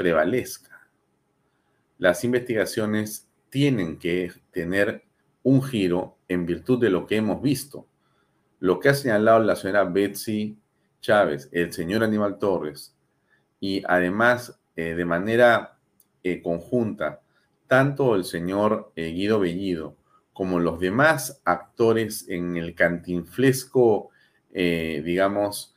[0.00, 0.88] prevalezca.
[1.98, 5.04] Las investigaciones tienen que tener
[5.42, 7.86] un giro en virtud de lo que hemos visto.
[8.60, 10.56] Lo que ha señalado la señora Betsy
[11.02, 12.96] Chávez, el señor Aníbal Torres,
[13.60, 15.76] y además eh, de manera
[16.22, 17.20] eh, conjunta,
[17.66, 19.96] tanto el señor eh, Guido Bellido
[20.32, 24.08] como los demás actores en el cantinflesco,
[24.50, 25.69] digamos,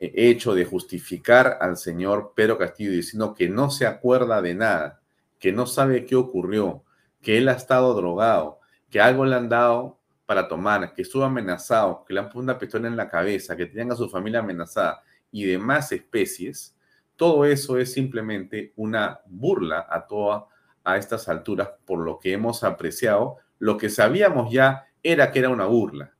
[0.00, 5.00] hecho de justificar al señor Pedro Castillo diciendo que no se acuerda de nada,
[5.38, 6.84] que no sabe qué ocurrió,
[7.20, 12.04] que él ha estado drogado, que algo le han dado para tomar, que estuvo amenazado,
[12.04, 15.02] que le han puesto una pistola en la cabeza, que tenían a su familia amenazada
[15.30, 16.76] y demás especies,
[17.20, 20.46] todo eso es simplemente una burla a toda
[20.82, 23.36] a estas alturas por lo que hemos apreciado.
[23.58, 26.14] Lo que sabíamos ya era que era una burla.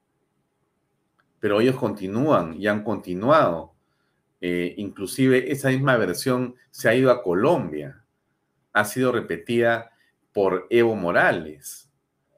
[1.39, 3.70] Pero ellos continúan y han continuado.
[4.41, 8.05] Eh, inclusive esa misma versión se ha ido a Colombia.
[8.73, 9.93] Ha sido repetida
[10.33, 11.91] por Evo Morales,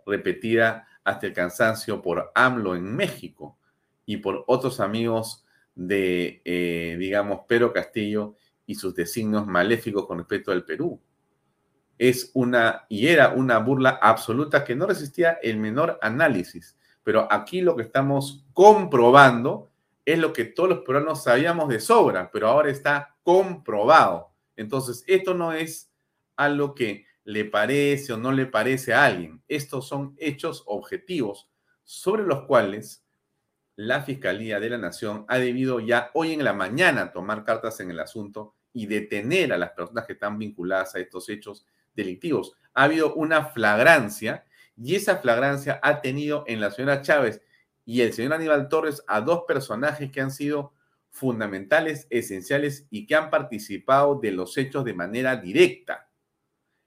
[0.07, 3.59] repetida hasta el cansancio por AMLO en México
[4.07, 5.45] y por otros amigos
[5.75, 8.37] de, eh, digamos, Pedro Castillo
[8.67, 11.01] y sus designios maléficos con respecto al Perú.
[11.99, 16.77] Es una, y era una burla absoluta que no resistía el menor análisis.
[17.05, 19.72] Pero aquí lo que estamos comprobando
[20.05, 24.33] es lo que todos los peruanos sabíamos de sobra, pero ahora está comprobado.
[24.57, 25.91] Entonces, esto no es
[26.37, 29.43] algo que le parece o no le parece a alguien.
[29.49, 31.49] Estos son hechos objetivos
[31.85, 33.05] sobre los cuales
[33.77, 37.91] la Fiscalía de la Nación ha debido ya hoy en la mañana tomar cartas en
[37.91, 42.57] el asunto y detener a las personas que están vinculadas a estos hechos delictivos.
[42.75, 44.45] Ha habido una flagrancia
[44.77, 47.43] y esa flagrancia ha tenido en la señora Chávez
[47.85, 50.73] y el señor Aníbal Torres a dos personajes que han sido
[51.11, 56.11] fundamentales, esenciales y que han participado de los hechos de manera directa.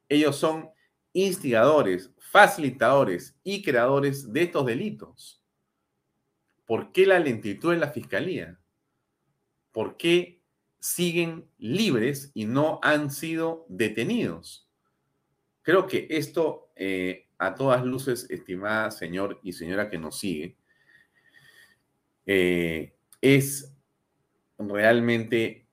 [0.09, 0.69] Ellos son
[1.13, 5.41] instigadores, facilitadores y creadores de estos delitos.
[6.65, 8.59] ¿Por qué la lentitud en la fiscalía?
[9.71, 10.41] ¿Por qué
[10.79, 14.67] siguen libres y no han sido detenidos?
[15.61, 20.57] Creo que esto, eh, a todas luces, estimada señor y señora que nos sigue,
[22.25, 23.73] eh, es
[24.57, 25.67] realmente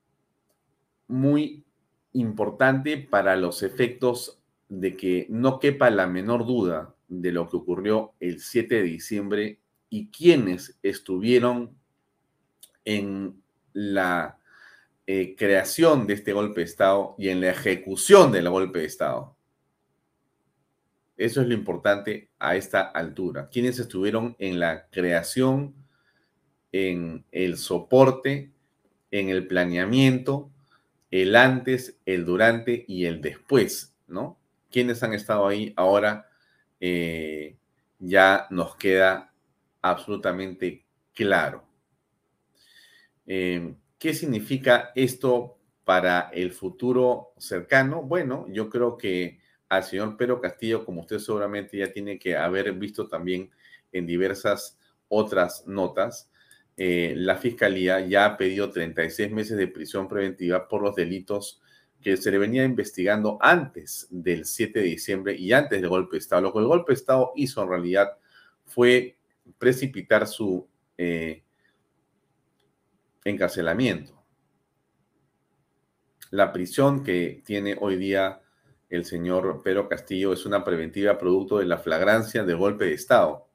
[1.09, 1.64] muy
[2.12, 8.14] importante para los efectos de que no quepa la menor duda de lo que ocurrió
[8.20, 11.76] el 7 de diciembre y quienes estuvieron
[12.84, 13.42] en
[13.72, 14.38] la
[15.07, 19.36] eh, creación de este golpe de Estado y en la ejecución del golpe de Estado.
[21.16, 23.48] Eso es lo importante a esta altura.
[23.50, 25.74] Quienes estuvieron en la creación,
[26.72, 28.50] en el soporte,
[29.10, 30.52] en el planeamiento
[31.12, 34.40] el antes, el durante y el después, ¿no?
[34.70, 36.26] Quienes han estado ahí ahora
[36.80, 37.58] eh,
[37.98, 39.32] ya nos queda
[39.82, 41.64] absolutamente claro.
[43.26, 48.02] Eh, ¿Qué significa esto para el futuro cercano?
[48.02, 52.72] Bueno, yo creo que al señor Pedro Castillo, como usted seguramente ya tiene que haber
[52.72, 53.50] visto también
[53.92, 56.31] en diversas otras notas,
[56.84, 61.62] eh, la Fiscalía ya ha pedido 36 meses de prisión preventiva por los delitos
[62.00, 66.18] que se le venía investigando antes del 7 de diciembre y antes del golpe de
[66.18, 66.42] Estado.
[66.42, 68.08] Lo que el golpe de Estado hizo en realidad
[68.64, 69.16] fue
[69.58, 70.66] precipitar su
[70.98, 71.44] eh,
[73.24, 74.20] encarcelamiento.
[76.30, 78.40] La prisión que tiene hoy día
[78.88, 83.46] el señor Pedro Castillo es una preventiva producto de la flagrancia del golpe de Estado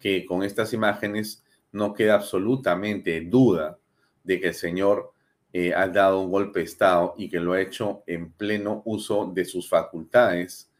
[0.00, 1.44] que con estas imágenes
[1.76, 3.78] no queda absolutamente duda
[4.24, 5.12] de que el señor
[5.52, 9.30] eh, ha dado un golpe de Estado y que lo ha hecho en pleno uso
[9.32, 10.70] de sus facultades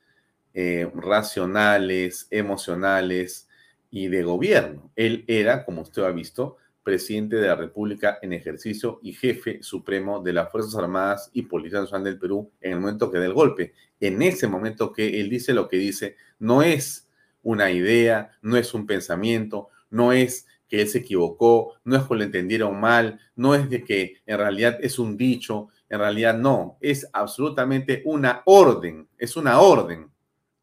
[0.54, 3.48] eh, racionales, emocionales
[3.90, 4.90] y de gobierno.
[4.96, 10.22] Él era, como usted ha visto, presidente de la República en ejercicio y jefe supremo
[10.22, 13.34] de las Fuerzas Armadas y Policía Nacional del Perú en el momento que da el
[13.34, 13.74] golpe.
[14.00, 17.08] En ese momento que él dice lo que dice, no es
[17.42, 22.14] una idea, no es un pensamiento, no es que él se equivocó, no es que
[22.14, 26.76] lo entendieron mal, no es de que en realidad es un dicho, en realidad no,
[26.80, 30.10] es absolutamente una orden, es una orden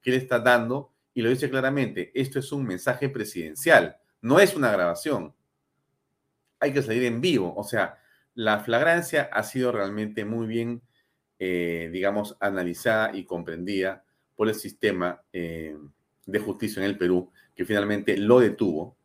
[0.01, 4.55] que él está dando y lo dice claramente, esto es un mensaje presidencial, no es
[4.55, 5.33] una grabación.
[6.59, 7.99] Hay que salir en vivo, o sea,
[8.35, 10.81] la flagrancia ha sido realmente muy bien,
[11.39, 14.03] eh, digamos, analizada y comprendida
[14.35, 15.77] por el sistema eh,
[16.25, 18.97] de justicia en el Perú, que finalmente lo detuvo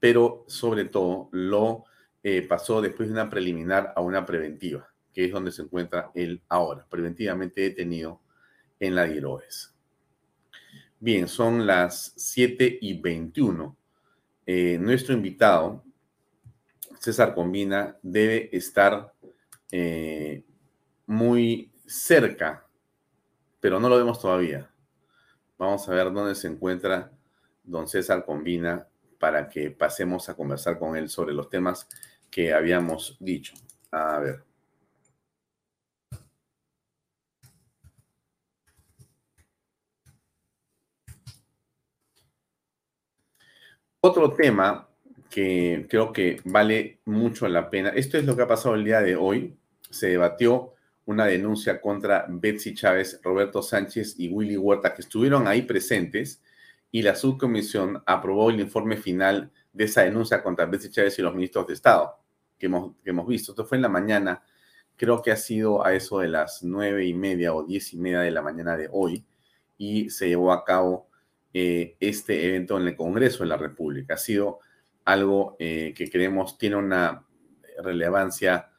[0.00, 1.84] pero sobre todo lo
[2.22, 6.42] eh, pasó después de una preliminar a una preventiva, que es donde se encuentra él
[6.48, 8.20] ahora, preventivamente detenido
[8.80, 9.74] en la Diroes.
[10.98, 13.76] Bien, son las 7 y 21.
[14.46, 15.84] Eh, nuestro invitado,
[16.98, 19.14] César Combina, debe estar
[19.70, 20.44] eh,
[21.06, 22.66] muy cerca,
[23.60, 24.70] pero no lo vemos todavía.
[25.56, 27.12] Vamos a ver dónde se encuentra
[27.64, 28.86] don César Combina
[29.20, 31.86] para que pasemos a conversar con él sobre los temas
[32.30, 33.54] que habíamos dicho.
[33.92, 34.42] A ver.
[44.00, 44.88] Otro tema
[45.28, 49.02] que creo que vale mucho la pena, esto es lo que ha pasado el día
[49.02, 49.58] de hoy,
[49.90, 55.62] se debatió una denuncia contra Betsy Chávez, Roberto Sánchez y Willy Huerta, que estuvieron ahí
[55.62, 56.42] presentes
[56.90, 61.34] y la subcomisión aprobó el informe final de esa denuncia contra Betsy Chávez y los
[61.34, 62.18] ministros de Estado
[62.58, 63.52] que hemos, que hemos visto.
[63.52, 64.42] Esto fue en la mañana,
[64.96, 68.20] creo que ha sido a eso de las nueve y media o diez y media
[68.20, 69.24] de la mañana de hoy
[69.78, 71.08] y se llevó a cabo
[71.54, 74.14] eh, este evento en el Congreso de la República.
[74.14, 74.60] Ha sido
[75.04, 77.26] algo eh, que creemos tiene una
[77.82, 78.70] relevancia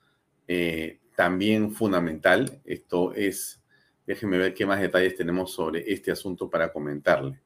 [0.48, 2.62] eh, también fundamental.
[2.66, 3.64] Esto es,
[4.06, 7.42] déjenme ver qué más detalles tenemos sobre este asunto para comentarle.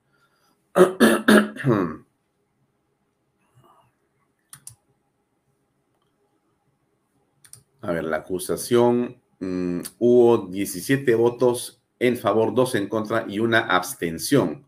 [7.82, 13.59] A ver, la acusación mm, hubo 17 votos en favor, 2 en contra y una
[13.59, 14.65] abstención.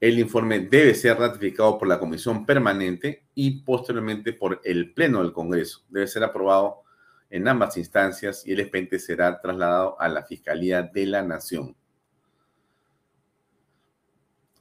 [0.00, 5.32] El informe debe ser ratificado por la Comisión Permanente y posteriormente por el Pleno del
[5.32, 5.82] Congreso.
[5.90, 6.84] Debe ser aprobado
[7.28, 11.76] en ambas instancias y el expediente será trasladado a la Fiscalía de la Nación.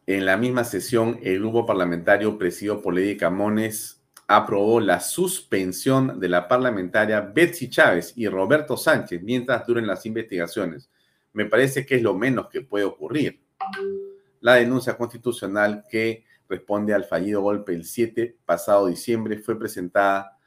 [0.10, 6.28] En la misma sesión, el grupo parlamentario presidido por Lady Camones aprobó la suspensión de
[6.28, 10.90] la parlamentaria Betsy Chávez y Roberto Sánchez mientras duren las investigaciones.
[11.32, 13.40] Me parece que es lo menos que puede ocurrir.
[14.40, 20.40] La denuncia constitucional que responde al fallido golpe el 7 pasado diciembre fue presentada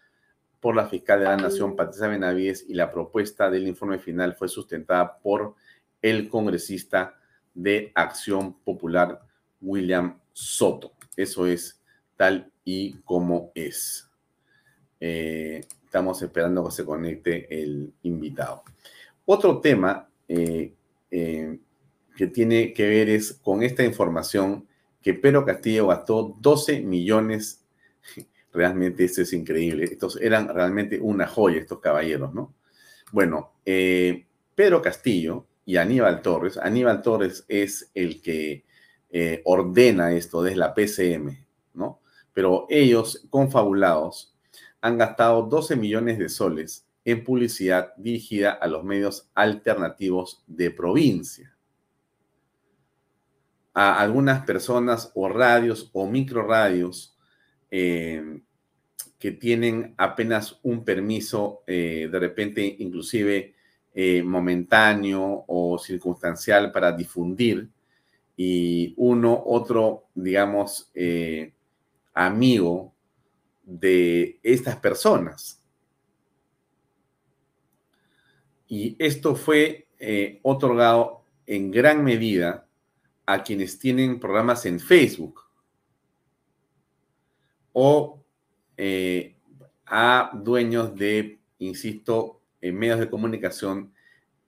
[0.59, 4.49] por la fiscal de la Nación, Patricia Benavides, y la propuesta del informe final fue
[4.49, 5.55] sustentada por
[6.03, 7.15] el congresista
[7.55, 9.21] de Acción Popular,
[9.63, 10.93] William Soto.
[11.17, 11.81] Eso es
[12.17, 14.09] tal y como es.
[15.01, 18.63] Eh, estamos esperando que se conecte el invitado.
[19.25, 20.73] Otro tema eh,
[21.11, 21.59] eh,
[22.17, 24.67] que tiene que ver es con esta información
[25.03, 27.65] que Pedro Castillo gastó 12 millones.
[28.53, 29.85] Realmente esto es increíble.
[29.85, 32.55] Estos eran realmente una joya, estos caballeros, ¿no?
[33.11, 36.59] Bueno, Pedro Castillo y Aníbal Torres.
[36.59, 38.65] Aníbal Torres es el que
[39.15, 41.37] eh, ordena esto desde la PCM,
[41.75, 42.01] ¿no?
[42.33, 44.35] Pero ellos, confabulados,
[44.81, 51.55] han gastado 12 millones de soles en publicidad dirigida a los medios alternativos de provincia.
[53.75, 57.15] A algunas personas o radios o microradios
[57.71, 58.41] eh,
[59.19, 63.55] que tienen apenas un permiso, eh, de repente inclusive
[64.25, 67.69] momentáneo o circunstancial para difundir
[68.37, 71.53] y uno, otro, digamos, eh,
[72.15, 72.95] amigo
[73.63, 75.61] de estas personas.
[78.69, 82.67] Y esto fue eh, otorgado en gran medida
[83.27, 85.43] a quienes tienen programas en Facebook
[87.73, 88.23] o
[88.77, 89.37] eh,
[89.87, 93.93] a dueños de, insisto, medios de comunicación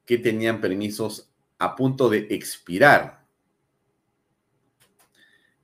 [0.07, 3.24] que tenían permisos a punto de expirar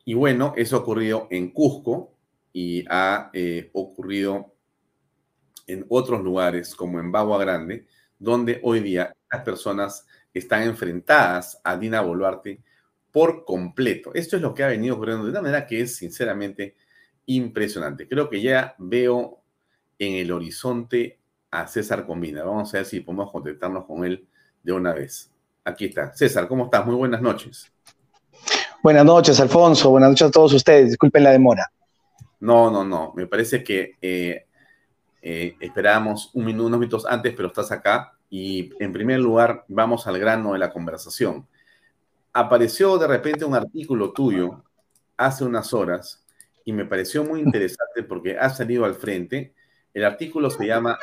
[0.04, 2.14] Y bueno, eso ha ocurrido en Cusco
[2.52, 4.54] y ha eh, ocurrido
[5.66, 7.86] en otros lugares como en Bagua Grande,
[8.18, 12.60] donde hoy día las personas están enfrentadas a Dina Boluarte
[13.10, 14.12] por completo.
[14.14, 16.76] Esto es lo que ha venido ocurriendo de una manera que es sinceramente
[17.26, 18.08] impresionante.
[18.08, 19.42] Creo que ya veo
[19.98, 21.20] en el horizonte
[21.50, 22.44] a César Combina.
[22.44, 24.26] Vamos a ver si podemos contactarnos con él
[24.62, 25.32] de una vez.
[25.64, 26.12] Aquí está.
[26.14, 26.86] César, ¿cómo estás?
[26.86, 27.72] Muy buenas noches.
[28.82, 29.90] Buenas noches, Alfonso.
[29.90, 30.88] Buenas noches a todos ustedes.
[30.88, 31.70] Disculpen la demora.
[32.40, 33.12] No, no, no.
[33.14, 34.46] Me parece que eh,
[35.20, 38.16] eh, esperábamos un minuto, unos minutos antes, pero estás acá.
[38.30, 41.46] Y en primer lugar, vamos al grano de la conversación.
[42.32, 44.64] Apareció de repente un artículo tuyo
[45.18, 46.24] hace unas horas
[46.64, 49.52] y me pareció muy interesante porque ha salido al frente.
[49.92, 50.98] El artículo se llama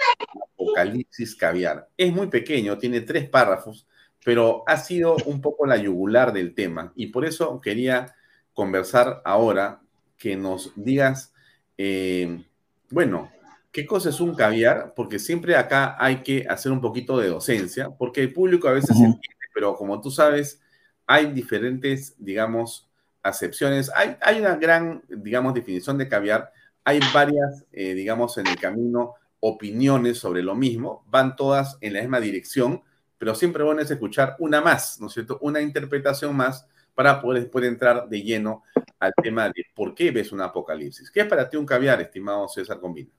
[0.53, 1.87] Apocalipsis Caviar.
[1.95, 3.85] Es muy pequeño, tiene tres párrafos,
[4.27, 8.13] pero ha sido un poco la yugular del tema y por eso quería
[8.53, 9.79] conversar ahora
[10.17, 11.33] que nos digas,
[11.77, 12.43] eh,
[12.89, 13.31] bueno,
[13.71, 14.93] ¿Qué cosa es un caviar?
[14.95, 18.95] Porque siempre acá hay que hacer un poquito de docencia, porque el público a veces
[18.97, 20.59] entiende, pero como tú sabes,
[21.05, 22.89] hay diferentes, digamos,
[23.21, 23.91] acepciones.
[23.95, 26.51] Hay, hay una gran, digamos, definición de caviar.
[26.83, 31.05] Hay varias, eh, digamos, en el camino opiniones sobre lo mismo.
[31.11, 32.81] Van todas en la misma dirección,
[33.17, 35.37] pero siempre bueno es escuchar una más, ¿no es cierto?
[35.41, 38.63] Una interpretación más para poder después entrar de lleno
[38.99, 41.11] al tema de por qué ves un apocalipsis.
[41.11, 43.09] ¿Qué es para ti un caviar, estimado César Combina?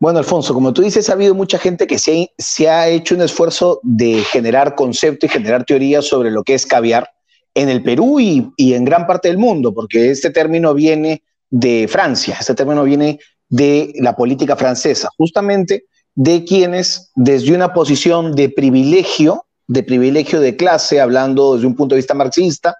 [0.00, 3.80] Bueno, Alfonso, como tú dices, ha habido mucha gente que se ha, hecho un esfuerzo
[3.82, 7.08] de generar concepto y generar teorías sobre lo que es caviar
[7.54, 12.36] en el Perú y, en gran parte del mundo, porque este término viene de Francia,
[12.40, 15.84] este término viene de la política francesa, justamente
[16.14, 21.94] de quienes desde una posición de privilegio, de privilegio de clase, hablando desde un punto
[21.94, 22.76] de vista marxista,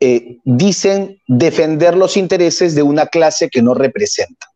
[0.00, 4.46] eh, dicen defender los intereses de una clase que no representa.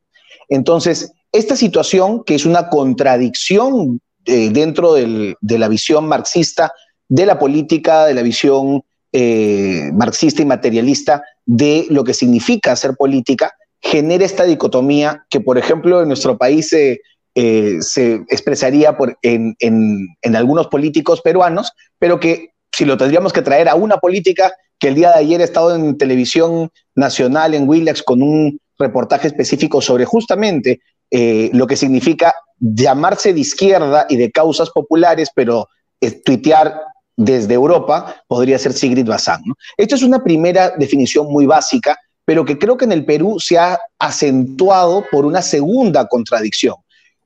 [0.49, 6.73] Entonces, esta situación, que es una contradicción eh, dentro de la visión marxista
[7.09, 12.95] de la política, de la visión eh, marxista y materialista de lo que significa hacer
[12.95, 17.01] política, genera esta dicotomía que, por ejemplo, en nuestro país se
[17.41, 23.99] expresaría en, en, algunos políticos peruanos, pero que si lo tendríamos que traer a una
[23.99, 28.61] política que el día de ayer ha estado en televisión nacional, en Willax, con un
[28.79, 30.81] reportaje específico sobre justamente
[31.11, 35.69] eh, lo que significa llamarse de izquierda y de causas populares, pero
[36.01, 36.81] eh, tuitear
[37.17, 39.43] desde Europa podría ser Sigrid Bazán.
[39.45, 39.55] ¿no?
[39.77, 43.59] Esta es una primera definición muy básica, pero que creo que en el Perú se
[43.59, 46.77] ha acentuado por una segunda contradicción.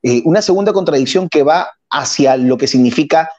[0.03, 3.29] Eh, una segunda contradicción que va hacia lo que significa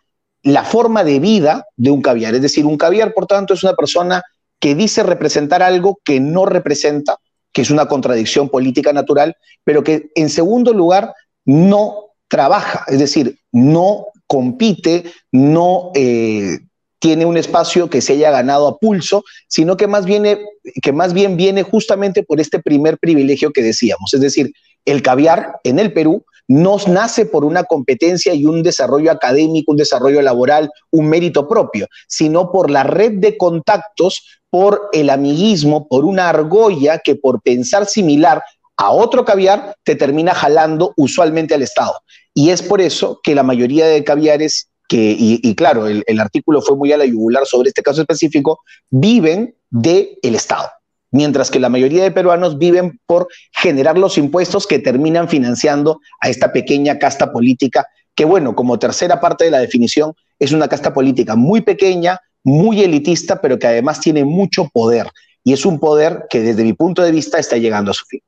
[0.42, 2.34] la forma de vida de un caviar.
[2.34, 4.22] Es decir, un caviar, por tanto, es una persona
[4.58, 7.18] que dice representar algo que no representa,
[7.52, 11.12] que es una contradicción política natural, pero que en segundo lugar
[11.44, 16.58] no trabaja, es decir, no compite, no eh,
[16.98, 20.40] tiene un espacio que se haya ganado a pulso, sino que más, viene,
[20.82, 24.52] que más bien viene justamente por este primer privilegio que decíamos, es decir,
[24.86, 29.78] el caviar en el Perú no nace por una competencia y un desarrollo académico, un
[29.78, 36.04] desarrollo laboral, un mérito propio, sino por la red de contactos, por el amiguismo, por
[36.04, 38.42] una argolla que por pensar similar
[38.76, 41.94] a otro caviar te termina jalando usualmente al Estado.
[42.34, 46.76] Y es por eso que la mayoría de caviares, que, y, claro, el, artículo fue
[46.76, 50.68] muy a la yugular sobre este caso específico, viven del el Estado
[51.14, 56.28] mientras que la mayoría de peruanos viven por generar los impuestos que terminan financiando a
[56.28, 57.86] esta pequeña casta política,
[58.16, 62.82] que bueno, como tercera parte de la definición, es una casta política muy pequeña, muy
[62.82, 65.08] elitista, pero que además tiene mucho poder.
[65.44, 68.20] Y es un poder que desde mi punto de vista está llegando a su fin.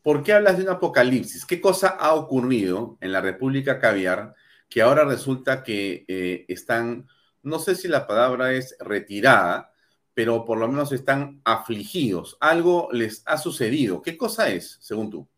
[0.00, 1.44] ¿Por qué hablas de un apocalipsis?
[1.44, 4.34] ¿Qué cosa ha ocurrido en la República Caviar
[4.68, 7.08] que ahora resulta que eh, están,
[7.42, 9.72] no sé si la palabra es retirada,
[10.18, 12.36] pero por lo menos están afligidos.
[12.40, 14.02] Algo les ha sucedido.
[14.02, 15.28] ¿Qué cosa es, según tú?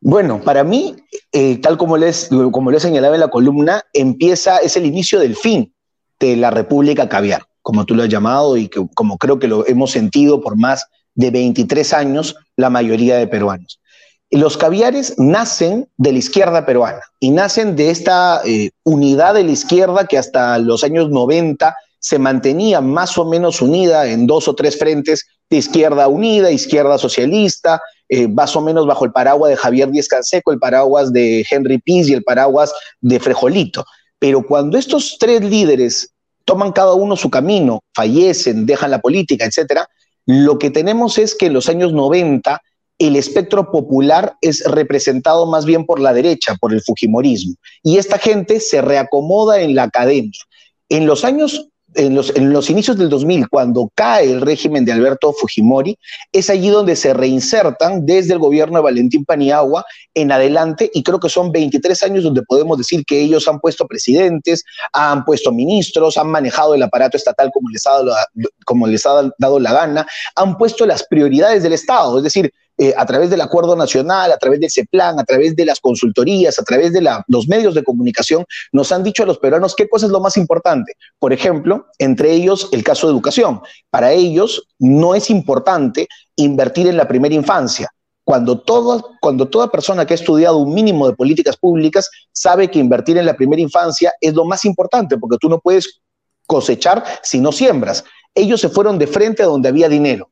[0.00, 0.96] Bueno, para mí,
[1.30, 5.36] eh, tal como les, como les señalaba en la columna, empieza, es el inicio del
[5.36, 5.74] fin
[6.18, 9.66] de la República Caviar, como tú lo has llamado y que, como creo que lo
[9.66, 13.78] hemos sentido por más de 23 años la mayoría de peruanos.
[14.30, 19.50] Los caviares nacen de la izquierda peruana y nacen de esta eh, unidad de la
[19.50, 21.76] izquierda que hasta los años 90
[22.06, 26.98] se mantenía más o menos unida en dos o tres frentes de izquierda unida, izquierda
[26.98, 31.44] socialista, eh, más o menos bajo el paraguas de Javier Díaz Canseco, el paraguas de
[31.50, 33.84] Henry Piz y el paraguas de Frejolito.
[34.20, 39.88] Pero cuando estos tres líderes toman cada uno su camino, fallecen, dejan la política, etcétera.
[40.26, 42.62] Lo que tenemos es que en los años 90
[43.00, 47.56] el espectro popular es representado más bien por la derecha, por el Fujimorismo.
[47.82, 50.38] Y esta gente se reacomoda en la academia.
[50.88, 54.92] En los años en los, en los, inicios del 2000, cuando cae el régimen de
[54.92, 55.98] Alberto Fujimori,
[56.32, 59.84] es allí donde se reinsertan desde el gobierno de Valentín Paniagua
[60.14, 63.86] en adelante, y creo que son 23 años donde podemos decir que ellos han puesto
[63.86, 67.96] presidentes, han puesto ministros, han manejado el aparato estatal como les ha
[68.64, 72.92] como les ha dado la gana, han puesto las prioridades del Estado, es decir, eh,
[72.96, 76.58] a través del acuerdo nacional, a través de ese plan, a través de las consultorías,
[76.58, 80.04] a través de los medios de comunicación, nos han dicho a los peruanos qué cosa
[80.04, 80.92] es lo más importante.
[81.18, 83.62] Por ejemplo, entre ellos el caso de educación.
[83.88, 86.06] Para ellos no es importante
[86.36, 87.90] invertir en la primera infancia.
[88.24, 88.62] Cuando,
[89.20, 93.24] cuando toda persona que ha estudiado un mínimo de políticas públicas sabe que invertir en
[93.24, 96.00] la primera infancia es lo más importante, porque tú no puedes
[96.46, 98.04] cosechar si no siembras.
[98.34, 100.28] Ellos se fueron de frente a donde había dinero,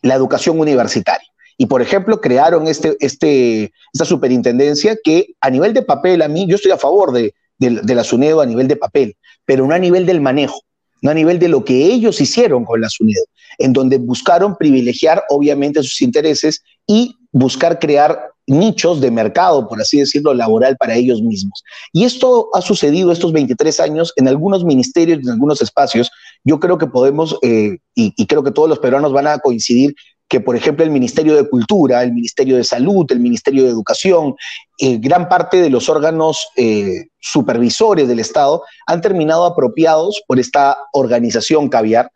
[0.00, 1.31] la educación universitaria.
[1.62, 6.44] Y, por ejemplo, crearon este, este, esta superintendencia que a nivel de papel, a mí,
[6.48, 10.04] yo estoy a favor de, la SUNEDO a nivel de papel, pero no a nivel
[10.04, 10.60] del manejo,
[11.02, 13.22] no a nivel de lo que ellos hicieron con la SUNEDO,
[13.58, 20.00] en donde buscaron privilegiar, obviamente, sus intereses y buscar crear nichos de mercado, por así
[20.00, 21.62] decirlo, laboral para ellos mismos.
[21.92, 26.10] Y esto ha sucedido estos 23 años en algunos ministerios, en algunos espacios.
[26.42, 29.94] Yo creo que podemos, eh, y, creo que todos los peruanos van a coincidir
[30.32, 34.34] que, por ejemplo, el Ministerio de Cultura, el Ministerio de Salud, el Ministerio de Educación,
[34.78, 40.78] eh, gran parte de los órganos eh, supervisores del Estado han terminado apropiados por esta
[40.94, 42.10] organización caviar.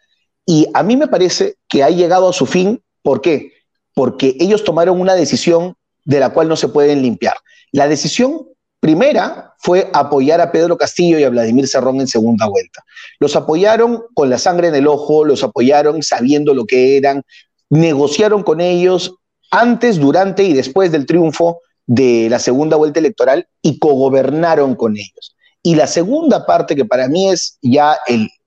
[0.47, 2.81] Y a mí me parece que ha llegado a su fin.
[3.03, 3.53] ¿Por qué?
[3.93, 5.75] Porque ellos tomaron una decisión
[6.07, 7.37] de la cual no se pueden limpiar.
[7.71, 8.49] La decisión
[8.81, 12.83] primera fue apoyar a Pedro Castillo y a Vladimir Cerrón en segunda vuelta.
[13.19, 17.23] Los apoyaron con la sangre en el ojo, los apoyaron sabiendo lo que eran,
[17.71, 19.15] negociaron con ellos
[19.51, 25.37] antes, durante y después del triunfo de la segunda vuelta electoral y cogobernaron con ellos.
[25.63, 27.97] Y la segunda parte, que para mí es ya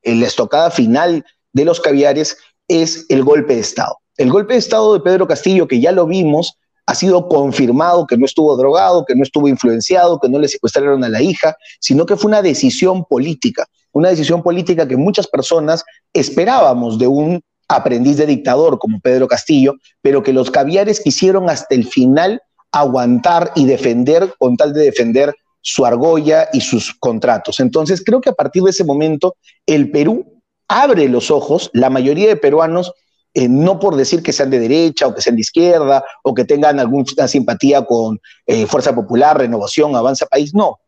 [0.04, 3.98] la estocada final de los caviares, es el golpe de Estado.
[4.18, 8.18] El golpe de Estado de Pedro Castillo, que ya lo vimos, ha sido confirmado que
[8.18, 12.06] no estuvo drogado, que no estuvo influenciado, que no le secuestraron a la hija, sino
[12.06, 18.18] que fue una decisión política, una decisión política que muchas personas esperábamos de un aprendiz
[18.18, 22.42] de dictador como Pedro Castillo, pero que los caviares quisieron hasta el final
[22.72, 27.60] aguantar y defender con tal de defender su argolla y sus contratos.
[27.60, 32.28] Entonces, creo que a partir de ese momento el Perú abre los ojos, la mayoría
[32.28, 32.92] de peruanos,
[33.34, 36.46] eh, no por decir que sean de derecha o que sean de izquierda o que
[36.46, 40.80] tengan alguna simpatía con eh, Fuerza Popular, Renovación, Avanza País, no.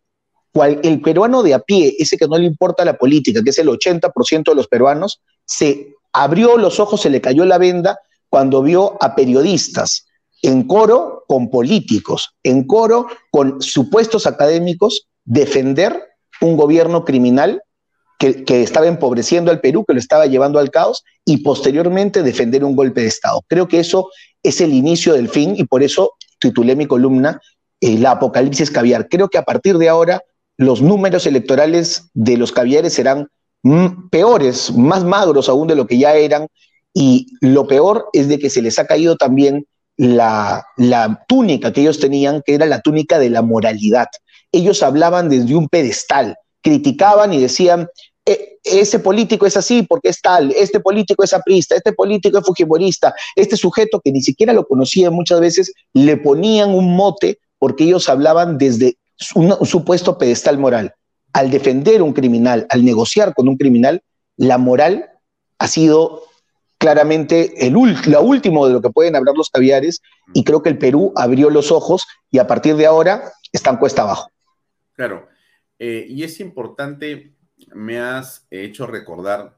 [0.56, 3.68] el peruano de a pie, ese que no le importa la política, que es el
[3.68, 8.00] 80% de los peruanos, se abrió los ojos, se le cayó la venda
[8.30, 10.06] cuando vio a periodistas
[10.42, 16.02] en coro con políticos, en coro con supuestos académicos defender
[16.42, 17.62] un gobierno criminal
[18.18, 22.76] que, estaba empobreciendo al Perú, que lo estaba llevando al caos, y posteriormente defender un
[22.76, 23.42] golpe de Estado.
[23.48, 24.10] Creo que eso
[24.44, 27.42] es el inicio del fin y por eso titulé mi columna
[27.80, 29.08] eh, La Apocalipsis Caviar.
[29.10, 30.22] Creo que a partir de ahora
[30.58, 33.28] los números electorales de los caviares serán
[34.10, 36.48] peores, más magros aún de lo que ya eran,
[36.94, 39.66] y lo peor es de que se les ha caído también
[39.98, 40.66] la,
[41.28, 44.08] túnica que ellos tenían, que era la túnica de la moralidad.
[44.52, 47.88] Ellos hablaban desde un pedestal, criticaban y decían,
[48.26, 52.46] e, ese político es así porque es tal, este político es aprista, este político es
[52.46, 57.84] fujimorista, este sujeto que ni siquiera lo conocía muchas veces, le ponían un mote porque
[57.86, 58.98] ellos hablaban desde
[59.36, 60.94] un supuesto pedestal moral
[61.34, 64.04] al defender un criminal, al negociar con un criminal,
[64.38, 65.10] la moral
[65.60, 66.24] ha sido
[66.78, 70.02] claramente el lo último de lo que pueden hablar los caviares
[70.34, 74.02] y creo que el Perú abrió los ojos y a partir de ahora están cuesta
[74.02, 74.32] abajo.
[74.94, 75.28] Claro,
[75.78, 77.36] eh, y es importante,
[77.74, 79.58] me has hecho recordar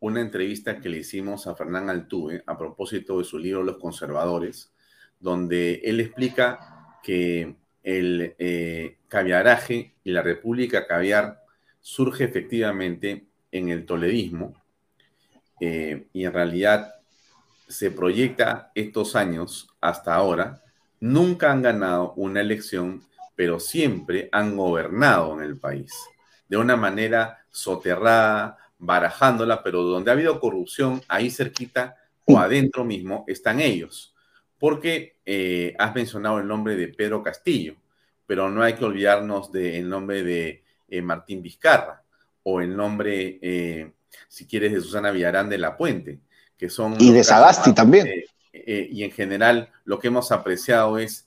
[0.00, 4.72] una entrevista que le hicimos a Fernán Altuve a propósito de su libro Los Conservadores,
[5.20, 11.42] donde él explica que el eh, caviaraje y la República Caviar
[11.80, 14.54] surge efectivamente en el toledismo
[15.60, 16.94] eh, y en realidad
[17.68, 20.62] se proyecta estos años hasta ahora.
[21.00, 23.02] Nunca han ganado una elección,
[23.34, 25.92] pero siempre han gobernado en el país
[26.48, 33.24] de una manera soterrada, barajándola, pero donde ha habido corrupción, ahí cerquita o adentro mismo
[33.26, 34.11] están ellos
[34.62, 37.74] porque eh, has mencionado el nombre de Pedro Castillo,
[38.28, 42.04] pero no hay que olvidarnos del nombre de eh, Martín Vizcarra,
[42.44, 43.90] o el nombre, eh,
[44.28, 46.20] si quieres, de Susana Villarán de la Puente,
[46.56, 46.94] que son...
[47.00, 48.06] Y de Sagasti también.
[48.52, 51.26] Y en general lo que hemos apreciado es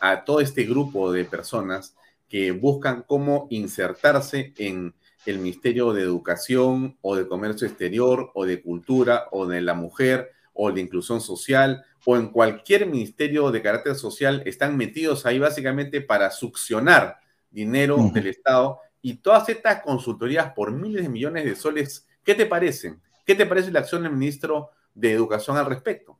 [0.00, 1.96] a todo este grupo de personas
[2.30, 4.94] que buscan cómo insertarse en
[5.26, 10.32] el Ministerio de Educación o de Comercio Exterior o de Cultura o de la Mujer
[10.60, 16.00] o de Inclusión Social o en cualquier ministerio de carácter social, están metidos ahí básicamente
[16.00, 22.08] para succionar dinero del Estado y todas estas consultorías por miles de millones de soles,
[22.24, 23.00] ¿qué te parecen?
[23.24, 26.18] ¿Qué te parece la acción del ministro de Educación al respecto?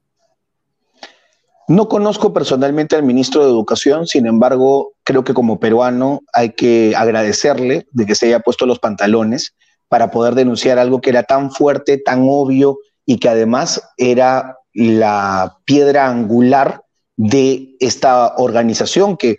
[1.66, 6.94] No conozco personalmente al ministro de Educación, sin embargo, creo que como peruano hay que
[6.96, 9.54] agradecerle de que se haya puesto los pantalones
[9.88, 12.78] para poder denunciar algo que era tan fuerte, tan obvio
[13.08, 16.82] y que además era la piedra angular
[17.16, 19.38] de esta organización que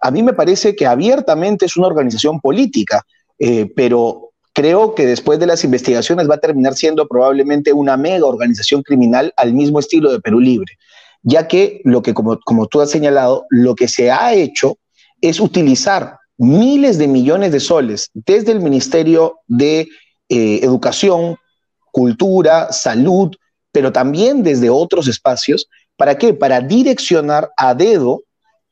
[0.00, 3.02] a mí me parece que abiertamente es una organización política,
[3.38, 8.24] eh, pero creo que después de las investigaciones va a terminar siendo probablemente una mega
[8.24, 10.78] organización criminal al mismo estilo de Perú Libre
[11.22, 14.78] ya que lo que, como, tú has señalado, lo que se ha hecho
[15.20, 19.88] es utilizar miles de millones de soles desde el Ministerio de
[20.28, 21.36] eh, Educación,
[21.98, 23.34] Cultura, Salud,
[23.72, 25.68] pero también desde otros espacios.
[25.96, 26.32] ¿Para qué?
[26.32, 28.22] Para direccionar a dedo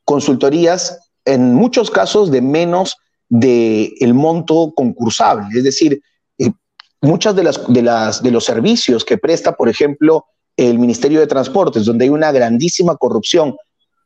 [0.05, 2.95] consultorías, en muchos casos de menos
[3.27, 5.47] del el monto concursable.
[5.57, 6.01] Es decir,
[6.37, 6.51] eh,
[7.01, 10.23] muchas de, las, de, las, de los servicios que presta, por ejemplo,
[10.55, 13.57] el Ministerio de Transportes, donde hay una grandísima corrupción,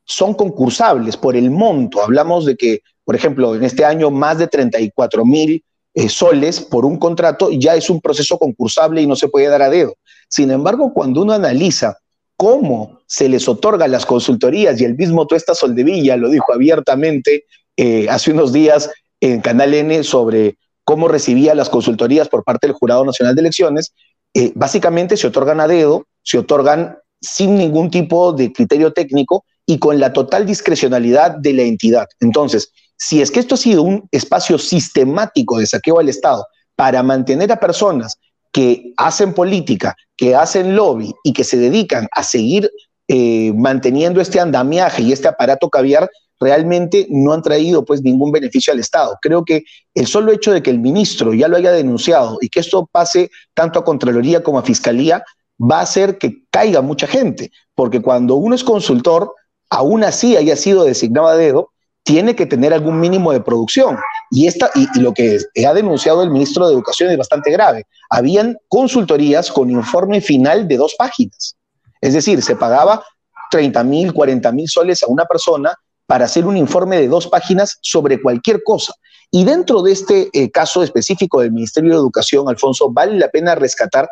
[0.03, 2.01] son concursables por el monto.
[2.01, 5.63] Hablamos de que, por ejemplo, en este año más de 34 mil
[5.93, 9.61] eh, soles por un contrato ya es un proceso concursable y no se puede dar
[9.61, 9.95] a dedo.
[10.29, 11.97] Sin embargo, cuando uno analiza
[12.37, 17.45] cómo se les otorga las consultorías y el mismo Tuesta Soldevilla lo dijo abiertamente
[17.77, 18.89] eh, hace unos días
[19.19, 23.93] en Canal N sobre cómo recibía las consultorías por parte del Jurado Nacional de Elecciones,
[24.33, 29.77] eh, básicamente se otorgan a dedo, se otorgan sin ningún tipo de criterio técnico y
[29.77, 32.07] con la total discrecionalidad de la entidad.
[32.19, 32.71] Entonces,
[33.01, 36.45] si es que esto ha sido un espacio sistemático de saqueo al Estado
[36.75, 38.19] para mantener a personas
[38.51, 42.69] que hacen política, que hacen lobby y que se dedican a seguir
[43.07, 48.71] eh, manteniendo este andamiaje y este aparato caviar, realmente no han traído pues ningún beneficio
[48.71, 49.17] al Estado.
[49.19, 49.63] Creo que
[49.95, 53.31] el solo hecho de que el ministro ya lo haya denunciado y que esto pase
[53.55, 55.23] tanto a Contraloría como a Fiscalía
[55.59, 59.33] va a hacer que caiga mucha gente, porque cuando uno es consultor,
[59.71, 61.71] aún así haya sido designado a dedo,
[62.03, 63.97] tiene que tener algún mínimo de producción.
[64.29, 67.85] Y, esta, y, lo que ha denunciado el ministro de Educación es bastante grave.
[68.09, 71.55] Habían consultorías con informe final de dos páginas.
[71.99, 73.03] Es decir, se pagaba
[73.51, 75.75] 30 mil, 40 mil soles a una persona
[76.07, 78.93] para hacer un informe de dos páginas sobre cualquier cosa.
[79.29, 83.55] Y dentro de este eh, caso específico del Ministerio de Educación, Alfonso, vale la pena
[83.55, 84.09] rescatar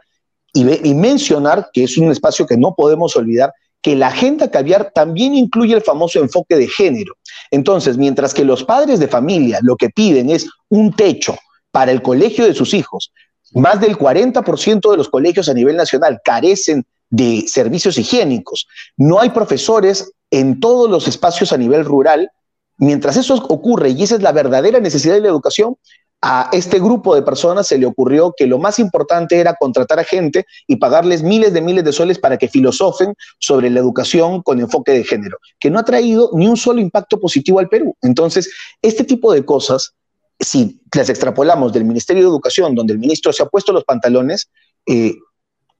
[0.54, 4.92] y, y, mencionar, que es un espacio que no podemos olvidar, que la agenda caviar
[4.94, 7.16] también incluye el famoso enfoque de género.
[7.52, 11.36] Entonces, mientras que los padres de familia lo que piden es un techo
[11.72, 13.12] para el colegio de sus hijos,
[13.54, 18.68] más del 40% de los colegios a nivel nacional carecen de servicios higiénicos.
[18.98, 22.30] No hay profesores en todos los espacios a nivel rural.
[22.78, 25.76] Mientras eso ocurre, y esa es la verdadera necesidad de la educación,
[26.22, 30.04] a este grupo de personas se le ocurrió que lo más importante era contratar a
[30.04, 34.60] gente y pagarles miles de miles de soles para que filosofen sobre la educación con
[34.60, 37.96] enfoque de género, que no ha traído ni un solo impacto positivo al Perú.
[38.02, 38.52] Entonces,
[38.82, 39.94] este tipo de cosas,
[40.40, 44.50] si las extrapolamos del Ministerio de Educación, donde el ministro se ha puesto los pantalones,
[44.88, 45.16] eh,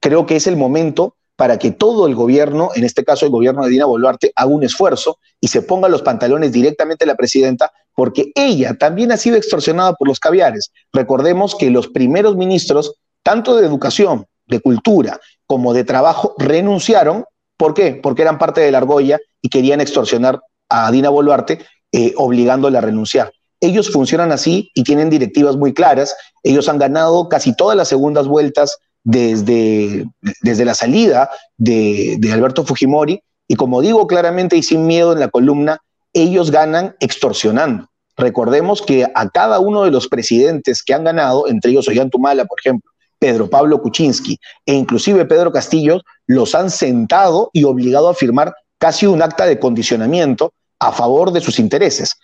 [0.00, 3.64] creo que es el momento para que todo el gobierno, en este caso el gobierno
[3.64, 7.72] de Dina Boluarte, haga un esfuerzo y se ponga los pantalones directamente a la presidenta,
[7.94, 10.72] porque ella también ha sido extorsionada por los caviares.
[10.92, 17.24] Recordemos que los primeros ministros, tanto de educación, de cultura, como de trabajo, renunciaron.
[17.56, 17.98] ¿Por qué?
[18.02, 22.82] Porque eran parte de la argolla y querían extorsionar a Dina Boluarte, eh, obligándola a
[22.82, 23.32] renunciar.
[23.60, 26.16] Ellos funcionan así y tienen directivas muy claras.
[26.42, 30.06] Ellos han ganado casi todas las segundas vueltas desde,
[30.42, 35.20] desde la salida de, de Alberto Fujimori, y como digo claramente y sin miedo en
[35.20, 35.80] la columna,
[36.12, 37.88] ellos ganan extorsionando.
[38.16, 42.60] Recordemos que a cada uno de los presidentes que han ganado, entre ellos Ollantumala, por
[42.60, 48.54] ejemplo, Pedro Pablo Kuczynski e inclusive Pedro Castillo, los han sentado y obligado a firmar
[48.78, 52.16] casi un acta de condicionamiento a favor de sus intereses.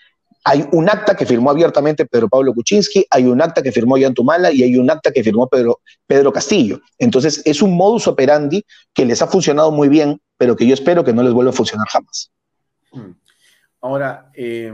[0.45, 4.53] Hay un acta que firmó abiertamente Pedro Pablo Kuczynski, hay un acta que firmó Yantumala
[4.53, 6.81] y hay un acta que firmó Pedro, Pedro Castillo.
[6.99, 8.65] Entonces, es un modus operandi
[8.95, 11.55] que les ha funcionado muy bien, pero que yo espero que no les vuelva a
[11.55, 12.31] funcionar jamás.
[12.93, 13.26] Mm.
[13.87, 14.73] Ahora, eh,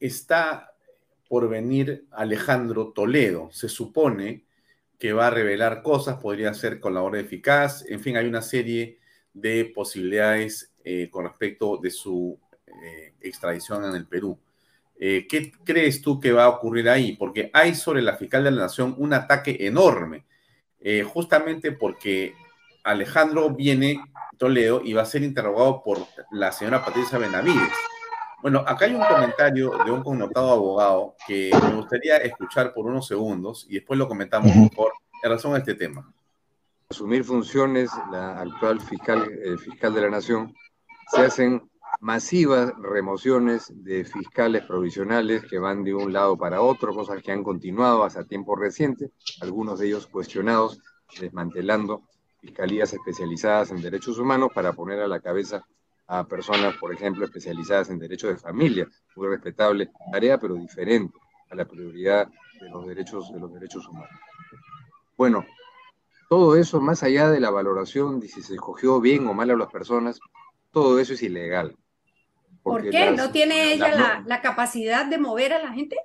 [0.00, 0.72] está
[1.28, 3.50] por venir Alejandro Toledo.
[3.52, 4.46] Se supone
[4.98, 9.00] que va a revelar cosas, podría ser colaborador eficaz, en fin, hay una serie
[9.34, 14.38] de posibilidades eh, con respecto de su eh, extradición en el Perú.
[14.98, 17.16] Eh, ¿Qué crees tú que va a ocurrir ahí?
[17.18, 20.24] Porque hay sobre la fiscal de la Nación un ataque enorme,
[21.12, 22.34] justamente porque
[22.82, 24.00] Alejandro viene
[24.38, 25.98] Toledo y va a ser interrogado por
[26.30, 27.93] la señora Patricia Benavides.
[28.44, 33.06] Bueno, acá hay un comentario de un connotado abogado que me gustaría escuchar por unos
[33.06, 34.92] segundos y después lo comentamos por
[35.22, 36.12] en razón a este tema.
[36.90, 40.52] Asumir funciones, la actual fiscal, fiscal de la Nación,
[41.08, 47.22] se hacen masivas remociones de fiscales provisionales que van de un lado para otro, cosas
[47.22, 49.10] que han continuado hasta tiempo reciente,
[49.40, 50.80] algunos de ellos cuestionados,
[51.18, 52.02] desmantelando
[52.42, 55.64] fiscalías especializadas en derechos humanos para poner a la cabeza
[56.06, 61.16] a personas, por ejemplo, especializadas en derechos de familia, muy respetable tarea, pero diferente
[61.50, 62.28] a la prioridad
[62.60, 64.10] de los derechos, de los derechos humanos.
[65.16, 65.44] Bueno,
[66.28, 69.56] todo eso, más allá de la valoración de si se escogió bien o mal a
[69.56, 70.18] las personas,
[70.72, 71.76] todo eso es ilegal.
[72.62, 73.10] ¿Por qué?
[73.12, 75.96] ¿No tiene ella la, capacidad de mover a la gente?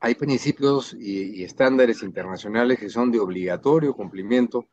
[0.00, 4.66] Hay principios y, y estándares internacionales que son de obligatorio cumplimiento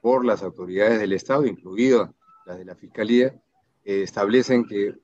[0.00, 2.10] por las autoridades del Estado, incluidas
[2.46, 3.34] las de la Fiscalía,
[3.84, 4.94] establecen que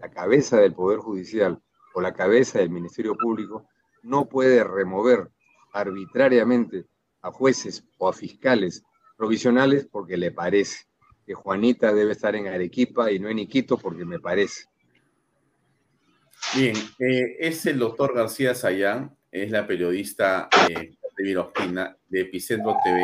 [0.00, 1.60] la cabeza del Poder Judicial
[1.94, 3.68] o la cabeza del Ministerio Público
[4.02, 5.30] no puede remover
[5.72, 6.86] arbitrariamente
[7.22, 8.82] a jueces o a fiscales
[9.16, 10.86] provisionales porque le parece
[11.26, 14.64] que Juanita debe estar en Arequipa y no en Iquito porque me parece.
[16.54, 22.76] Bien, eh, es el doctor García Sayán, es la periodista eh, de Virospina de Epicentro
[22.84, 23.00] TV,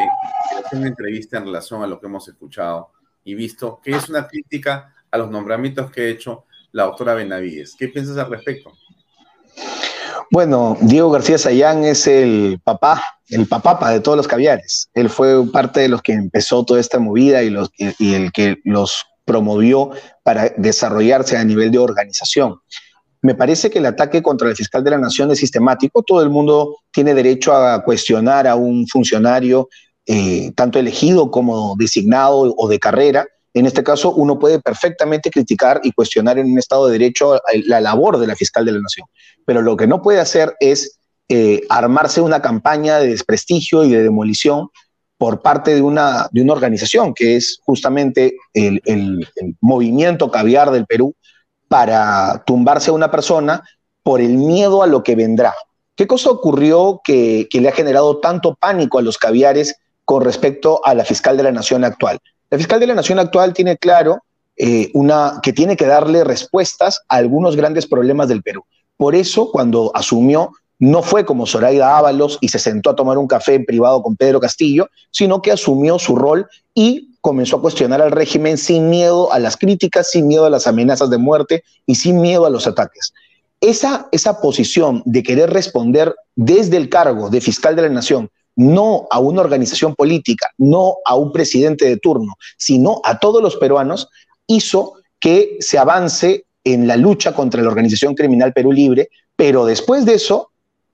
[0.50, 2.92] que hace una entrevista en relación a lo que hemos escuchado
[3.30, 7.76] y visto, que es una crítica a los nombramientos que ha hecho la doctora Benavides.
[7.78, 8.72] ¿Qué piensas al respecto?
[10.32, 14.88] Bueno, Diego García Sayán es el papá, el papapa de todos los caviares.
[14.94, 18.58] Él fue parte de los que empezó toda esta movida y, los, y el que
[18.64, 19.90] los promovió
[20.22, 22.60] para desarrollarse a nivel de organización.
[23.22, 26.02] Me parece que el ataque contra el fiscal de la nación es sistemático.
[26.02, 29.68] Todo el mundo tiene derecho a cuestionar a un funcionario
[30.06, 33.26] eh, tanto elegido como designado o de carrera.
[33.52, 37.80] En este caso, uno puede perfectamente criticar y cuestionar en un Estado de Derecho la
[37.80, 39.06] labor de la fiscal de la Nación.
[39.44, 40.98] Pero lo que no puede hacer es
[41.28, 44.68] eh, armarse una campaña de desprestigio y de demolición
[45.18, 48.80] por parte de una, organización que es justamente el,
[49.60, 51.14] movimiento caviar del Perú
[51.68, 53.62] para tumbarse a una persona
[54.02, 55.54] por el miedo a lo que vendrá.
[55.94, 59.76] ¿Qué cosa ocurrió que le ha generado tanto pánico a los caviares
[60.10, 62.18] con respecto a la fiscal de la Nación actual.
[62.50, 64.24] La fiscal de la Nación actual tiene claro
[64.56, 68.64] eh, una, que tiene que darle respuestas a algunos grandes problemas del Perú.
[68.96, 70.50] Por eso, cuando asumió,
[70.80, 74.16] no fue como Zoraida Ábalos y se sentó a tomar un café en privado con
[74.16, 79.32] Pedro Castillo, sino que asumió su rol y comenzó a cuestionar al régimen sin miedo
[79.32, 82.66] a las críticas, sin miedo a las amenazas de muerte y sin miedo a los
[82.66, 83.12] ataques.
[83.60, 88.28] Esa, esa posición de querer responder desde el cargo de fiscal de la Nación
[88.60, 93.56] no a una organización política, no a un presidente de turno, sino a todos los
[93.56, 94.08] peruanos,
[94.46, 100.04] hizo que se avance en la lucha contra la organización criminal Perú Libre, pero después
[100.04, 100.50] de eso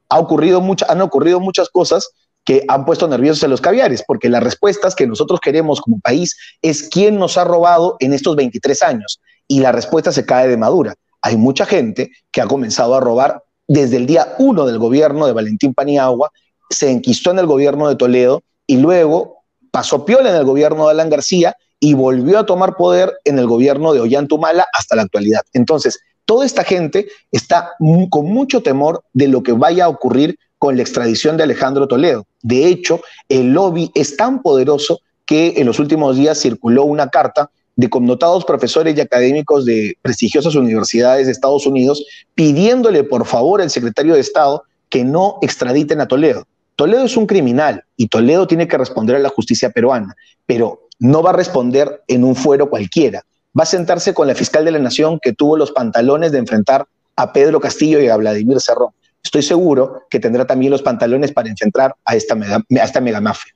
[0.08, 2.10] ha ocurrido han ocurrido muchas cosas
[2.44, 6.36] que han puesto nerviosos a los caviares, porque las respuestas que nosotros queremos como país
[6.62, 10.56] es quién nos ha robado en estos 23 años, y la respuesta se cae de
[10.56, 10.94] madura.
[11.20, 15.32] Hay mucha gente que ha comenzado a robar desde el día uno del gobierno de
[15.32, 16.30] Valentín Paniagua
[16.70, 20.92] se enquistó en el gobierno de Toledo y luego pasó piola en el gobierno de
[20.92, 25.42] Alan García y volvió a tomar poder en el gobierno de Ollantumala hasta la actualidad.
[25.52, 27.72] Entonces, toda esta gente está
[28.10, 32.26] con mucho temor de lo que vaya a ocurrir con la extradición de Alejandro Toledo.
[32.42, 37.50] De hecho, el lobby es tan poderoso que en los últimos días circuló una carta
[37.76, 43.70] de connotados profesores y académicos de prestigiosas universidades de Estados Unidos pidiéndole por favor al
[43.70, 46.46] secretario de Estado que no extraditen a Toledo.
[46.76, 51.22] Toledo es un criminal y Toledo tiene que responder a la justicia peruana, pero no
[51.22, 53.22] va a responder en un fuero cualquiera.
[53.58, 56.86] Va a sentarse con la fiscal de la Nación que tuvo los pantalones de enfrentar
[57.16, 58.90] a Pedro Castillo y a Vladimir Cerrón.
[59.24, 63.54] Estoy seguro que tendrá también los pantalones para enfrentar a esta, mega, a esta megamafia.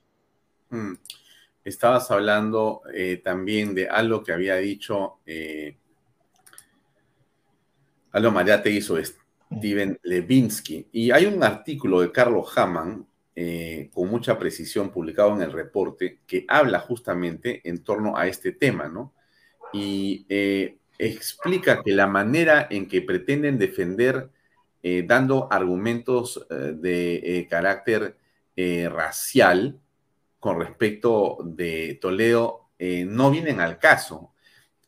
[0.71, 0.93] Mm.
[1.63, 5.77] Estabas hablando eh, también de algo que había dicho eh,
[8.11, 10.87] Aldo Mariate sobre Steven Levinsky.
[10.91, 16.19] Y hay un artículo de Carlos Hamann eh, con mucha precisión publicado en el reporte
[16.27, 19.13] que habla justamente en torno a este tema, ¿no?
[19.71, 24.29] Y eh, explica que la manera en que pretenden defender
[24.83, 28.17] eh, dando argumentos de carácter
[28.91, 29.79] racial
[30.39, 34.33] con respecto de Toledo no vienen al caso.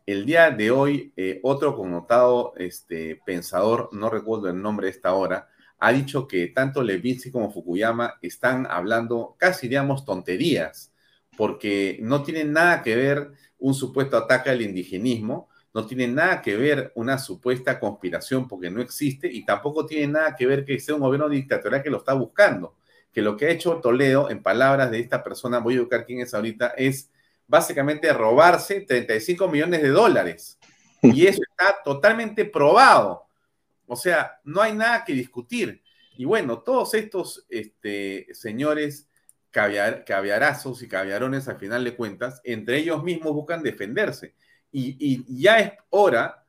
[0.06, 1.14] El día de hoy,
[1.44, 5.48] otro connotado este, pensador, no recuerdo el nombre de esta hora,
[5.84, 10.94] ha dicho que tanto Levinsky como Fukuyama están hablando casi, digamos, tonterías,
[11.38, 16.56] porque no tienen nada que ver un supuesto ataque al indigenismo no tiene nada que
[16.56, 20.96] ver una supuesta conspiración porque no existe y tampoco tiene nada que ver que sea
[20.96, 22.76] un gobierno dictatorial que lo está buscando.
[23.12, 26.20] Que lo que ha hecho Toledo, en palabras de esta persona, voy a buscar quién
[26.20, 27.10] es ahorita, es
[27.48, 30.60] básicamente robarse 35 millones de dólares.
[31.02, 33.26] Y eso está totalmente probado.
[33.88, 35.82] O sea, no hay nada que discutir.
[36.18, 39.10] Y bueno, todos estos este, señores
[39.52, 44.34] caviar, caviarazos y caviarones, al final de cuentas, entre ellos mismos buscan defenderse.
[44.72, 46.46] Y, ya es hora,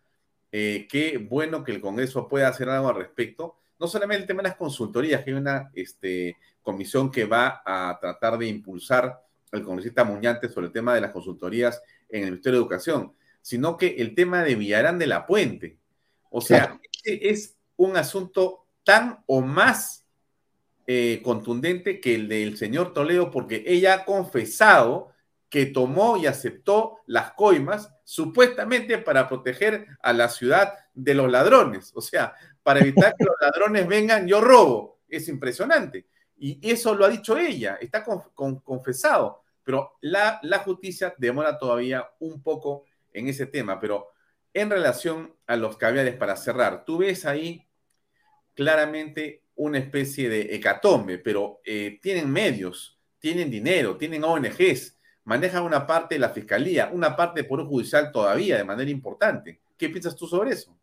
[0.50, 4.42] eh, que bueno que el Congreso pueda hacer algo al respecto, no solamente el tema
[4.42, 9.20] de las consultorías, que hay una este, comisión que va a tratar de impulsar
[9.52, 13.76] el congresista Muñante sobre el tema de las consultorías en el Ministerio de Educación, sino
[13.76, 15.78] que el tema de Villarán de la Puente.
[16.30, 20.06] O sea, es un asunto tan o más
[20.86, 25.14] eh, contundente que el del señor Toledo, porque ella ha confesado
[25.48, 31.92] que tomó y aceptó las coimas supuestamente para proteger a la ciudad de los ladrones.
[31.94, 34.98] O sea, para evitar que los ladrones vengan, yo robo.
[35.08, 36.06] Es impresionante.
[36.36, 39.42] Y eso lo ha dicho ella, está confesado.
[39.62, 43.78] Pero la, la justicia demora todavía un poco en ese tema.
[43.78, 44.08] Pero
[44.54, 47.66] en relación a los caviares, para cerrar, tú ves ahí
[48.54, 55.86] claramente una especie de hecatombe, pero eh, tienen medios, tienen dinero, tienen ONGs, manejan una
[55.86, 59.60] parte de la fiscalía, una parte por un Judicial todavía de manera importante.
[59.76, 60.76] ¿Qué piensas tú sobre eso?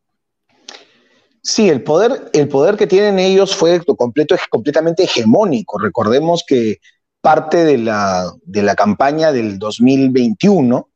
[1.41, 5.79] Sí, el poder, el poder que tienen ellos fue completo, completamente hegemónico.
[5.79, 6.79] Recordemos que
[7.19, 10.89] parte de la, de la campaña del 2021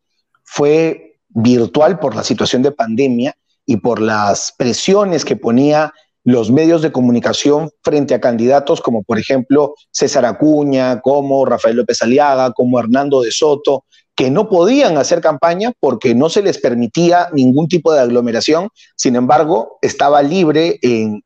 [0.43, 3.35] fue virtual por la situación de pandemia
[3.65, 5.93] y por las presiones que ponía
[6.23, 12.01] los medios de comunicación frente a candidatos como por ejemplo César Acuña, como Rafael López
[12.01, 13.83] Aliaga, como Hernando de Soto,
[14.15, 19.15] que no podían hacer campaña porque no se les permitía ningún tipo de aglomeración, sin
[19.17, 21.21] embargo, estaba libre en,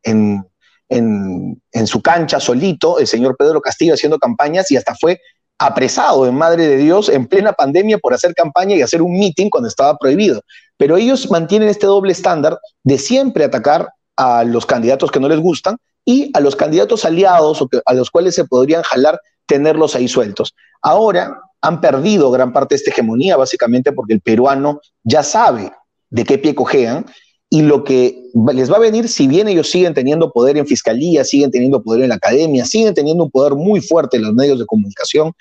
[0.89, 5.21] en, su cancha solito el señor Pedro Castillo haciendo campañas y hasta fue
[5.59, 9.49] apresado en Madre de Dios en plena pandemia por hacer campaña y hacer un meeting
[9.49, 10.41] cuando estaba prohibido.
[10.77, 15.39] Pero ellos mantienen este doble estándar de siempre atacar a los candidatos que no les
[15.39, 20.07] gustan y a los candidatos aliados o a los cuales se podrían jalar tenerlos ahí
[20.07, 20.55] sueltos.
[20.81, 25.73] Ahora han perdido gran parte de esta hegemonía, básicamente porque el peruano ya sabe
[26.09, 27.05] de qué pie cojean
[27.49, 31.23] y lo que les va a venir, si bien ellos siguen teniendo poder en fiscalía,
[31.23, 34.59] siguen teniendo poder en la academia, siguen teniendo un poder muy fuerte en los medios
[34.59, 35.33] de comunicación,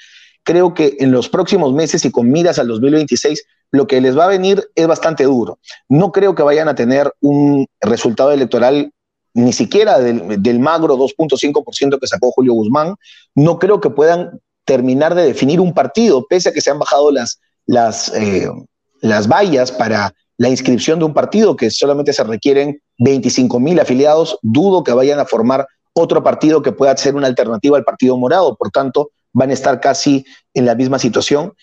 [0.42, 4.24] creo que en los próximos meses y con miras al 2026 lo que les va
[4.24, 5.58] a venir es bastante duro.
[5.90, 8.90] No creo que vayan a tener un resultado electoral
[9.34, 12.94] ni siquiera del, magro 2.5% que sacó Julio Guzmán.
[13.34, 17.12] No creo que puedan terminar de definir un partido, pese a que se han bajado
[17.12, 18.50] las, las, eh,
[19.02, 24.38] las vallas para la inscripción de un partido, que solamente se requieren 25 mil afiliados,
[24.40, 28.56] dudo que vayan a formar otro partido que pueda ser una alternativa al Partido Morado.
[28.56, 30.24] Por tanto, van a estar casi
[30.54, 31.54] en la misma situación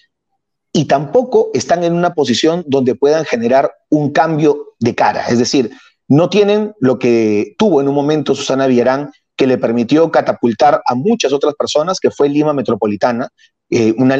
[0.74, 5.26] y tampoco están en una posición donde puedan generar un cambio de cara.
[5.30, 5.72] Es decir,
[6.10, 10.96] no tienen lo que tuvo en un momento Susana Villarán, que le permitió catapultar a
[10.96, 13.30] muchas otras personas, que fue Lima Metropolitana,
[13.70, 14.16] eh, una,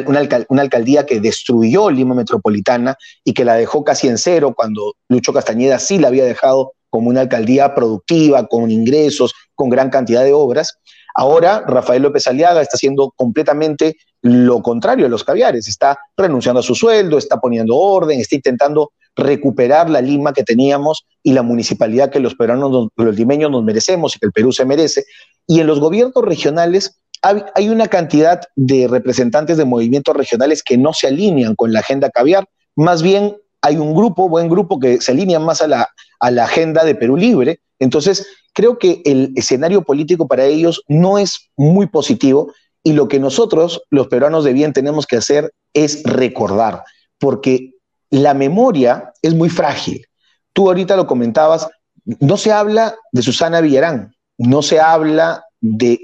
[0.60, 5.78] alcaldía que destruyó Lima Metropolitana y que la dejó casi en cero cuando Lucho Castañeda
[5.78, 10.78] sí la había dejado como una alcaldía productiva, con ingresos, con gran cantidad de obras.
[11.14, 16.62] Ahora Rafael López Aliaga está haciendo completamente lo contrario a los caviares, está renunciando a
[16.62, 22.10] su sueldo, está poniendo orden, está intentando recuperar la Lima que teníamos y la municipalidad
[22.10, 25.04] que los peruanos, los limeños nos merecemos y que el Perú se merece.
[25.46, 30.92] Y en los gobiernos regionales hay una cantidad de representantes de movimientos regionales que no
[30.92, 35.12] se alinean con la agenda caviar, más bien hay un grupo, buen grupo, que se
[35.12, 35.88] alinea más a la,
[36.20, 37.58] a la agenda de Perú Libre.
[37.80, 42.52] Entonces, creo que el escenario político para ellos no es muy positivo
[42.84, 46.84] y lo que nosotros, los peruanos de bien, tenemos que hacer es recordar,
[47.18, 47.72] porque
[48.10, 50.06] la memoria es muy frágil.
[50.52, 51.68] Tú ahorita lo comentabas,
[52.04, 55.45] no se habla de Susana Villarán, no se habla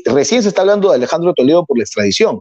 [0.06, 2.40] recién se está hablando de Alejandro Toledo por la extradición,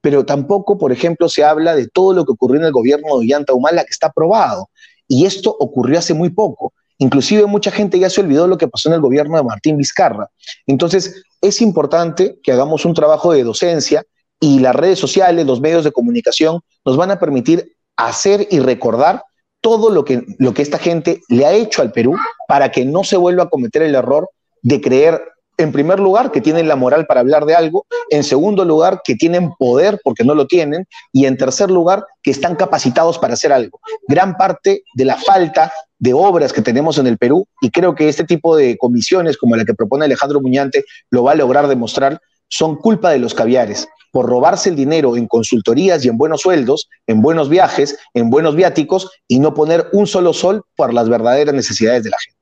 [0.00, 3.26] pero tampoco, por ejemplo, se habla de todo lo que ocurrió en el gobierno de
[3.26, 4.68] Ollanta Humala, que está aprobado.
[5.06, 6.72] Y esto ocurrió hace muy poco.
[6.98, 10.28] Inclusive mucha gente ya se olvidó lo que pasó en el gobierno de Martín Vizcarra.
[10.66, 14.04] Entonces, es importante que hagamos un trabajo de docencia
[14.40, 19.24] y las redes sociales, los medios de comunicación nos van a permitir hacer y recordar
[19.60, 22.16] todo lo que, lo que esta gente le ha hecho al Perú
[22.48, 24.28] para que no se vuelva a cometer el error
[24.62, 25.22] de creer
[25.58, 29.14] en primer lugar, que tienen la moral para hablar de algo, en segundo lugar, que
[29.14, 33.52] tienen poder porque no lo tienen, y en tercer lugar, que están capacitados para hacer
[33.52, 33.80] algo.
[34.08, 38.08] Gran parte de la falta de obras que tenemos en el Perú, y creo que
[38.08, 42.20] este tipo de comisiones como la que propone Alejandro Muñante lo va a lograr demostrar,
[42.48, 46.88] son culpa de los caviares por robarse el dinero en consultorías y en buenos sueldos,
[47.06, 51.54] en buenos viajes, en buenos viáticos y no poner un solo sol por las verdaderas
[51.54, 52.41] necesidades de la gente.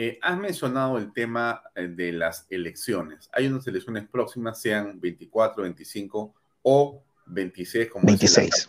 [0.00, 3.28] Eh, has mencionado el tema eh, de las elecciones.
[3.32, 8.68] Hay unas elecciones próximas, sean 24, 25 o 26, como 26.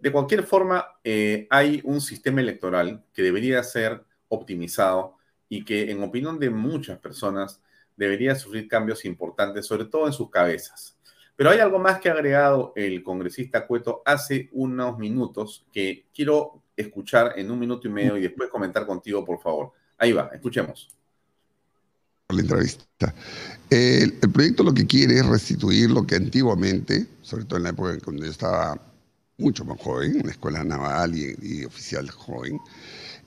[0.00, 6.02] de cualquier forma, eh, hay un sistema electoral que debería ser optimizado y que, en
[6.02, 7.60] opinión de muchas personas,
[7.94, 10.96] debería sufrir cambios importantes, sobre todo en sus cabezas.
[11.36, 16.62] Pero hay algo más que ha agregado el congresista Cueto hace unos minutos que quiero
[16.74, 19.74] escuchar en un minuto y medio y después comentar contigo, por favor.
[19.98, 20.88] Ahí va, escuchemos.
[22.28, 23.14] La entrevista.
[23.70, 27.94] El, proyecto lo que quiere es restituir lo que antiguamente, sobre todo en la época
[27.94, 28.80] en cuando yo estaba
[29.38, 32.60] mucho más joven, en la escuela naval y, oficial joven,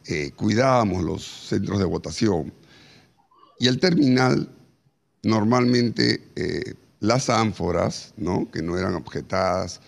[0.06, 2.53] eh, cuidábamos los centros de votación.
[3.60, 4.49] Y al terminal,
[5.23, 8.49] normalmente eh, las ánforas, ¿no?
[8.52, 9.81] que no eran objetadas,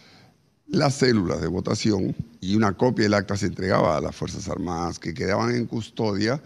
[0.68, 4.97] las células de votación y una copia del acta se entregaba a las Fuerzas Armadas
[4.97, 6.41] que quedaban en custodia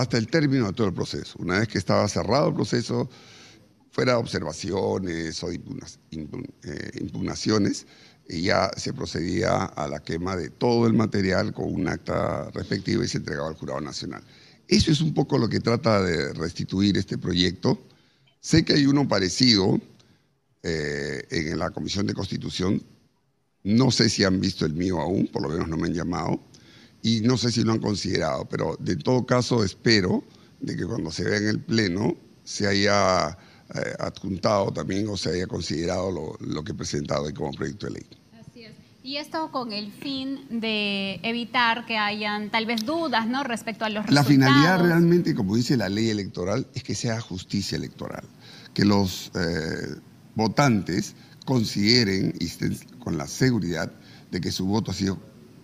[0.00, 1.36] hasta el término de todo el proceso.
[1.38, 3.10] Una vez que estaba cerrado el proceso,
[3.90, 5.60] fuera observaciones o eh,
[7.00, 7.86] impugnaciones,
[8.26, 13.08] ya se procedía a la quema de todo el material con un acta respectiva y
[13.08, 14.22] se entregaba al Jurado Nacional.
[14.68, 17.78] Eso es un poco lo que trata de restituir este proyecto.
[18.40, 19.80] Sé que hay uno parecido
[20.62, 22.82] eh, en la Comisión de Constitución.
[23.64, 26.40] No sé si han visto el mío aún, por lo menos no me han llamado
[27.02, 30.22] y no sé si lo han considerado, pero de todo caso espero
[30.60, 33.38] de que cuando se vea en el Pleno se haya
[33.74, 37.86] eh, adjuntado también o se haya considerado lo, lo que he presentado ahí como proyecto
[37.86, 38.06] de ley.
[38.38, 38.72] Así es.
[39.02, 43.44] Y esto con el fin de evitar que hayan tal vez dudas ¿no?
[43.44, 44.28] respecto a los resultados.
[44.28, 48.24] La finalidad realmente, como dice la ley electoral, es que sea justicia electoral,
[48.74, 50.00] que los eh,
[50.34, 51.14] votantes
[51.46, 53.90] consideren y estén con la seguridad
[54.30, 55.18] de que su voto ha sido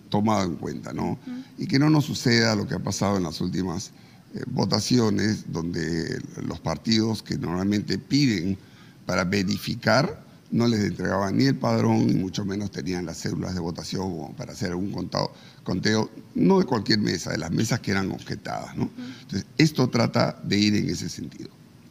[0.09, 1.17] tomado en cuenta, ¿no?
[1.57, 3.91] Y que no nos suceda lo que ha pasado en las últimas
[4.33, 8.57] eh, votaciones, donde los partidos que normalmente piden
[9.05, 13.59] para verificar no les entregaban ni el padrón, ni mucho menos tenían las células de
[13.59, 18.11] votación para hacer un contado, conteo, no de cualquier mesa, de las mesas que eran
[18.11, 18.89] objetadas, ¿no?
[19.21, 21.49] Entonces, esto trata de ir en ese sentido.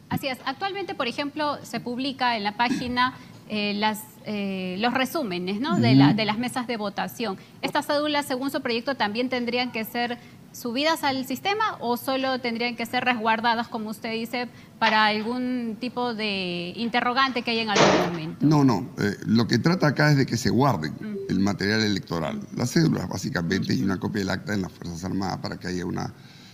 [0.09, 0.39] Así es.
[0.45, 3.15] Actualmente, por ejemplo, se publica en la página
[3.49, 5.77] eh, las, eh, los resúmenes ¿no?
[5.77, 7.37] de, la, de, las mesas de votación.
[7.61, 10.17] ¿Estas cédulas, según su proyecto, también tendrían que ser
[10.51, 14.49] subidas al sistema o solo tendrían que ser resguardadas, como usted dice,
[14.79, 18.45] para algún tipo de interrogante que haya en algún momento?
[18.45, 18.89] No, no.
[18.97, 20.93] Eh, lo que trata acá es de que se guarden
[21.29, 22.41] el material electoral.
[22.55, 25.85] Las cédulas, básicamente, y una copia del acta en las Fuerzas Armadas para que haya
[25.85, 26.13] una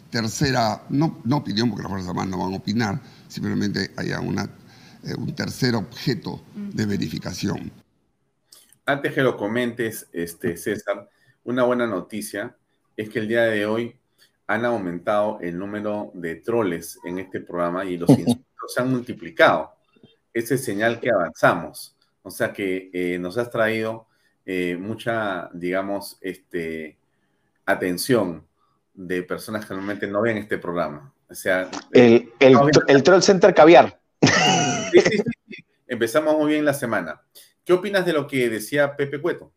[0.10, 4.48] tercera, no, no opinión, porque las Fuerzas Armadas no van a opinar, simplemente haya una
[5.04, 7.72] eh, un tercer objeto de verificación.
[8.86, 11.10] Antes que lo comentes, este, César,
[11.44, 12.56] una buena noticia
[12.96, 13.96] es que el día de hoy
[14.48, 19.74] han aumentado el número de troles en este programa y los insultos se han multiplicado.
[20.34, 21.96] Ese es señal que avanzamos.
[22.22, 24.08] O sea que eh, nos has traído
[24.46, 26.98] eh, mucha, digamos, este,
[27.66, 28.46] atención
[28.94, 31.14] de personas que normalmente no ven este programa.
[31.30, 32.58] O sea, el, el,
[32.88, 34.00] el Troll Center Caviar.
[35.88, 37.22] Empezamos muy bien la semana.
[37.64, 39.54] ¿Qué opinas de lo que decía Pepe Cueto?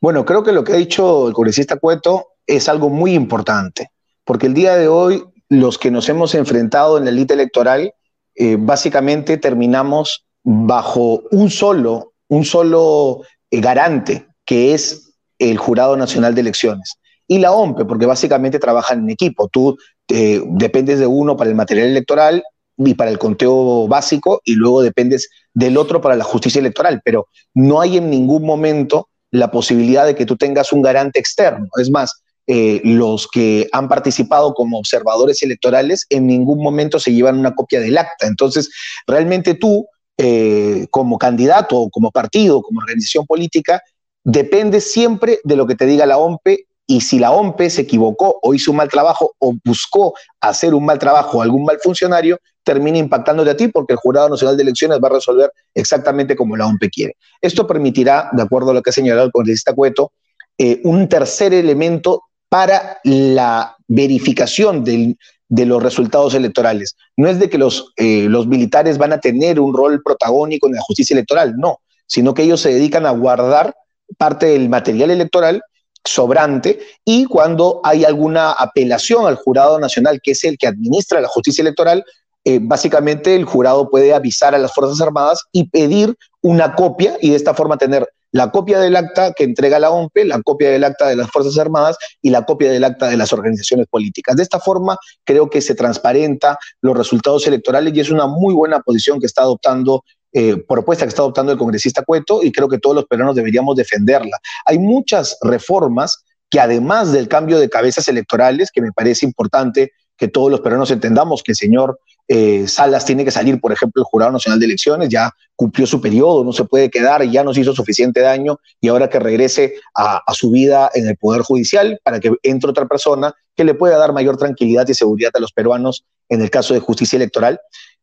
[0.00, 3.90] Bueno, creo que lo que ha dicho el congresista Cueto es algo muy importante,
[4.24, 7.92] porque el día de hoy los que nos hemos enfrentado en la élite electoral,
[8.34, 16.34] eh, básicamente terminamos bajo un solo, un solo eh, garante, que es el Jurado Nacional
[16.34, 16.96] de Elecciones.
[17.28, 19.48] Y la OMPE, porque básicamente trabajan en equipo.
[19.48, 19.76] Tú
[20.08, 22.42] eh, dependes de uno para el material electoral
[22.78, 27.28] y para el conteo básico y luego dependes del otro para la justicia electoral, pero
[27.54, 31.66] no hay en ningún momento la posibilidad de que tú tengas un garante externo.
[31.80, 37.38] Es más, eh, los que han participado como observadores electorales en ningún momento se llevan
[37.38, 38.26] una copia del acta.
[38.26, 38.70] Entonces,
[39.06, 39.86] realmente tú,
[40.16, 43.82] eh, como candidato, como partido, como organización política,
[44.22, 48.38] dependes siempre de lo que te diga la OMPE y si la OMPE se equivocó
[48.42, 52.38] o hizo un mal trabajo o buscó hacer un mal trabajo o algún mal funcionario,
[52.62, 56.56] termina impactándote a ti porque el Jurado Nacional de Elecciones va a resolver exactamente como
[56.56, 57.16] la OMPE quiere.
[57.40, 60.12] Esto permitirá, de acuerdo a lo que ha señalado el congresista Cueto,
[60.58, 66.96] eh, un tercer elemento para la verificación de los resultados electorales.
[67.16, 70.74] No es de que los, eh, los militares van a tener un rol protagónico en
[70.74, 73.74] la justicia electoral, no, sino que ellos se dedican a guardar
[74.18, 75.62] parte del material electoral
[76.06, 81.28] sobrante y cuando hay alguna apelación al jurado nacional, que es el que administra la
[81.28, 82.04] justicia electoral,
[82.44, 87.30] eh, básicamente el jurado puede avisar a las Fuerzas Armadas y pedir una copia y
[87.30, 90.84] de esta forma tener la copia del acta que entrega la OMPE, la copia del
[90.84, 94.36] acta de las Fuerzas Armadas y la copia del acta de las organizaciones políticas.
[94.36, 98.80] De esta forma creo que se transparenta los resultados electorales y es una muy buena
[98.80, 100.04] posición que está adoptando
[100.38, 103.74] eh, propuesta que está adoptando el congresista Cueto y creo que todos los peruanos deberíamos
[103.74, 104.38] defenderla.
[104.66, 110.28] Hay muchas reformas que además del cambio de cabezas electorales, que me parece importante que
[110.28, 111.98] todos los peruanos entendamos que el señor
[112.28, 116.02] eh, Salas tiene que salir, por ejemplo, el Jurado Nacional de Elecciones, ya cumplió su
[116.02, 120.20] periodo, no se puede quedar, ya nos hizo suficiente daño y ahora que regrese a,
[120.26, 123.96] a, su vida en el Poder Judicial para que entre otra persona que le pueda
[123.96, 127.58] dar mayor tranquilidad y seguridad a los peruanos en el caso de justicia electoral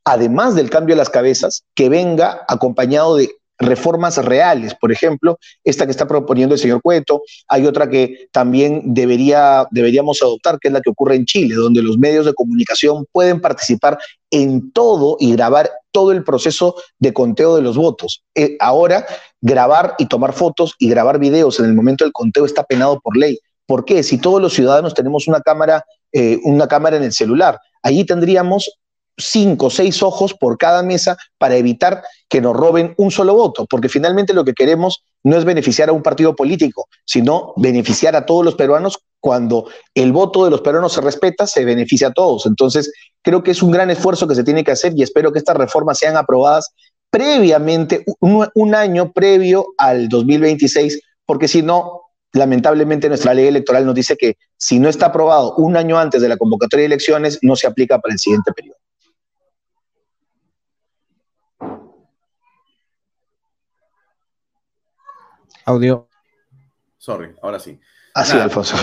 [0.06, 4.76] además del cambio de las cabezas, que venga acompañado de reformas reales.
[4.76, 10.22] Por ejemplo, esta que está proponiendo el señor Cueto, hay otra que también debería, deberíamos
[10.22, 13.98] adoptar, que es la que ocurre en Chile, donde los medios de comunicación pueden participar
[14.32, 18.24] en todo y grabar todo el proceso de conteo de los votos.
[18.36, 19.06] Eh, ahora,
[19.42, 23.16] grabar y tomar fotos y grabar videos en el momento del conteo está penado por
[23.16, 23.40] ley.
[23.66, 24.04] ¿Por qué?
[24.04, 28.72] Si todos los ciudadanos tenemos una cámara, eh, una cámara en el celular, allí tendríamos
[29.18, 33.66] cinco o seis ojos por cada mesa para evitar que nos roben un solo voto,
[33.70, 38.26] porque finalmente lo que queremos no es beneficiar a un partido político, sino beneficiar a
[38.26, 38.98] todos los peruanos.
[39.20, 42.46] Cuando el voto de los peruanos se respeta, se beneficia a todos.
[42.46, 42.92] Entonces,
[43.22, 45.56] creo que es un gran esfuerzo que se tiene que hacer y espero que estas
[45.56, 46.74] reformas sean aprobadas
[47.14, 52.02] previamente, un, año previo al 2026, porque si no,
[52.34, 56.28] lamentablemente nuestra ley electoral nos dice que si no está aprobado un año antes de
[56.28, 58.83] la convocatoria de elecciones, no se aplica para el siguiente periodo.
[65.66, 66.10] Audio.
[66.98, 67.80] Sorry, ahora sí.
[68.14, 68.76] Así, Alfonso.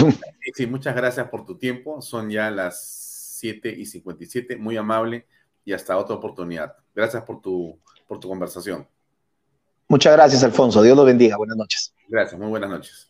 [0.55, 2.03] Sí, muchas gracias por tu tiempo.
[2.03, 4.57] Son ya las 7 y 57.
[4.57, 5.27] Muy amable
[5.65, 6.75] y hasta otra oportunidad.
[6.95, 7.79] Gracias por tu,
[8.09, 8.89] por tu conversación.
[9.89, 10.83] Muchas gracias, Alfonso.
[10.83, 11.37] Dios lo bendiga.
[11.37, 11.95] Buenas noches.
[12.09, 13.09] Gracias, muy buenas noches.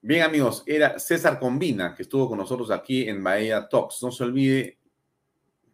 [0.00, 4.02] Bien, amigos, era César Combina que estuvo con nosotros aquí en Bahía Talks.
[4.02, 4.78] No se olvide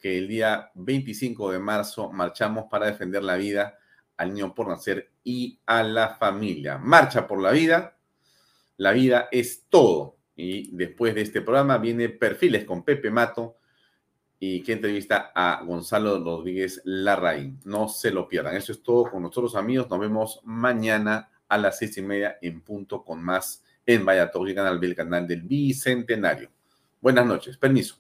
[0.01, 3.77] que el día 25 de marzo marchamos para defender la vida
[4.17, 6.79] al niño por nacer y a la familia.
[6.79, 7.97] Marcha por la vida.
[8.77, 10.17] La vida es todo.
[10.37, 13.57] Y después de este programa viene Perfiles con Pepe Mato
[14.39, 17.61] y que entrevista a Gonzalo Rodríguez Larraín.
[17.65, 18.57] No se lo pierdan.
[18.57, 19.89] Eso es todo con nosotros, amigos.
[19.89, 24.81] Nos vemos mañana a las seis y media en punto con más en Vaya Canal
[24.81, 26.51] del canal del Bicentenario.
[27.01, 27.57] Buenas noches.
[27.57, 27.97] Permiso.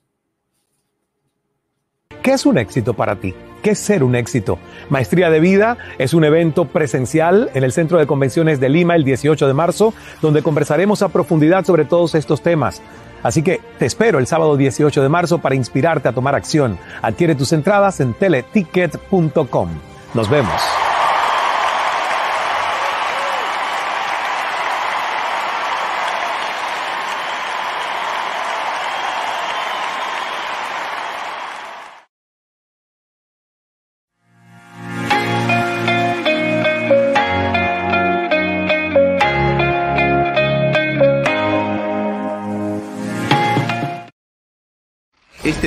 [2.22, 3.34] ¿Qué es un éxito para ti?
[3.64, 4.58] ¿Qué ser un éxito?
[4.90, 9.04] Maestría de Vida es un evento presencial en el Centro de Convenciones de Lima el
[9.04, 12.82] 18 de marzo, donde conversaremos a profundidad sobre todos estos temas.
[13.22, 16.78] Así que te espero el sábado 18 de marzo para inspirarte a tomar acción.
[17.00, 19.70] Adquiere tus entradas en teleticket.com.
[20.12, 20.73] Nos vemos.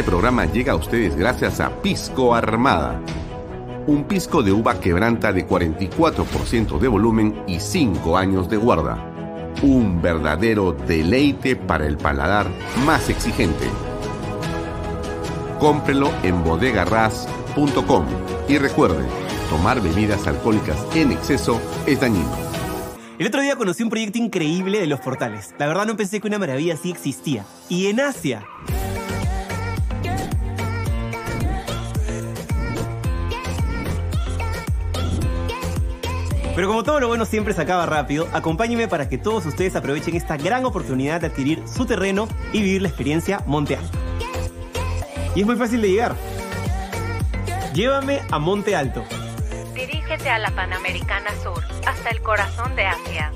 [0.08, 3.02] Programa llega a ustedes gracias a Pisco Armada.
[3.88, 9.52] Un pisco de uva quebranta de 44% de volumen y 5 años de guarda.
[9.62, 12.48] Un verdadero deleite para el paladar
[12.86, 13.66] más exigente.
[15.60, 18.06] Cómprelo en bodegarras.com
[18.48, 19.04] y recuerde,
[19.50, 22.32] tomar bebidas alcohólicas en exceso es dañino.
[23.20, 25.54] El otro día conocí un proyecto increíble de los portales.
[25.58, 27.44] La verdad no pensé que una maravilla así existía.
[27.68, 28.46] Y en Asia.
[36.58, 40.16] Pero como todo lo bueno siempre se acaba rápido, acompáñenme para que todos ustedes aprovechen
[40.16, 43.96] esta gran oportunidad de adquirir su terreno y vivir la experiencia Monte Alto.
[45.36, 46.16] Y es muy fácil de llegar.
[47.76, 49.04] Llévame a Monte Alto.
[49.76, 53.32] Dirígete a la Panamericana Sur, hasta el corazón de Asia.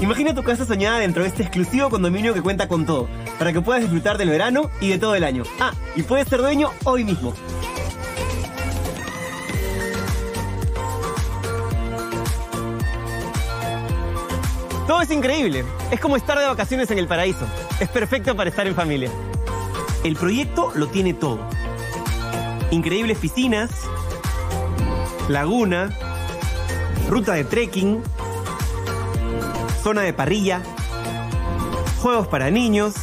[0.00, 3.06] Imagina tu casa soñada dentro de este exclusivo condominio que cuenta con todo,
[3.38, 5.42] para que puedas disfrutar del verano y de todo el año.
[5.60, 7.34] Ah, y puedes ser dueño hoy mismo.
[14.86, 15.64] Todo es increíble.
[15.90, 17.44] Es como estar de vacaciones en el paraíso.
[17.80, 19.10] Es perfecto para estar en familia.
[20.04, 21.40] El proyecto lo tiene todo.
[22.70, 23.70] Increíbles piscinas,
[25.28, 25.90] laguna,
[27.08, 28.00] ruta de trekking,
[29.82, 30.62] zona de parrilla,
[32.00, 32.94] juegos para niños,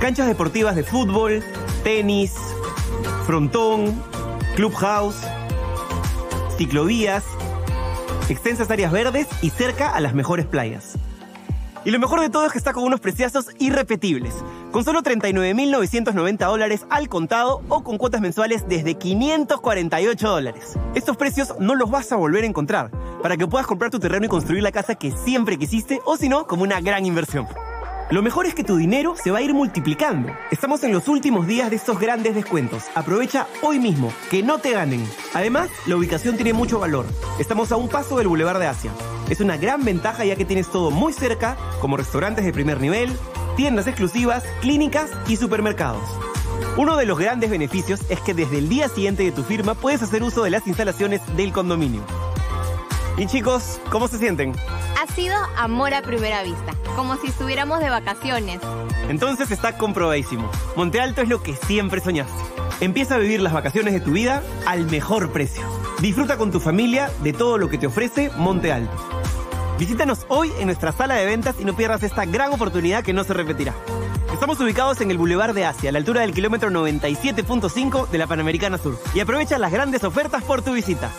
[0.00, 1.44] canchas deportivas de fútbol,
[1.84, 2.34] tenis,
[3.26, 4.02] frontón,
[4.56, 5.16] clubhouse,
[6.56, 7.24] ciclovías,
[8.30, 10.98] extensas áreas verdes y cerca a las mejores playas.
[11.84, 14.34] Y lo mejor de todo es que está con unos preciazos irrepetibles,
[14.70, 20.78] con solo 39.990 dólares al contado o con cuotas mensuales desde 548 dólares.
[20.94, 24.26] Estos precios no los vas a volver a encontrar, para que puedas comprar tu terreno
[24.26, 27.48] y construir la casa que siempre quisiste o si no, como una gran inversión.
[28.10, 30.32] Lo mejor es que tu dinero se va a ir multiplicando.
[30.50, 32.84] Estamos en los últimos días de estos grandes descuentos.
[32.94, 35.06] Aprovecha hoy mismo, que no te ganen.
[35.32, 37.06] Además, la ubicación tiene mucho valor.
[37.38, 38.90] Estamos a un paso del Boulevard de Asia.
[39.30, 43.10] Es una gran ventaja ya que tienes todo muy cerca, como restaurantes de primer nivel,
[43.56, 46.02] tiendas exclusivas, clínicas y supermercados.
[46.76, 50.02] Uno de los grandes beneficios es que desde el día siguiente de tu firma puedes
[50.02, 52.02] hacer uso de las instalaciones del condominio.
[53.18, 54.54] Y chicos, ¿cómo se sienten?
[55.00, 58.60] Ha sido amor a primera vista, como si estuviéramos de vacaciones.
[59.08, 60.50] Entonces está comprobadísimo.
[60.76, 62.32] Monte Alto es lo que siempre soñaste.
[62.80, 65.62] Empieza a vivir las vacaciones de tu vida al mejor precio.
[66.00, 68.96] Disfruta con tu familia de todo lo que te ofrece Monte Alto.
[69.78, 73.24] Visítanos hoy en nuestra sala de ventas y no pierdas esta gran oportunidad que no
[73.24, 73.74] se repetirá.
[74.32, 78.26] Estamos ubicados en el Boulevard de Asia, a la altura del kilómetro 97.5 de la
[78.26, 78.98] Panamericana Sur.
[79.14, 81.10] Y aprovecha las grandes ofertas por tu visita.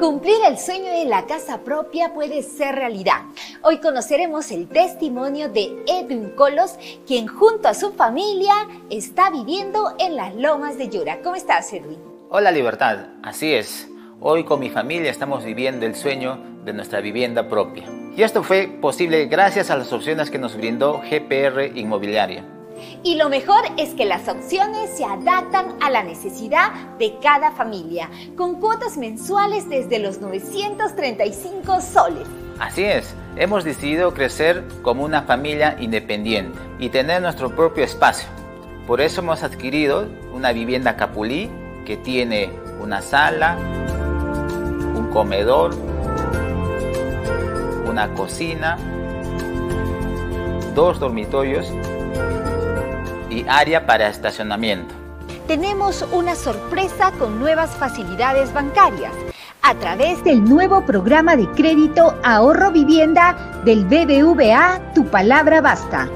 [0.00, 3.20] Cumplir el sueño de la casa propia puede ser realidad.
[3.60, 8.54] Hoy conoceremos el testimonio de Edwin Colos, quien junto a su familia
[8.88, 11.20] está viviendo en las lomas de Yura.
[11.22, 11.98] ¿Cómo estás, Edwin?
[12.30, 13.08] Hola, Libertad.
[13.22, 13.90] Así es.
[14.20, 17.84] Hoy con mi familia estamos viviendo el sueño de nuestra vivienda propia.
[18.16, 22.59] Y esto fue posible gracias a las opciones que nos brindó GPR Inmobiliaria.
[23.02, 28.10] Y lo mejor es que las opciones se adaptan a la necesidad de cada familia,
[28.36, 32.28] con cuotas mensuales desde los 935 soles.
[32.58, 38.28] Así es, hemos decidido crecer como una familia independiente y tener nuestro propio espacio.
[38.86, 41.50] Por eso hemos adquirido una vivienda Capulí
[41.86, 42.50] que tiene
[42.80, 43.56] una sala,
[44.94, 45.74] un comedor,
[47.86, 48.76] una cocina,
[50.74, 51.72] dos dormitorios
[53.30, 54.94] y área para estacionamiento.
[55.46, 59.12] Tenemos una sorpresa con nuevas facilidades bancarias
[59.62, 66.08] a través del nuevo programa de crédito Ahorro Vivienda del BBVA Tu Palabra Basta.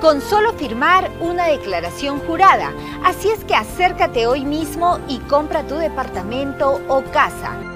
[0.00, 2.72] Con solo firmar una declaración jurada.
[3.04, 7.71] Así es que acércate hoy mismo y compra tu departamento o casa.